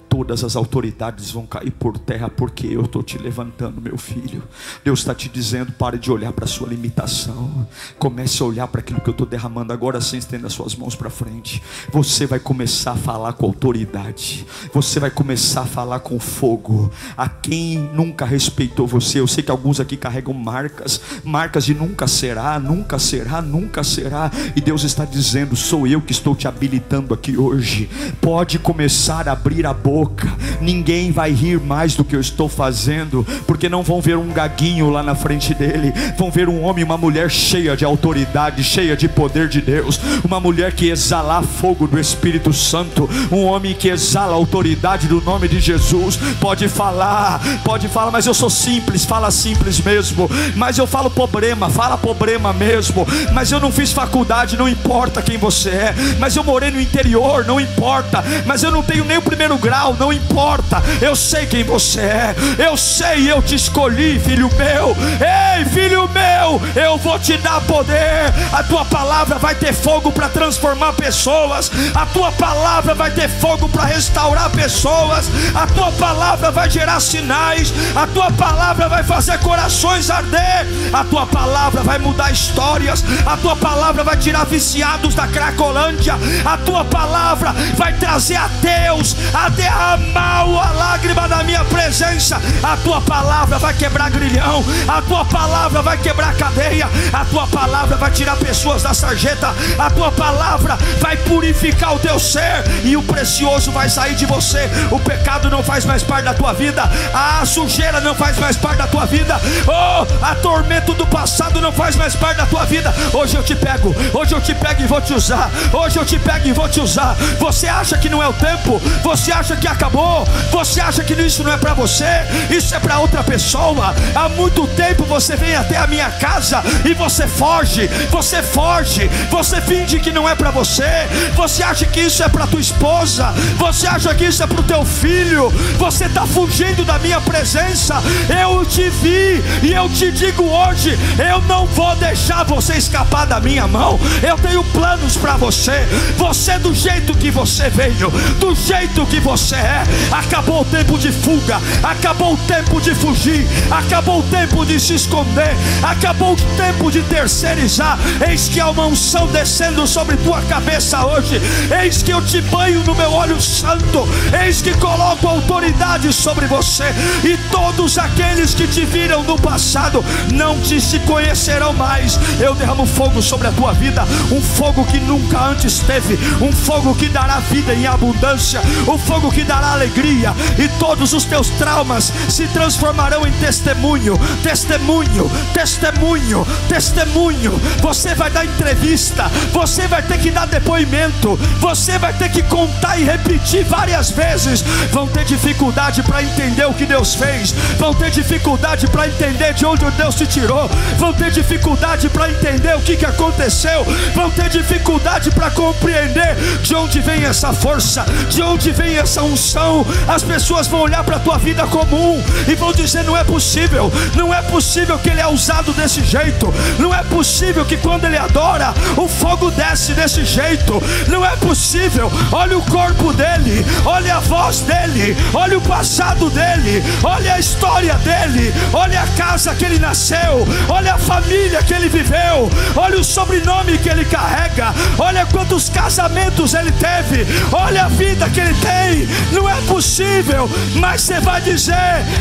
todas 0.10 0.44
as 0.44 0.56
autoridades 0.56 1.30
vão 1.30 1.46
cair 1.46 1.70
por 1.70 1.96
terra, 1.98 2.28
porque 2.28 2.66
eu 2.66 2.82
estou 2.82 3.04
te 3.04 3.20
levantando, 3.20 3.80
meu 3.80 3.98
filho. 4.00 4.42
Deus 4.84 5.00
está 5.00 5.14
te 5.14 5.30
dizendo: 5.30 5.72
pare 5.74 6.00
de 6.00 6.12
olhar 6.12 6.34
para 6.34 6.46
a 6.46 6.48
sua 6.48 6.68
limitação, 6.68 7.68
comece 8.00 8.42
a 8.42 8.48
olhar 8.48 8.68
para 8.68 8.82
aquilo 8.82 9.00
que 9.00 9.08
eu 9.08 9.12
estou 9.12 9.28
derramando. 9.28 9.72
Agora 9.72 10.02
sim, 10.02 10.18
estenda 10.18 10.48
as 10.48 10.54
suas 10.54 10.76
mãos 10.76 10.96
para 10.96 11.12
frente. 11.12 11.62
Você 11.92 12.26
vai 12.26 12.40
começar 12.40 12.94
a 12.94 12.98
falar 12.98 13.34
com 13.34 13.46
autoridade, 13.46 14.44
você 14.74 15.00
vai 15.00 15.12
começar 15.12 15.62
a 15.62 15.66
falar 15.66 16.00
com 16.00 16.20
fogo. 16.20 16.92
A 17.16 17.30
quem 17.30 17.78
nunca 17.94 18.26
respeitou 18.26 18.88
você, 18.88 19.20
eu 19.20 19.28
sei 19.28 19.44
que 19.44 19.52
alguns 19.52 19.80
aqui 19.80 19.96
carregam 19.96 20.34
marcas, 20.34 21.00
marcas 21.24 21.64
de 21.64 21.76
nunca 21.76 22.08
será, 22.08 22.60
nunca 22.60 22.98
será, 22.98 23.40
nunca 23.40 23.84
será, 23.84 24.32
e 24.56 24.62
Deus 24.62 24.84
está 24.84 25.06
dizendo: 25.06 25.56
sou 25.56 25.86
eu 25.86 26.02
que 26.02 26.12
estou 26.12 26.36
te 26.36 26.48
habilitando 26.48 26.71
habilitando 26.72 27.14
aqui 27.14 27.38
hoje. 27.38 27.90
Pode 28.22 28.58
começar 28.58 29.28
a 29.28 29.34
abrir 29.34 29.66
a 29.66 29.74
boca. 29.74 30.32
Ninguém 30.62 31.12
vai 31.12 31.32
rir 31.32 31.60
mais 31.60 31.96
do 31.96 32.04
que 32.06 32.16
eu 32.16 32.22
estou 32.22 32.48
fazendo, 32.48 33.28
porque 33.46 33.68
não 33.68 33.84
vão 33.84 34.00
ver 34.00 34.16
um 34.16 34.30
gaguinho 34.30 34.90
lá 34.90 35.04
na 35.04 35.14
frente 35.14 35.54
dele, 35.54 35.94
vão 36.18 36.32
ver 36.32 36.48
um 36.48 36.64
homem 36.64 36.82
e 36.82 36.86
uma 36.86 36.98
mulher 36.98 37.30
cheia 37.30 37.76
de 37.76 37.84
autoridade, 37.84 38.64
cheia 38.64 38.96
de 38.96 39.10
poder 39.10 39.50
de 39.50 39.60
Deus, 39.60 40.00
uma 40.24 40.40
mulher 40.40 40.72
que 40.72 40.90
exala 40.90 41.42
fogo 41.42 41.88
do 41.88 42.00
Espírito 42.00 42.54
Santo, 42.54 43.10
um 43.32 43.44
homem 43.44 43.74
que 43.74 43.90
exala 43.90 44.32
a 44.32 44.36
autoridade 44.36 45.08
do 45.08 45.20
nome 45.22 45.48
de 45.48 45.60
Jesus. 45.60 46.18
Pode 46.40 46.70
falar, 46.70 47.42
pode 47.66 47.88
falar, 47.90 48.12
mas 48.12 48.26
eu 48.26 48.34
sou 48.34 48.50
simples, 48.50 49.04
fala 49.04 49.30
simples 49.30 49.82
mesmo. 49.82 50.30
Mas 50.56 50.78
eu 50.78 50.88
falo 50.88 51.10
problema, 51.10 51.70
fala 51.70 51.98
problema 51.98 52.54
mesmo. 52.54 53.06
Mas 53.34 53.52
eu 53.52 53.60
não 53.60 53.72
fiz 53.72 53.92
faculdade, 53.92 54.56
não 54.56 54.70
importa 54.70 55.22
quem 55.22 55.38
você 55.38 55.70
é. 55.70 55.96
Mas 56.20 56.36
eu 56.36 56.44
morei 56.44 56.61
morei 56.62 56.70
no 56.70 56.80
interior, 56.80 57.44
não 57.46 57.60
importa. 57.60 58.24
Mas 58.46 58.62
eu 58.62 58.70
não 58.70 58.84
tenho 58.84 59.04
nem 59.04 59.18
o 59.18 59.22
primeiro 59.22 59.58
grau, 59.58 59.96
não 59.98 60.14
importa. 60.14 60.82
Eu 61.02 61.16
sei 61.16 61.48
quem 61.48 61.64
você 61.64 62.02
é. 62.02 62.36
Eu 62.60 62.78
sei, 62.78 63.32
eu 63.32 63.42
te 63.42 63.56
escolhi, 63.56 64.20
filho 64.20 64.48
meu. 64.56 64.96
Ei, 65.20 65.66
filho 65.66 66.08
meu, 66.10 66.62
eu 66.76 66.98
vou 67.00 67.18
te 67.18 67.36
dar 67.38 67.62
poder. 67.62 68.32
A 68.54 68.62
tua 68.64 68.86
palavra 68.86 69.40
vai 69.40 69.56
ter 69.56 69.74
fogo 69.74 70.12
para 70.12 70.30
transformar 70.30 70.94
pessoas. 70.94 71.72
A 71.96 72.06
tua 72.06 72.32
palavra 72.32 72.94
vai 72.94 73.10
ter 73.10 73.28
fogo 73.28 73.68
para 73.68 73.86
restaurar 73.86 74.52
pessoas. 74.52 75.30
A 75.56 75.66
tua 75.66 75.92
palavra 75.94 76.52
vai 76.52 76.70
gerar 76.70 77.00
sinais. 77.00 77.74
A 77.96 78.06
tua 78.06 78.30
palavra 78.32 78.88
vai 78.88 79.04
fazer 79.04 79.40
corações 79.40 80.12
arder. 80.12 80.68
A 80.94 81.04
tua 81.06 81.26
palavra 81.26 81.82
vai 81.82 81.98
mudar 81.98 82.32
histórias. 82.32 83.04
A 83.26 83.36
tua 83.38 83.56
palavra 83.56 84.04
vai 84.04 84.18
tirar 84.18 84.46
viciados 84.46 85.16
da 85.16 85.26
Cracolândia 85.28 86.12
tua 86.58 86.86
palavra 86.86 87.54
vai 87.76 87.94
trazer 87.94 88.36
a 88.36 88.48
Deus 88.62 89.16
a 89.34 89.50
derramar 89.50 90.42
a 90.42 90.72
lágrima 90.72 91.28
da 91.28 91.44
minha 91.44 91.64
presença. 91.66 92.42
A 92.64 92.78
tua 92.78 93.02
palavra 93.02 93.58
vai 93.60 93.74
quebrar 93.74 94.10
grilhão, 94.10 94.64
a 94.88 95.02
tua 95.02 95.26
palavra 95.26 95.82
vai 95.82 95.98
quebrar 95.98 96.34
cadeia, 96.36 96.90
a 97.14 97.26
tua 97.26 97.48
palavra 97.48 97.98
vai 97.98 98.12
tirar 98.12 98.36
pessoas 98.38 98.84
da 98.84 98.94
sarjeta, 98.94 99.54
a 99.78 99.90
tua 99.90 100.12
palavra 100.12 100.78
vai 101.00 101.18
purificar 101.18 101.96
o 101.96 102.00
teu 102.00 102.20
ser 102.20 102.64
e 102.84 102.96
o 102.98 103.04
precioso 103.04 103.72
vai 103.72 103.90
sair 103.90 104.16
de 104.16 104.26
você. 104.26 104.70
O 104.92 105.00
pecado 105.00 105.50
não 105.50 105.64
faz 105.64 105.86
mais 105.86 106.04
parte 106.04 106.26
da 106.26 106.34
tua 106.34 106.54
vida, 106.54 106.84
a 107.14 107.46
sujeira 107.46 108.00
não 108.02 108.16
faz 108.16 108.38
mais 108.38 108.58
parte 108.58 108.78
da 108.78 108.88
tua 108.88 109.06
vida, 109.06 109.40
oh, 109.68 110.26
a 110.26 110.36
tormento 110.36 110.94
do 110.94 111.06
passado 111.06 111.62
não 111.62 111.72
faz 111.72 111.96
mais 111.96 112.16
parte 112.16 112.38
da 112.38 112.46
tua 112.46 112.66
vida. 112.66 112.94
Hoje 113.14 113.36
eu 113.36 113.44
te 113.44 113.56
pego, 113.56 113.96
hoje 114.14 114.34
eu 114.34 114.42
te 114.42 114.54
pego 114.54 114.82
e 114.82 114.88
vou 114.88 115.02
te 115.02 115.14
usar. 115.14 115.50
Hoje 115.72 115.98
eu 115.98 116.06
te 116.06 116.18
pego 116.20 116.41
e 116.44 116.52
vou 116.52 116.68
te 116.68 116.80
usar. 116.80 117.16
Você 117.40 117.68
acha 117.68 117.98
que 117.98 118.10
não 118.10 118.22
é 118.22 118.28
o 118.28 118.34
tempo? 118.34 118.82
Você 119.04 119.32
acha 119.32 119.56
que 119.56 119.68
acabou? 119.68 120.26
Você 120.52 120.80
acha 120.80 121.04
que 121.04 121.14
isso 121.14 121.44
não 121.44 121.54
é 121.54 121.58
para 121.58 121.74
você? 121.74 122.06
Isso 122.50 122.74
é 122.76 122.80
para 122.80 123.00
outra 123.00 123.24
pessoa. 123.24 123.94
Há 124.16 124.30
muito 124.30 124.68
tempo 124.68 125.04
você 125.06 125.36
vem 125.36 125.56
até 125.56 125.78
a 125.78 125.88
minha 125.88 126.10
casa 126.12 126.64
e 126.86 126.94
você 126.94 127.28
foge. 127.28 127.88
Você 128.10 128.42
foge. 128.42 129.10
Você 129.30 129.62
finge 129.62 130.00
que 130.00 130.12
não 130.12 130.28
é 130.28 130.36
para 130.36 130.52
você. 130.52 131.08
Você 131.36 131.64
acha 131.64 131.86
que 131.86 132.02
isso 132.02 132.24
é 132.24 132.30
para 132.30 132.48
tua 132.48 132.60
esposa? 132.60 133.34
Você 133.58 133.88
acha 133.88 134.14
que 134.16 134.26
isso 134.26 134.44
é 134.44 134.48
para 134.48 134.62
o 134.62 134.64
teu 134.64 134.86
filho? 134.86 135.50
Você 135.78 136.06
está 136.06 136.26
fugindo 136.26 136.84
da 136.84 136.98
minha 137.00 137.22
presença. 137.22 138.02
Eu 138.30 138.66
te 138.66 138.90
vi 138.90 139.44
e 139.64 139.74
eu 139.74 139.90
te 139.90 140.12
digo 140.12 140.44
hoje: 140.44 140.98
eu 141.20 141.42
não 141.42 141.66
vou 141.66 141.96
deixar 141.96 142.44
você 142.44 142.74
escapar 142.74 143.26
da 143.26 143.40
minha 143.40 143.68
mão. 143.68 144.00
Eu 144.22 144.38
tenho 144.38 144.64
planos 144.66 145.18
para 145.18 145.38
você. 145.38 145.88
Você 146.22 146.60
do 146.60 146.72
jeito 146.72 147.16
que 147.16 147.32
você 147.32 147.68
veio, 147.72 148.12
do 148.40 148.54
jeito 148.54 149.08
que 149.08 149.20
você 149.20 149.56
é. 149.56 149.84
Acabou 150.12 150.62
o 150.62 150.66
tempo 150.66 150.96
de 150.96 151.12
fuga, 151.12 151.60
acabou 151.82 152.36
o 152.36 152.38
tempo 152.38 152.80
de 152.80 152.94
fugir, 152.94 153.48
acabou 153.72 154.20
o 154.20 154.24
tempo 154.24 154.64
de 154.64 154.80
se 154.80 154.94
esconder, 154.94 155.58
acabou 155.82 156.34
o 156.34 156.56
tempo 156.56 156.92
de 156.92 157.02
terceirizar. 157.02 157.98
Eis 158.30 158.48
que 158.48 158.60
há 158.60 158.70
uma 158.70 158.86
unção 158.86 159.26
descendo 159.28 159.88
sobre 159.88 160.16
tua 160.18 160.44
cabeça 160.44 161.04
hoje. 161.08 161.42
Eis 161.82 162.04
que 162.04 162.12
eu 162.12 162.22
te 162.24 162.40
banho 162.40 162.84
no 162.84 162.94
meu 162.94 163.12
óleo 163.12 163.42
santo. 163.42 164.08
Eis 164.46 164.62
que 164.62 164.76
coloco 164.76 165.28
autoridade 165.28 166.14
sobre 166.14 166.46
você. 166.46 166.86
E 167.24 167.36
todos 167.50 167.98
aqueles 167.98 168.54
que 168.54 168.68
te 168.68 168.86
viram 168.86 169.24
no 169.24 169.42
passado 169.42 170.06
não 170.32 170.62
te 170.62 170.80
se 170.80 171.00
conhecerão 171.00 171.74
mais. 171.74 172.20
Eu 172.40 172.54
derramo 172.54 172.86
fogo 172.86 173.24
sobre 173.24 173.48
a 173.48 173.52
tua 173.52 173.74
vida, 173.74 174.06
um 174.32 174.40
fogo 174.40 174.86
que 174.86 175.00
nunca 175.00 175.46
antes 175.46 175.80
teve 175.80 176.11
um 176.42 176.52
fogo 176.52 176.94
que 176.96 177.08
dará 177.08 177.40
vida 177.40 177.74
em 177.74 177.86
abundância, 177.86 178.62
um 178.88 178.98
fogo 178.98 179.32
que 179.32 179.44
dará 179.44 179.72
alegria, 179.72 180.34
e 180.58 180.68
todos 180.80 181.14
os 181.14 181.24
teus 181.24 181.50
traumas 181.50 182.12
se 182.30 182.48
transformarão 182.48 183.26
em 183.26 183.32
testemunho, 183.34 184.18
testemunho, 184.44 185.30
testemunho, 185.54 186.48
testemunho. 186.68 187.52
Você 187.82 188.16
vai 188.16 188.30
dar 188.30 188.46
entrevista, 188.46 189.30
você 189.52 189.88
vai 189.88 190.02
ter 190.02 190.18
que 190.20 190.32
dar 190.32 190.48
depoimento, 190.48 191.38
você 191.60 191.98
vai 191.98 192.14
ter 192.14 192.30
que 192.30 192.44
contar 192.44 192.98
e 193.00 193.04
repetir 193.04 193.64
várias 193.66 194.12
vezes. 194.12 194.62
Vão 194.92 195.08
ter 195.08 195.26
dificuldade 195.26 196.04
para 196.04 196.24
entender 196.24 196.66
o 196.66 196.74
que 196.74 196.86
Deus 196.86 197.16
fez, 197.16 197.54
vão 197.78 197.94
ter 197.94 198.10
dificuldade 198.12 198.88
para 198.88 199.08
entender 199.08 199.54
de 199.54 199.66
onde 199.66 199.90
Deus 199.92 200.16
te 200.16 200.26
tirou, 200.26 200.70
vão 200.98 201.14
ter 201.14 201.32
dificuldade 201.32 202.10
para 202.10 202.30
entender 202.30 202.76
o 202.76 202.82
que, 202.82 202.96
que 202.96 203.06
aconteceu, 203.06 203.86
vão 204.14 204.30
ter 204.30 204.50
dificuldade 204.50 205.32
para 205.32 205.50
compreender 205.52 206.01
entender 206.02 206.36
de 206.62 206.76
onde 206.76 207.00
vem 207.00 207.24
essa 207.24 207.54
força, 207.54 208.06
de 208.30 208.42
onde 208.42 208.72
vem 208.72 208.98
essa 208.98 209.22
unção. 209.22 209.86
As 210.08 210.24
pessoas 210.24 210.68
vão 210.68 210.82
olhar 210.82 211.04
para 211.04 211.18
a 211.18 211.20
tua 211.20 211.38
vida 211.38 211.66
comum 211.68 212.22
e 212.48 212.56
vão 212.56 212.74
dizer: 212.74 213.04
não 213.04 213.16
é 213.16 213.24
possível, 213.24 213.92
não 214.16 214.34
é 214.34 214.42
possível 214.42 214.98
que 214.98 215.10
ele 215.10 215.22
é 215.22 215.28
usado 215.28 215.74
desse 215.74 216.04
jeito, 216.04 216.54
não 216.80 216.94
é 216.94 217.04
possível 217.04 217.66
que 217.66 217.78
quando 217.78 218.06
ele 218.06 218.18
adora, 218.18 218.74
o 218.98 219.08
fogo 219.08 219.52
desce 219.52 219.94
desse 219.94 220.26
jeito, 220.26 220.82
não 221.08 221.26
é 221.26 221.36
possível. 221.38 222.12
Olha 222.32 222.58
o 222.58 222.62
corpo 222.64 223.14
dele, 223.14 223.66
olha 223.86 224.16
a 224.16 224.20
voz 224.20 224.62
dele, 224.62 225.16
olha 225.34 225.58
o 225.58 225.62
passado 225.62 226.30
dele, 226.30 226.84
olha 227.04 227.36
a 227.36 227.40
história 227.40 227.96
dele, 227.96 228.54
olha 228.74 229.02
a 229.02 229.08
casa 229.08 229.54
que 229.54 229.66
ele 229.66 229.80
nasceu, 229.80 230.48
olha 230.68 230.96
a 230.96 230.98
família 230.98 231.62
que 231.64 231.74
ele 231.74 231.90
viveu, 231.90 232.50
olha 232.76 233.00
o 233.00 233.04
sobrenome 233.04 233.78
que 233.78 233.90
ele 233.90 234.06
carrega, 234.06 234.74
olha 234.98 235.26
quantos 235.26 235.70
casos 235.70 235.91
casamentos 235.92 236.54
ele 236.54 236.72
teve, 236.72 237.28
olha 237.52 237.84
a 237.84 237.88
vida 237.90 238.30
que 238.30 238.40
ele 238.40 238.56
tem. 238.56 239.08
Não 239.34 239.50
é 239.50 239.60
possível, 239.68 240.50
mas 240.76 241.02
você 241.02 241.20
vai 241.20 241.42
dizer: 241.42 241.76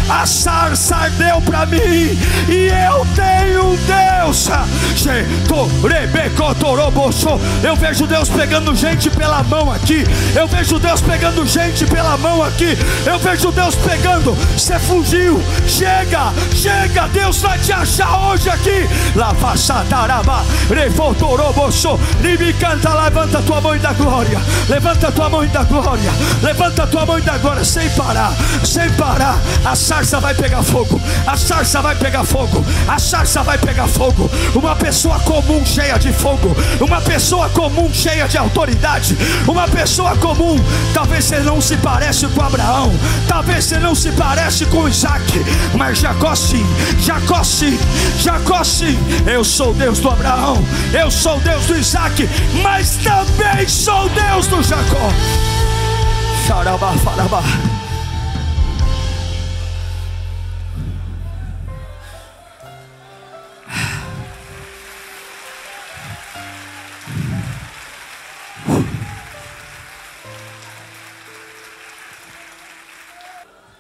a 0.09 0.27
sarça 0.27 0.97
ardeu 0.97 1.41
para 1.43 1.67
mim, 1.67 2.19
e 2.49 2.69
eu 2.69 3.07
tenho 3.15 3.71
um 3.71 3.77
Deus. 3.77 4.49
Eu 7.63 7.77
vejo 7.77 8.07
Deus 8.07 8.29
pegando 8.29 8.75
gente 8.75 9.09
pela 9.09 9.43
mão 9.45 9.71
aqui. 9.73 10.05
Eu 10.35 10.47
vejo 10.49 10.79
Deus 10.79 11.01
pegando 11.01 11.47
gente 11.47 11.87
pela 11.87 12.17
mão 12.17 12.43
aqui. 12.43 12.77
Eu 13.07 13.19
vejo 13.19 13.51
Deus 13.53 13.75
pegando. 13.77 14.35
Você 14.57 14.79
fugiu. 14.79 15.41
Chega, 15.67 16.33
chega. 16.55 17.09
Deus 17.09 17.41
vai 17.41 17.59
te 17.59 17.73
achar 17.73 18.31
hoje 18.31 18.51
aqui. 18.51 18.89
Lava 19.15 19.57
sataraba. 19.57 20.45
Refotoroboso. 20.69 21.99
me 22.23 22.53
canta, 22.55 22.95
levanta 22.95 23.43
tua 23.43 23.60
tua 23.61 23.69
mão 23.69 23.77
e 23.77 23.79
dá 23.79 23.93
glória. 23.93 24.41
Levanta 24.69 25.09
a 25.09 25.13
tua 25.13 25.29
mão 25.29 25.45
e 25.45 25.49
dá 25.49 25.63
glória. 25.65 26.11
Levanta 26.43 26.83
a 26.85 26.87
tua 26.87 27.05
mão 27.05 27.19
e 27.19 27.23
dá 27.23 27.37
glória 27.37 27.65
sem 27.65 27.89
parar, 27.91 28.33
sem 28.65 28.91
parar. 28.93 29.39
A 29.65 29.77
sarça 29.77 30.19
vai 30.19 30.35
pegar 30.35 30.63
fogo. 30.63 31.01
A 31.27 31.37
sarça 31.37 31.83
vai 31.83 31.95
pegar 31.95 32.25
fogo. 32.25 32.65
A 32.89 32.99
sarça 32.99 33.43
vai 33.43 33.59
pegar 33.59 33.87
fogo. 33.87 34.31
Uma 34.55 34.75
pessoa 34.77 35.19
comum 35.21 35.65
cheia 35.65 35.99
de 35.99 36.13
fogo. 36.13 36.57
Uma 36.81 37.01
pessoa 37.01 37.49
comum 37.51 37.91
cheia 37.93 38.27
de 38.27 38.39
autoridade. 38.39 39.17
Uma 39.47 39.69
pessoa 39.69 40.17
comum. 40.17 40.59
Talvez 40.95 41.25
você 41.25 41.41
não 41.41 41.61
se 41.61 41.77
parece 41.77 42.27
com 42.29 42.43
Abraão. 42.43 42.93
Talvez 43.29 43.65
você 43.65 43.79
não 43.79 43.95
se 43.95 44.11
parece 44.13 44.65
com 44.67 44.89
Isaac. 44.89 45.45
Mas 45.75 45.99
Jacó 45.99 46.35
sim. 46.35 46.65
Jacó 47.01 47.45
sim. 47.45 47.79
Jacó 48.19 48.65
sim. 48.65 48.99
Eu 49.27 49.45
sou 49.45 49.75
Deus 49.75 49.99
do 49.99 50.09
Abraão. 50.09 50.65
Eu 50.93 51.11
sou 51.11 51.39
Deus 51.41 51.67
do 51.67 51.77
Isaac. 51.77 52.29
Mas 52.63 52.97
também 52.97 53.50
sou 53.69 54.09
Deus 54.11 54.47
do 54.47 54.63
Jacó. 54.63 55.11
Xarabá, 56.47 56.93
farabá. 56.99 57.43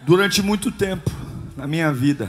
Durante 0.01 0.43
muito 0.43 0.73
tempo 0.73 1.09
na 1.57 1.69
minha 1.69 1.93
vida, 1.93 2.29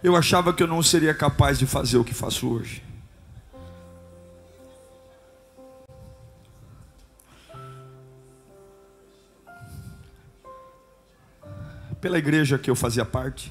eu 0.00 0.14
achava 0.14 0.52
que 0.52 0.62
eu 0.62 0.66
não 0.68 0.80
seria 0.82 1.12
capaz 1.14 1.58
de 1.58 1.66
fazer 1.66 1.96
o 1.96 2.04
que 2.04 2.14
faço 2.14 2.48
hoje. 2.48 2.83
Pela 12.04 12.18
igreja 12.18 12.58
que 12.58 12.68
eu 12.68 12.76
fazia 12.76 13.02
parte, 13.02 13.50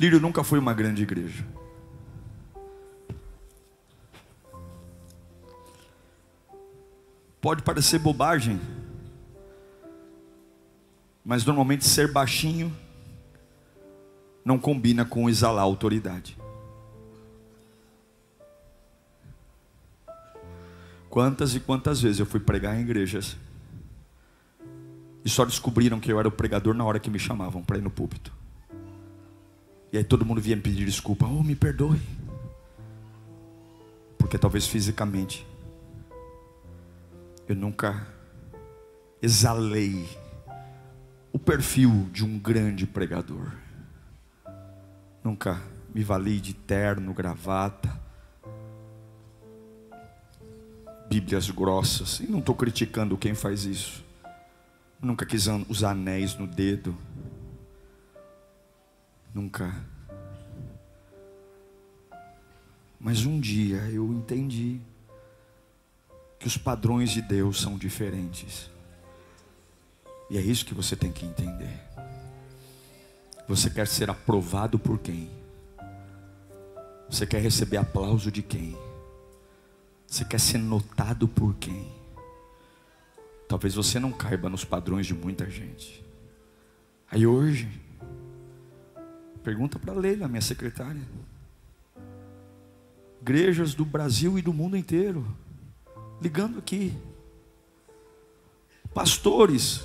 Lírio 0.00 0.18
nunca 0.18 0.42
foi 0.42 0.58
uma 0.58 0.72
grande 0.72 1.02
igreja. 1.02 1.46
Pode 7.42 7.62
parecer 7.62 7.98
bobagem, 7.98 8.58
mas 11.22 11.44
normalmente 11.44 11.84
ser 11.84 12.10
baixinho 12.10 12.74
não 14.42 14.58
combina 14.58 15.04
com 15.04 15.28
exalar 15.28 15.62
autoridade. 15.62 16.38
Quantas 21.10 21.54
e 21.54 21.60
quantas 21.60 22.00
vezes 22.00 22.20
eu 22.20 22.24
fui 22.24 22.40
pregar 22.40 22.74
em 22.74 22.80
igrejas 22.80 23.36
e 25.24 25.30
só 25.30 25.44
descobriram 25.44 25.98
que 25.98 26.12
eu 26.12 26.18
era 26.18 26.28
o 26.28 26.32
pregador 26.32 26.74
na 26.74 26.84
hora 26.84 27.00
que 27.00 27.10
me 27.10 27.18
chamavam 27.18 27.62
para 27.62 27.78
ir 27.78 27.82
no 27.82 27.90
púlpito. 27.90 28.32
E 29.92 29.96
aí 29.96 30.04
todo 30.04 30.24
mundo 30.24 30.40
vinha 30.40 30.56
me 30.56 30.62
pedir 30.62 30.84
desculpa, 30.84 31.26
oh, 31.26 31.42
me 31.42 31.56
perdoe. 31.56 32.00
Porque 34.18 34.36
talvez 34.36 34.66
fisicamente 34.66 35.46
eu 37.48 37.56
nunca 37.56 38.06
exalei 39.22 40.06
o 41.32 41.38
perfil 41.38 42.08
de 42.12 42.24
um 42.24 42.38
grande 42.38 42.86
pregador. 42.86 43.52
Nunca 45.22 45.62
me 45.94 46.02
vali 46.02 46.40
de 46.40 46.52
terno, 46.52 47.14
gravata, 47.14 48.02
Bíblias 51.08 51.48
grossas. 51.50 52.20
E 52.20 52.26
não 52.26 52.40
estou 52.40 52.54
criticando 52.54 53.16
quem 53.16 53.34
faz 53.34 53.64
isso. 53.64 54.03
Nunca 55.00 55.26
quis 55.26 55.46
usar 55.68 55.90
anéis 55.90 56.34
no 56.36 56.46
dedo. 56.46 56.96
Nunca. 59.34 59.74
Mas 62.98 63.26
um 63.26 63.38
dia 63.38 63.78
eu 63.90 64.12
entendi 64.12 64.80
que 66.38 66.46
os 66.46 66.56
padrões 66.56 67.10
de 67.10 67.20
Deus 67.20 67.60
são 67.60 67.76
diferentes. 67.76 68.70
E 70.30 70.38
é 70.38 70.40
isso 70.40 70.64
que 70.64 70.74
você 70.74 70.96
tem 70.96 71.12
que 71.12 71.26
entender. 71.26 71.80
Você 73.46 73.68
quer 73.68 73.86
ser 73.86 74.08
aprovado 74.08 74.78
por 74.78 74.98
quem? 74.98 75.30
Você 77.10 77.26
quer 77.26 77.40
receber 77.40 77.76
aplauso 77.76 78.30
de 78.30 78.42
quem? 78.42 78.76
Você 80.06 80.24
quer 80.24 80.40
ser 80.40 80.58
notado 80.58 81.28
por 81.28 81.54
quem? 81.56 82.03
Talvez 83.54 83.76
você 83.76 84.00
não 84.00 84.10
caiba 84.10 84.48
nos 84.48 84.64
padrões 84.64 85.06
de 85.06 85.14
muita 85.14 85.48
gente. 85.48 86.04
Aí 87.08 87.24
hoje, 87.24 87.68
pergunta 89.44 89.78
para 89.78 89.92
a 89.92 89.96
Leila, 89.96 90.26
minha 90.26 90.40
secretária. 90.40 91.00
Igrejas 93.20 93.72
do 93.72 93.84
Brasil 93.84 94.36
e 94.36 94.42
do 94.42 94.52
mundo 94.52 94.76
inteiro 94.76 95.24
ligando 96.20 96.58
aqui. 96.58 96.98
Pastores, 98.92 99.84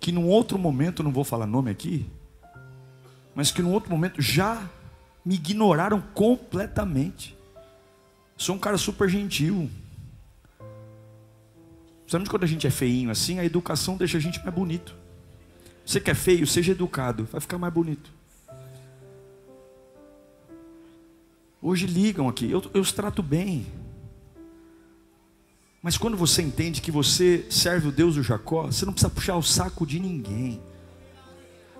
que 0.00 0.10
num 0.10 0.26
outro 0.26 0.58
momento, 0.58 1.02
não 1.02 1.12
vou 1.12 1.24
falar 1.24 1.46
nome 1.46 1.70
aqui, 1.70 2.10
mas 3.34 3.52
que 3.52 3.60
num 3.60 3.74
outro 3.74 3.90
momento 3.90 4.22
já 4.22 4.66
me 5.22 5.34
ignoraram 5.34 6.00
completamente. 6.00 7.36
Sou 8.34 8.56
um 8.56 8.58
cara 8.58 8.78
super 8.78 9.10
gentil. 9.10 9.70
Sabe 12.06 12.28
quando 12.28 12.44
a 12.44 12.46
gente 12.46 12.66
é 12.66 12.70
feinho 12.70 13.10
assim, 13.10 13.38
a 13.38 13.44
educação 13.44 13.96
deixa 13.96 14.18
a 14.18 14.20
gente 14.20 14.38
mais 14.40 14.54
bonito. 14.54 14.94
Você 15.84 16.00
que 16.00 16.10
é 16.10 16.14
feio, 16.14 16.46
seja 16.46 16.72
educado, 16.72 17.28
vai 17.30 17.40
ficar 17.40 17.58
mais 17.58 17.72
bonito. 17.72 18.10
Hoje 21.60 21.86
ligam 21.86 22.28
aqui, 22.28 22.50
eu, 22.50 22.62
eu 22.74 22.80
os 22.80 22.92
trato 22.92 23.22
bem. 23.22 23.66
Mas 25.82 25.98
quando 25.98 26.16
você 26.16 26.40
entende 26.40 26.80
que 26.80 26.90
você 26.90 27.46
serve 27.50 27.88
o 27.88 27.92
Deus 27.92 28.14
do 28.14 28.22
Jacó, 28.22 28.66
você 28.66 28.86
não 28.86 28.92
precisa 28.92 29.10
puxar 29.10 29.36
o 29.36 29.42
saco 29.42 29.86
de 29.86 30.00
ninguém. 30.00 30.60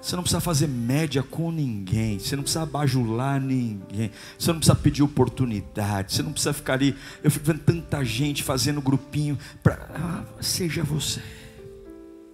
Você 0.05 0.17
não 0.17 0.23
precisa 0.23 0.41
fazer 0.41 0.67
média 0.67 1.23
com 1.23 1.51
ninguém. 1.51 2.19
Você 2.19 2.37
não 2.37 2.43
precisa 2.43 2.67
bajular 2.67 3.41
ninguém. 3.41 4.11
Você 4.39 4.53
não 4.53 4.59
precisa 4.59 4.77
pedir 4.77 5.03
oportunidade. 5.03 6.13
Você 6.13 6.23
não 6.23 6.31
precisa 6.31 6.53
ficar 6.53 6.75
ali. 6.75 6.95
Eu 7.23 7.31
fico 7.31 7.47
vendo 7.47 7.61
tanta 7.61 8.05
gente 8.05 8.43
fazendo 8.43 8.83
grupinho. 8.83 9.39
Ah, 9.65 10.23
seja 10.43 10.85
você. 10.85 11.23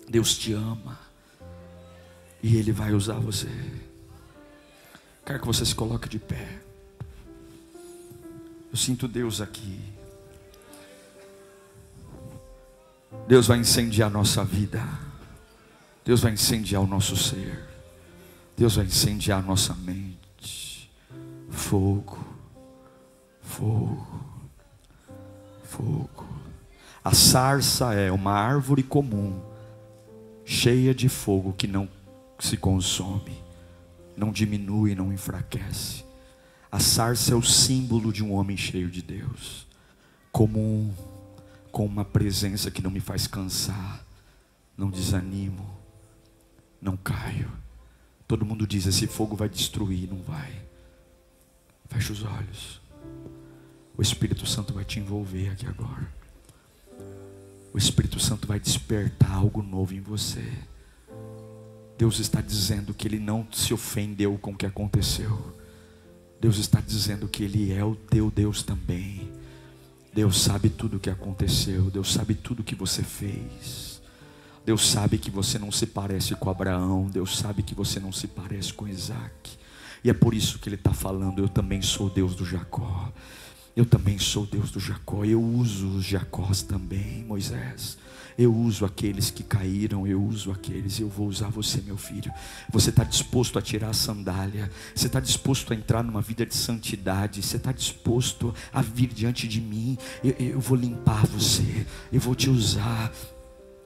Deus 0.08 0.36
te 0.36 0.52
ama. 0.52 0.98
E 2.42 2.56
Ele 2.56 2.72
vai 2.72 2.92
usar 2.92 3.20
você. 3.20 3.46
Quero 5.24 5.38
que 5.38 5.46
você 5.46 5.64
se 5.64 5.74
coloque 5.74 6.08
de 6.08 6.18
pé. 6.18 6.58
Eu 8.72 8.76
sinto 8.76 9.06
Deus 9.06 9.40
aqui. 9.40 9.78
Deus 13.28 13.46
vai 13.46 13.58
incendiar 13.58 14.08
a 14.08 14.12
nossa 14.12 14.44
vida. 14.44 14.82
Deus 16.04 16.20
vai 16.20 16.32
incendiar 16.32 16.82
o 16.82 16.86
nosso 16.86 17.16
ser. 17.16 17.68
Deus 18.56 18.76
vai 18.76 18.84
incendiar 18.84 19.38
a 19.38 19.42
nossa 19.42 19.74
mente. 19.74 20.90
Fogo, 21.50 22.18
fogo, 23.40 24.06
fogo. 25.64 26.26
A 27.02 27.14
sarça 27.14 27.94
é 27.94 28.12
uma 28.12 28.32
árvore 28.32 28.82
comum, 28.82 29.40
cheia 30.44 30.94
de 30.94 31.08
fogo 31.08 31.54
que 31.54 31.66
não 31.66 31.88
se 32.38 32.56
consome, 32.56 33.42
não 34.16 34.30
diminui, 34.30 34.94
não 34.94 35.12
enfraquece. 35.12 36.04
A 36.70 36.78
sarça 36.78 37.32
é 37.32 37.34
o 37.34 37.42
símbolo 37.42 38.12
de 38.12 38.22
um 38.22 38.34
homem 38.34 38.56
cheio 38.56 38.90
de 38.90 39.00
Deus, 39.00 39.66
comum 40.30 40.92
com 41.72 41.86
uma 41.86 42.04
presença 42.04 42.70
que 42.70 42.82
não 42.82 42.90
me 42.90 43.00
faz 43.00 43.26
cansar, 43.26 44.04
não 44.76 44.90
desanimo, 44.90 45.79
não 46.80 46.96
caio. 46.96 47.50
Todo 48.26 48.44
mundo 48.44 48.66
diz: 48.66 48.86
esse 48.86 49.06
fogo 49.06 49.36
vai 49.36 49.48
destruir, 49.48 50.08
não 50.08 50.22
vai. 50.22 50.62
Feche 51.88 52.12
os 52.12 52.22
olhos. 52.22 52.80
O 53.96 54.02
Espírito 54.02 54.46
Santo 54.46 54.72
vai 54.72 54.84
te 54.84 54.98
envolver 54.98 55.50
aqui 55.50 55.66
agora. 55.66 56.08
O 57.72 57.78
Espírito 57.78 58.18
Santo 58.18 58.46
vai 58.46 58.58
despertar 58.58 59.32
algo 59.32 59.62
novo 59.62 59.94
em 59.94 60.00
você. 60.00 60.44
Deus 61.98 62.18
está 62.18 62.40
dizendo 62.40 62.94
que 62.94 63.06
Ele 63.06 63.18
não 63.18 63.46
se 63.52 63.74
ofendeu 63.74 64.38
com 64.38 64.52
o 64.52 64.56
que 64.56 64.64
aconteceu. 64.64 65.56
Deus 66.40 66.56
está 66.56 66.80
dizendo 66.80 67.28
que 67.28 67.44
Ele 67.44 67.72
é 67.72 67.84
o 67.84 67.94
teu 67.94 68.30
Deus 68.30 68.62
também. 68.62 69.30
Deus 70.12 70.40
sabe 70.40 70.70
tudo 70.70 70.96
o 70.96 71.00
que 71.00 71.10
aconteceu, 71.10 71.90
Deus 71.90 72.12
sabe 72.12 72.34
tudo 72.34 72.60
o 72.60 72.64
que 72.64 72.74
você 72.74 73.02
fez. 73.02 73.89
Deus 74.64 74.90
sabe 74.90 75.18
que 75.18 75.30
você 75.30 75.58
não 75.58 75.72
se 75.72 75.86
parece 75.86 76.34
com 76.34 76.50
Abraão, 76.50 77.08
Deus 77.10 77.38
sabe 77.38 77.62
que 77.62 77.74
você 77.74 77.98
não 77.98 78.12
se 78.12 78.26
parece 78.26 78.72
com 78.72 78.86
Isaac. 78.86 79.58
E 80.04 80.10
é 80.10 80.14
por 80.14 80.34
isso 80.34 80.58
que 80.58 80.68
ele 80.68 80.76
está 80.76 80.92
falando: 80.92 81.40
Eu 81.40 81.48
também 81.48 81.82
sou 81.82 82.10
Deus 82.10 82.34
do 82.34 82.44
Jacó. 82.44 83.12
Eu 83.76 83.86
também 83.86 84.18
sou 84.18 84.46
Deus 84.46 84.70
do 84.70 84.80
Jacó. 84.80 85.24
Eu 85.24 85.42
uso 85.42 85.88
os 85.96 86.04
Jacós 86.04 86.62
também, 86.62 87.24
Moisés. 87.24 87.96
Eu 88.36 88.54
uso 88.54 88.84
aqueles 88.84 89.30
que 89.30 89.42
caíram, 89.42 90.06
eu 90.06 90.22
uso 90.22 90.50
aqueles, 90.50 90.98
eu 90.98 91.08
vou 91.08 91.28
usar 91.28 91.50
você, 91.50 91.80
meu 91.82 91.96
filho. 91.96 92.32
Você 92.70 92.90
está 92.90 93.04
disposto 93.04 93.58
a 93.58 93.62
tirar 93.62 93.90
a 93.90 93.94
sandália, 93.94 94.70
você 94.94 95.08
está 95.08 95.20
disposto 95.20 95.72
a 95.72 95.76
entrar 95.76 96.02
numa 96.02 96.22
vida 96.22 96.46
de 96.46 96.54
santidade, 96.54 97.42
você 97.42 97.58
está 97.58 97.70
disposto 97.70 98.54
a 98.72 98.80
vir 98.80 99.08
diante 99.08 99.46
de 99.46 99.60
mim. 99.60 99.98
Eu, 100.24 100.34
eu 100.38 100.60
vou 100.60 100.76
limpar 100.76 101.26
você, 101.26 101.86
eu 102.10 102.20
vou 102.20 102.34
te 102.34 102.48
usar, 102.48 103.12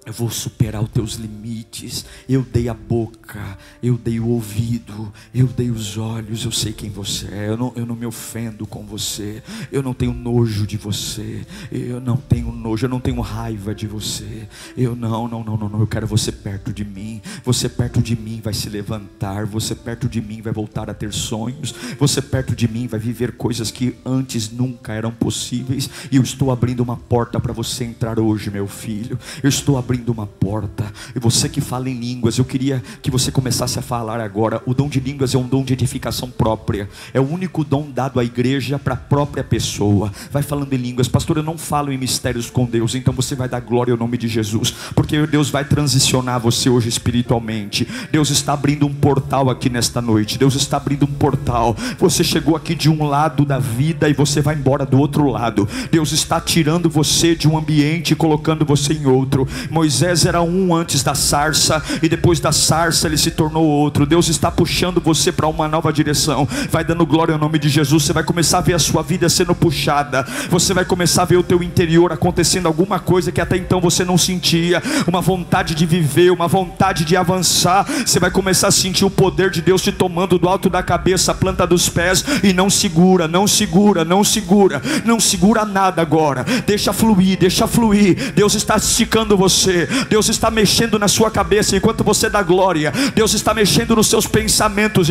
eu 0.06 0.12
vou 0.12 0.30
superar 0.30 0.82
os 0.82 0.90
teus 0.90 1.14
limites. 1.14 2.04
Eu 2.28 2.42
dei 2.42 2.68
a 2.68 2.74
boca, 2.74 3.56
eu 3.82 3.96
dei 3.96 4.20
o 4.20 4.28
ouvido, 4.28 5.12
eu 5.34 5.46
dei 5.46 5.70
os 5.70 5.96
olhos. 5.96 6.44
Eu 6.44 6.52
sei 6.52 6.72
quem 6.72 6.90
você 6.90 7.26
é. 7.28 7.48
Eu 7.48 7.56
não, 7.56 7.72
eu 7.74 7.86
não 7.86 7.96
me 7.96 8.04
ofendo 8.04 8.66
com 8.66 8.84
você. 8.84 9.42
Eu 9.72 9.82
não 9.82 9.94
tenho 9.94 10.12
nojo 10.12 10.66
de 10.66 10.76
você. 10.76 11.46
Eu 11.72 12.00
não 12.00 12.16
tenho 12.16 12.52
nojo, 12.52 12.84
eu 12.84 12.90
não 12.90 13.00
tenho 13.00 13.20
raiva 13.22 13.74
de 13.74 13.86
você. 13.86 14.46
Eu 14.76 14.94
não, 14.94 15.26
não, 15.26 15.42
não, 15.42 15.56
não, 15.56 15.68
não. 15.70 15.80
Eu 15.80 15.86
quero 15.86 16.06
você 16.06 16.30
perto 16.30 16.72
de 16.72 16.84
mim. 16.84 17.22
Você 17.42 17.68
perto 17.68 18.02
de 18.02 18.14
mim 18.14 18.40
vai 18.44 18.52
se 18.52 18.68
levantar. 18.68 19.46
Você 19.46 19.74
perto 19.74 20.06
de 20.06 20.20
mim 20.20 20.42
vai 20.42 20.52
voltar 20.52 20.90
a 20.90 20.94
ter 20.94 21.14
sonhos. 21.14 21.74
Você 21.98 22.20
perto 22.20 22.54
de 22.54 22.68
mim 22.68 22.86
vai 22.86 23.00
viver 23.00 23.32
coisas 23.32 23.70
que 23.70 23.96
antes 24.04 24.50
nunca 24.50 24.92
eram 24.92 25.12
possíveis. 25.12 25.88
E 26.12 26.16
eu 26.16 26.22
estou 26.22 26.50
abrindo 26.50 26.80
uma 26.80 26.96
porta 26.96 27.40
para 27.40 27.54
você 27.54 27.84
entrar 27.84 28.20
hoje, 28.20 28.50
meu 28.50 28.66
filho. 28.66 29.18
Eu 29.42 29.48
estou 29.48 29.78
abrindo 29.78 29.93
abrindo 29.94 30.10
uma 30.10 30.26
porta. 30.26 30.92
E 31.14 31.20
você 31.20 31.48
que 31.48 31.60
fala 31.60 31.88
em 31.88 31.94
línguas, 31.94 32.36
eu 32.36 32.44
queria 32.44 32.82
que 33.00 33.10
você 33.10 33.30
começasse 33.30 33.78
a 33.78 33.82
falar 33.82 34.20
agora. 34.20 34.60
O 34.66 34.74
dom 34.74 34.88
de 34.88 34.98
línguas 34.98 35.34
é 35.34 35.38
um 35.38 35.46
dom 35.46 35.62
de 35.62 35.72
edificação 35.72 36.28
própria. 36.28 36.88
É 37.12 37.20
o 37.20 37.28
único 37.28 37.62
dom 37.62 37.88
dado 37.90 38.18
à 38.18 38.24
igreja 38.24 38.78
para 38.78 38.94
a 38.94 38.96
própria 38.96 39.44
pessoa. 39.44 40.12
Vai 40.32 40.42
falando 40.42 40.72
em 40.72 40.78
línguas, 40.78 41.06
pastor. 41.06 41.36
Eu 41.36 41.42
não 41.44 41.56
falo 41.56 41.92
em 41.92 41.98
mistérios 41.98 42.50
com 42.50 42.66
Deus, 42.66 42.94
então 42.94 43.14
você 43.14 43.36
vai 43.36 43.48
dar 43.48 43.60
glória 43.60 43.92
ao 43.92 43.98
nome 43.98 44.18
de 44.18 44.26
Jesus, 44.26 44.74
porque 44.94 45.26
Deus 45.26 45.48
vai 45.48 45.64
transicionar 45.64 46.40
você 46.40 46.68
hoje 46.68 46.88
espiritualmente. 46.88 47.86
Deus 48.10 48.30
está 48.30 48.52
abrindo 48.52 48.86
um 48.86 48.92
portal 48.92 49.48
aqui 49.48 49.70
nesta 49.70 50.02
noite. 50.02 50.38
Deus 50.38 50.56
está 50.56 50.76
abrindo 50.76 51.04
um 51.04 51.12
portal. 51.12 51.76
Você 51.98 52.24
chegou 52.24 52.56
aqui 52.56 52.74
de 52.74 52.90
um 52.90 53.04
lado 53.04 53.44
da 53.44 53.58
vida 53.58 54.08
e 54.08 54.12
você 54.12 54.40
vai 54.40 54.56
embora 54.56 54.84
do 54.84 54.98
outro 54.98 55.30
lado. 55.30 55.68
Deus 55.90 56.10
está 56.10 56.40
tirando 56.40 56.90
você 56.90 57.36
de 57.36 57.46
um 57.46 57.56
ambiente 57.56 58.12
e 58.12 58.16
colocando 58.16 58.64
você 58.64 58.92
em 58.92 59.06
outro. 59.06 59.46
Moisés 59.70 59.83
era 60.26 60.42
um 60.42 60.74
antes 60.74 61.02
da 61.02 61.14
sarça 61.14 61.82
e 62.02 62.08
depois 62.08 62.40
da 62.40 62.52
sarça 62.52 63.06
ele 63.06 63.18
se 63.18 63.30
tornou 63.30 63.64
outro. 63.64 64.06
Deus 64.06 64.28
está 64.28 64.50
puxando 64.50 65.00
você 65.00 65.30
para 65.30 65.46
uma 65.46 65.68
nova 65.68 65.92
direção. 65.92 66.48
Vai 66.70 66.84
dando 66.84 67.04
glória 67.04 67.34
ao 67.34 67.38
nome 67.38 67.58
de 67.58 67.68
Jesus. 67.68 68.04
Você 68.04 68.12
vai 68.12 68.24
começar 68.24 68.58
a 68.58 68.60
ver 68.60 68.74
a 68.74 68.78
sua 68.78 69.02
vida 69.02 69.28
sendo 69.28 69.54
puxada. 69.54 70.26
Você 70.48 70.72
vai 70.72 70.84
começar 70.84 71.22
a 71.22 71.26
ver 71.26 71.36
o 71.36 71.42
teu 71.42 71.62
interior 71.62 72.12
acontecendo 72.12 72.66
alguma 72.66 72.98
coisa 72.98 73.30
que 73.30 73.40
até 73.40 73.56
então 73.56 73.80
você 73.80 74.04
não 74.04 74.16
sentia, 74.16 74.82
uma 75.06 75.20
vontade 75.20 75.74
de 75.74 75.84
viver, 75.84 76.30
uma 76.30 76.48
vontade 76.48 77.04
de 77.04 77.16
avançar. 77.16 77.84
Você 77.84 78.18
vai 78.18 78.30
começar 78.30 78.68
a 78.68 78.72
sentir 78.72 79.04
o 79.04 79.10
poder 79.10 79.50
de 79.50 79.60
Deus 79.60 79.82
te 79.82 79.92
tomando 79.92 80.38
do 80.38 80.48
alto 80.48 80.70
da 80.70 80.82
cabeça, 80.82 81.32
a 81.32 81.34
planta 81.34 81.66
dos 81.66 81.88
pés 81.88 82.24
e 82.42 82.52
não 82.52 82.70
segura, 82.70 83.28
não 83.28 83.46
segura, 83.46 84.04
não 84.04 84.24
segura, 84.24 84.80
não 85.04 85.20
segura 85.20 85.64
nada 85.64 86.00
agora. 86.00 86.44
Deixa 86.66 86.92
fluir, 86.92 87.38
deixa 87.38 87.66
fluir. 87.66 88.32
Deus 88.32 88.54
está 88.54 88.76
esticando 88.76 89.36
você 89.36 89.73
você. 89.74 89.88
Deus 90.08 90.28
está 90.28 90.50
mexendo 90.50 90.98
na 90.98 91.08
sua 91.08 91.30
cabeça 91.30 91.76
enquanto 91.76 92.04
você 92.04 92.30
dá 92.30 92.42
glória. 92.42 92.92
Deus 93.14 93.34
está 93.34 93.52
mexendo 93.52 93.96
nos 93.96 94.06
seus 94.06 94.26
pensamentos. 94.26 95.08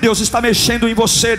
Deus 0.00 0.20
está 0.20 0.40
mexendo 0.40 0.88
em 0.88 0.94
você. 0.94 1.36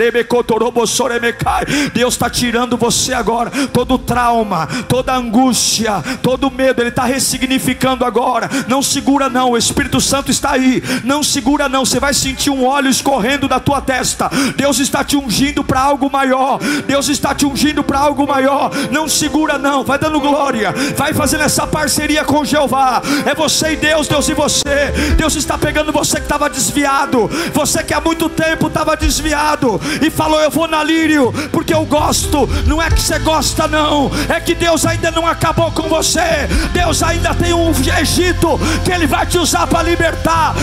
Deus 1.94 2.14
está 2.14 2.30
tirando 2.30 2.78
você 2.78 3.14
agora. 3.14 3.52
Todo 3.72 3.98
trauma, 3.98 4.68
toda 4.88 5.16
angústia, 5.16 6.02
todo 6.22 6.50
medo. 6.50 6.82
Ele 6.82 6.90
está 6.90 7.06
ressignificando 7.06 8.04
agora. 8.04 8.50
Não 8.68 8.82
segura, 8.82 9.30
não. 9.30 9.52
O 9.52 9.58
Espírito 9.58 10.02
Santo 10.02 10.32
está 10.32 10.52
aí. 10.52 10.82
Não 11.04 11.24
segura, 11.24 11.70
não. 11.70 11.86
Você 11.86 12.00
vai 12.00 12.14
sentir 12.14 12.50
um 12.50 12.66
óleo 12.66 12.90
escorrendo 12.90 13.48
da 13.48 13.60
tua 13.60 13.82
testa. 13.82 14.30
Deus 14.56 14.80
está 14.80 15.04
te 15.04 15.16
ungindo 15.16 15.64
para 15.64 15.82
algo 15.82 16.10
maior. 16.10 16.60
Deus 16.88 17.10
está 17.10 17.36
te 17.36 17.46
ungindo 17.46 17.84
para 17.84 18.00
algo 18.00 18.26
maior. 18.26 18.72
Não 18.92 19.08
segura, 19.08 19.58
não. 19.58 19.84
Vai 19.84 20.00
dando 20.00 20.20
glória. 20.20 20.74
Vai 20.96 21.14
fazendo 21.14 21.44
essa 21.44 21.51
parceria 21.68 22.24
com 22.24 22.46
Jeová. 22.46 23.02
É 23.26 23.34
você 23.36 23.74
e 23.74 23.76
Deus, 23.76 24.08
Deus 24.08 24.30
e 24.30 24.34
você. 24.34 24.92
Deus 25.18 25.36
está 25.36 25.58
pegando 25.58 25.92
você 25.92 26.18
que 26.18 26.24
estava 26.24 26.50
desviado, 26.50 27.30
você 27.54 27.84
que 27.84 27.94
há 27.94 28.02
muito 28.02 28.30
tempo 28.30 28.68
estava 28.68 28.96
desviado 28.96 29.80
e 30.02 30.10
falou: 30.10 30.40
Eu 30.40 30.50
vou 30.50 30.68
na 30.68 30.84
Lírio 30.84 31.34
porque 31.52 31.74
eu 31.74 31.86
gosto. 31.86 32.48
Não 32.66 32.82
é 32.82 32.90
que 32.90 33.02
você 33.02 33.20
gosta, 33.20 33.68
não, 33.68 34.12
é 34.30 34.40
que 34.40 34.56
Deus 34.56 34.86
ainda 34.86 35.12
não 35.12 35.28
acabou 35.28 35.72
com 35.72 35.90
você. 35.90 36.48
Deus 36.74 37.04
ainda 37.04 37.34
tem 37.34 37.54
um 37.54 37.72
Egito 38.00 38.60
que 38.86 38.92
Ele 38.92 39.08
vai 39.08 39.26
te 39.26 39.38
usar 39.38 39.68
para 39.68 39.84
libertar. 39.84 40.54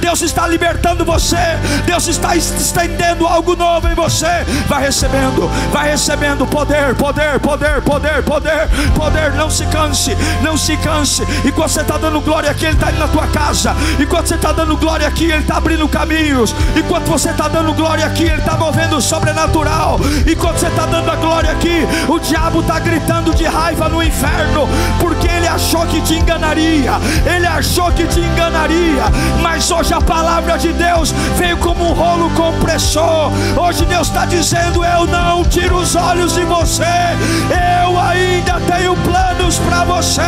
Deus 0.00 0.22
está 0.22 0.46
libertando 0.46 1.04
você. 1.04 1.36
Deus 1.86 2.08
está 2.08 2.34
estendendo 2.36 3.26
algo 3.26 3.54
novo 3.54 3.88
em 3.88 3.94
você. 3.94 4.44
Vai 4.66 4.82
recebendo, 4.82 5.48
vai 5.72 5.90
recebendo 5.90 6.46
poder, 6.46 6.94
poder, 6.94 7.38
poder, 7.40 7.82
poder 7.82 8.07
poder, 8.08 8.22
poder, 8.22 8.68
poder. 8.94 9.32
Não 9.34 9.50
se 9.50 9.66
canse, 9.66 10.16
não 10.42 10.56
se 10.56 10.76
canse. 10.78 11.22
Enquanto 11.44 11.70
você 11.70 11.80
está 11.80 11.98
dando 11.98 12.20
glória 12.20 12.50
aqui, 12.50 12.64
Ele 12.64 12.74
está 12.74 12.90
indo 12.90 12.98
na 12.98 13.08
tua 13.08 13.26
casa. 13.28 13.74
Enquanto 13.98 14.28
você 14.28 14.34
está 14.34 14.52
dando 14.52 14.76
glória 14.76 15.06
aqui, 15.06 15.24
Ele 15.24 15.38
está 15.38 15.56
abrindo 15.56 15.88
caminhos. 15.88 16.54
Enquanto 16.76 17.06
você 17.06 17.30
está 17.30 17.48
dando 17.48 17.74
glória 17.74 18.06
aqui, 18.06 18.24
Ele 18.24 18.38
está 18.38 18.56
movendo 18.56 18.96
o 18.96 19.02
sobrenatural. 19.02 20.00
Enquanto 20.26 20.58
você 20.58 20.66
está 20.66 20.86
dando 20.86 21.10
a 21.10 21.16
glória 21.16 21.50
aqui, 21.50 21.86
o 22.08 22.18
diabo 22.18 22.60
está 22.60 22.78
gritando 22.78 23.34
de 23.34 23.44
raiva 23.44 23.88
no 23.88 24.02
inferno, 24.02 24.68
porque 25.00 25.28
ele 25.28 25.46
achou 25.46 25.86
que 25.86 26.00
te 26.00 26.14
enganaria. 26.14 26.92
Ele 27.26 27.46
achou 27.46 27.90
que 27.92 28.06
te 28.06 28.20
enganaria. 28.20 29.04
Mas 29.42 29.70
hoje 29.70 29.92
a 29.92 30.00
palavra 30.00 30.58
de 30.58 30.72
Deus 30.72 31.12
veio 31.36 31.56
como 31.58 31.90
um 31.90 31.92
rolo 31.92 32.30
compressor. 32.30 33.30
Hoje 33.56 33.84
Deus 33.84 34.08
está 34.08 34.24
dizendo: 34.26 34.84
Eu 34.84 35.06
não 35.06 35.44
tiro 35.44 35.76
os 35.76 35.94
olhos 35.96 36.34
de 36.34 36.44
você. 36.44 36.84
Eu 37.98 38.04
ainda 38.04 38.60
tenho 38.60 38.96
planos 38.98 39.58
para 39.58 39.82
você. 39.82 40.22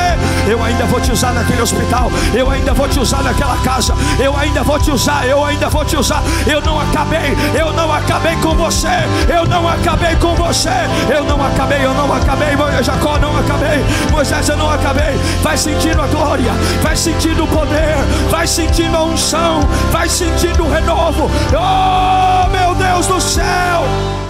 Eu 0.48 0.60
ainda 0.60 0.84
vou 0.86 1.00
te 1.00 1.12
usar 1.12 1.32
naquele 1.32 1.62
hospital. 1.62 2.10
Eu 2.34 2.50
ainda 2.50 2.74
vou 2.74 2.88
te 2.88 2.98
usar 2.98 3.22
naquela 3.22 3.56
casa. 3.58 3.94
Eu 4.18 4.36
ainda 4.36 4.64
vou 4.64 4.76
te 4.76 4.90
usar. 4.90 5.24
Eu 5.24 5.44
ainda 5.44 5.68
vou 5.68 5.84
te 5.84 5.96
usar. 5.96 6.20
Eu 6.48 6.60
não 6.62 6.80
acabei. 6.80 7.36
Eu 7.56 7.72
não 7.72 7.92
acabei 7.92 8.34
com 8.36 8.56
você. 8.56 8.88
Eu 9.28 9.46
não 9.46 9.68
acabei 9.68 10.16
com 10.16 10.34
você. 10.34 10.68
Eu 11.08 11.24
não 11.24 11.40
acabei. 11.46 11.84
Eu 11.84 11.94
não 11.94 12.12
acabei. 12.12 12.48
Jacó 12.82 13.18
não 13.18 13.38
acabei. 13.38 13.84
Moisés 14.10 14.48
eu 14.48 14.56
não 14.56 14.68
acabei. 14.68 15.14
Vai 15.40 15.56
sentindo 15.56 16.02
a 16.02 16.08
glória. 16.08 16.52
Vai 16.82 16.96
sentindo 16.96 17.44
o 17.44 17.48
poder. 17.48 17.94
Vai 18.30 18.48
sentindo 18.48 18.96
a 18.96 19.04
unção. 19.04 19.60
Vai 19.92 20.08
sentindo 20.08 20.64
o 20.64 20.72
renovo. 20.72 21.30
Oh 21.54 22.48
meu 22.48 22.74
Deus 22.74 23.06
do 23.06 23.20
céu. 23.20 24.29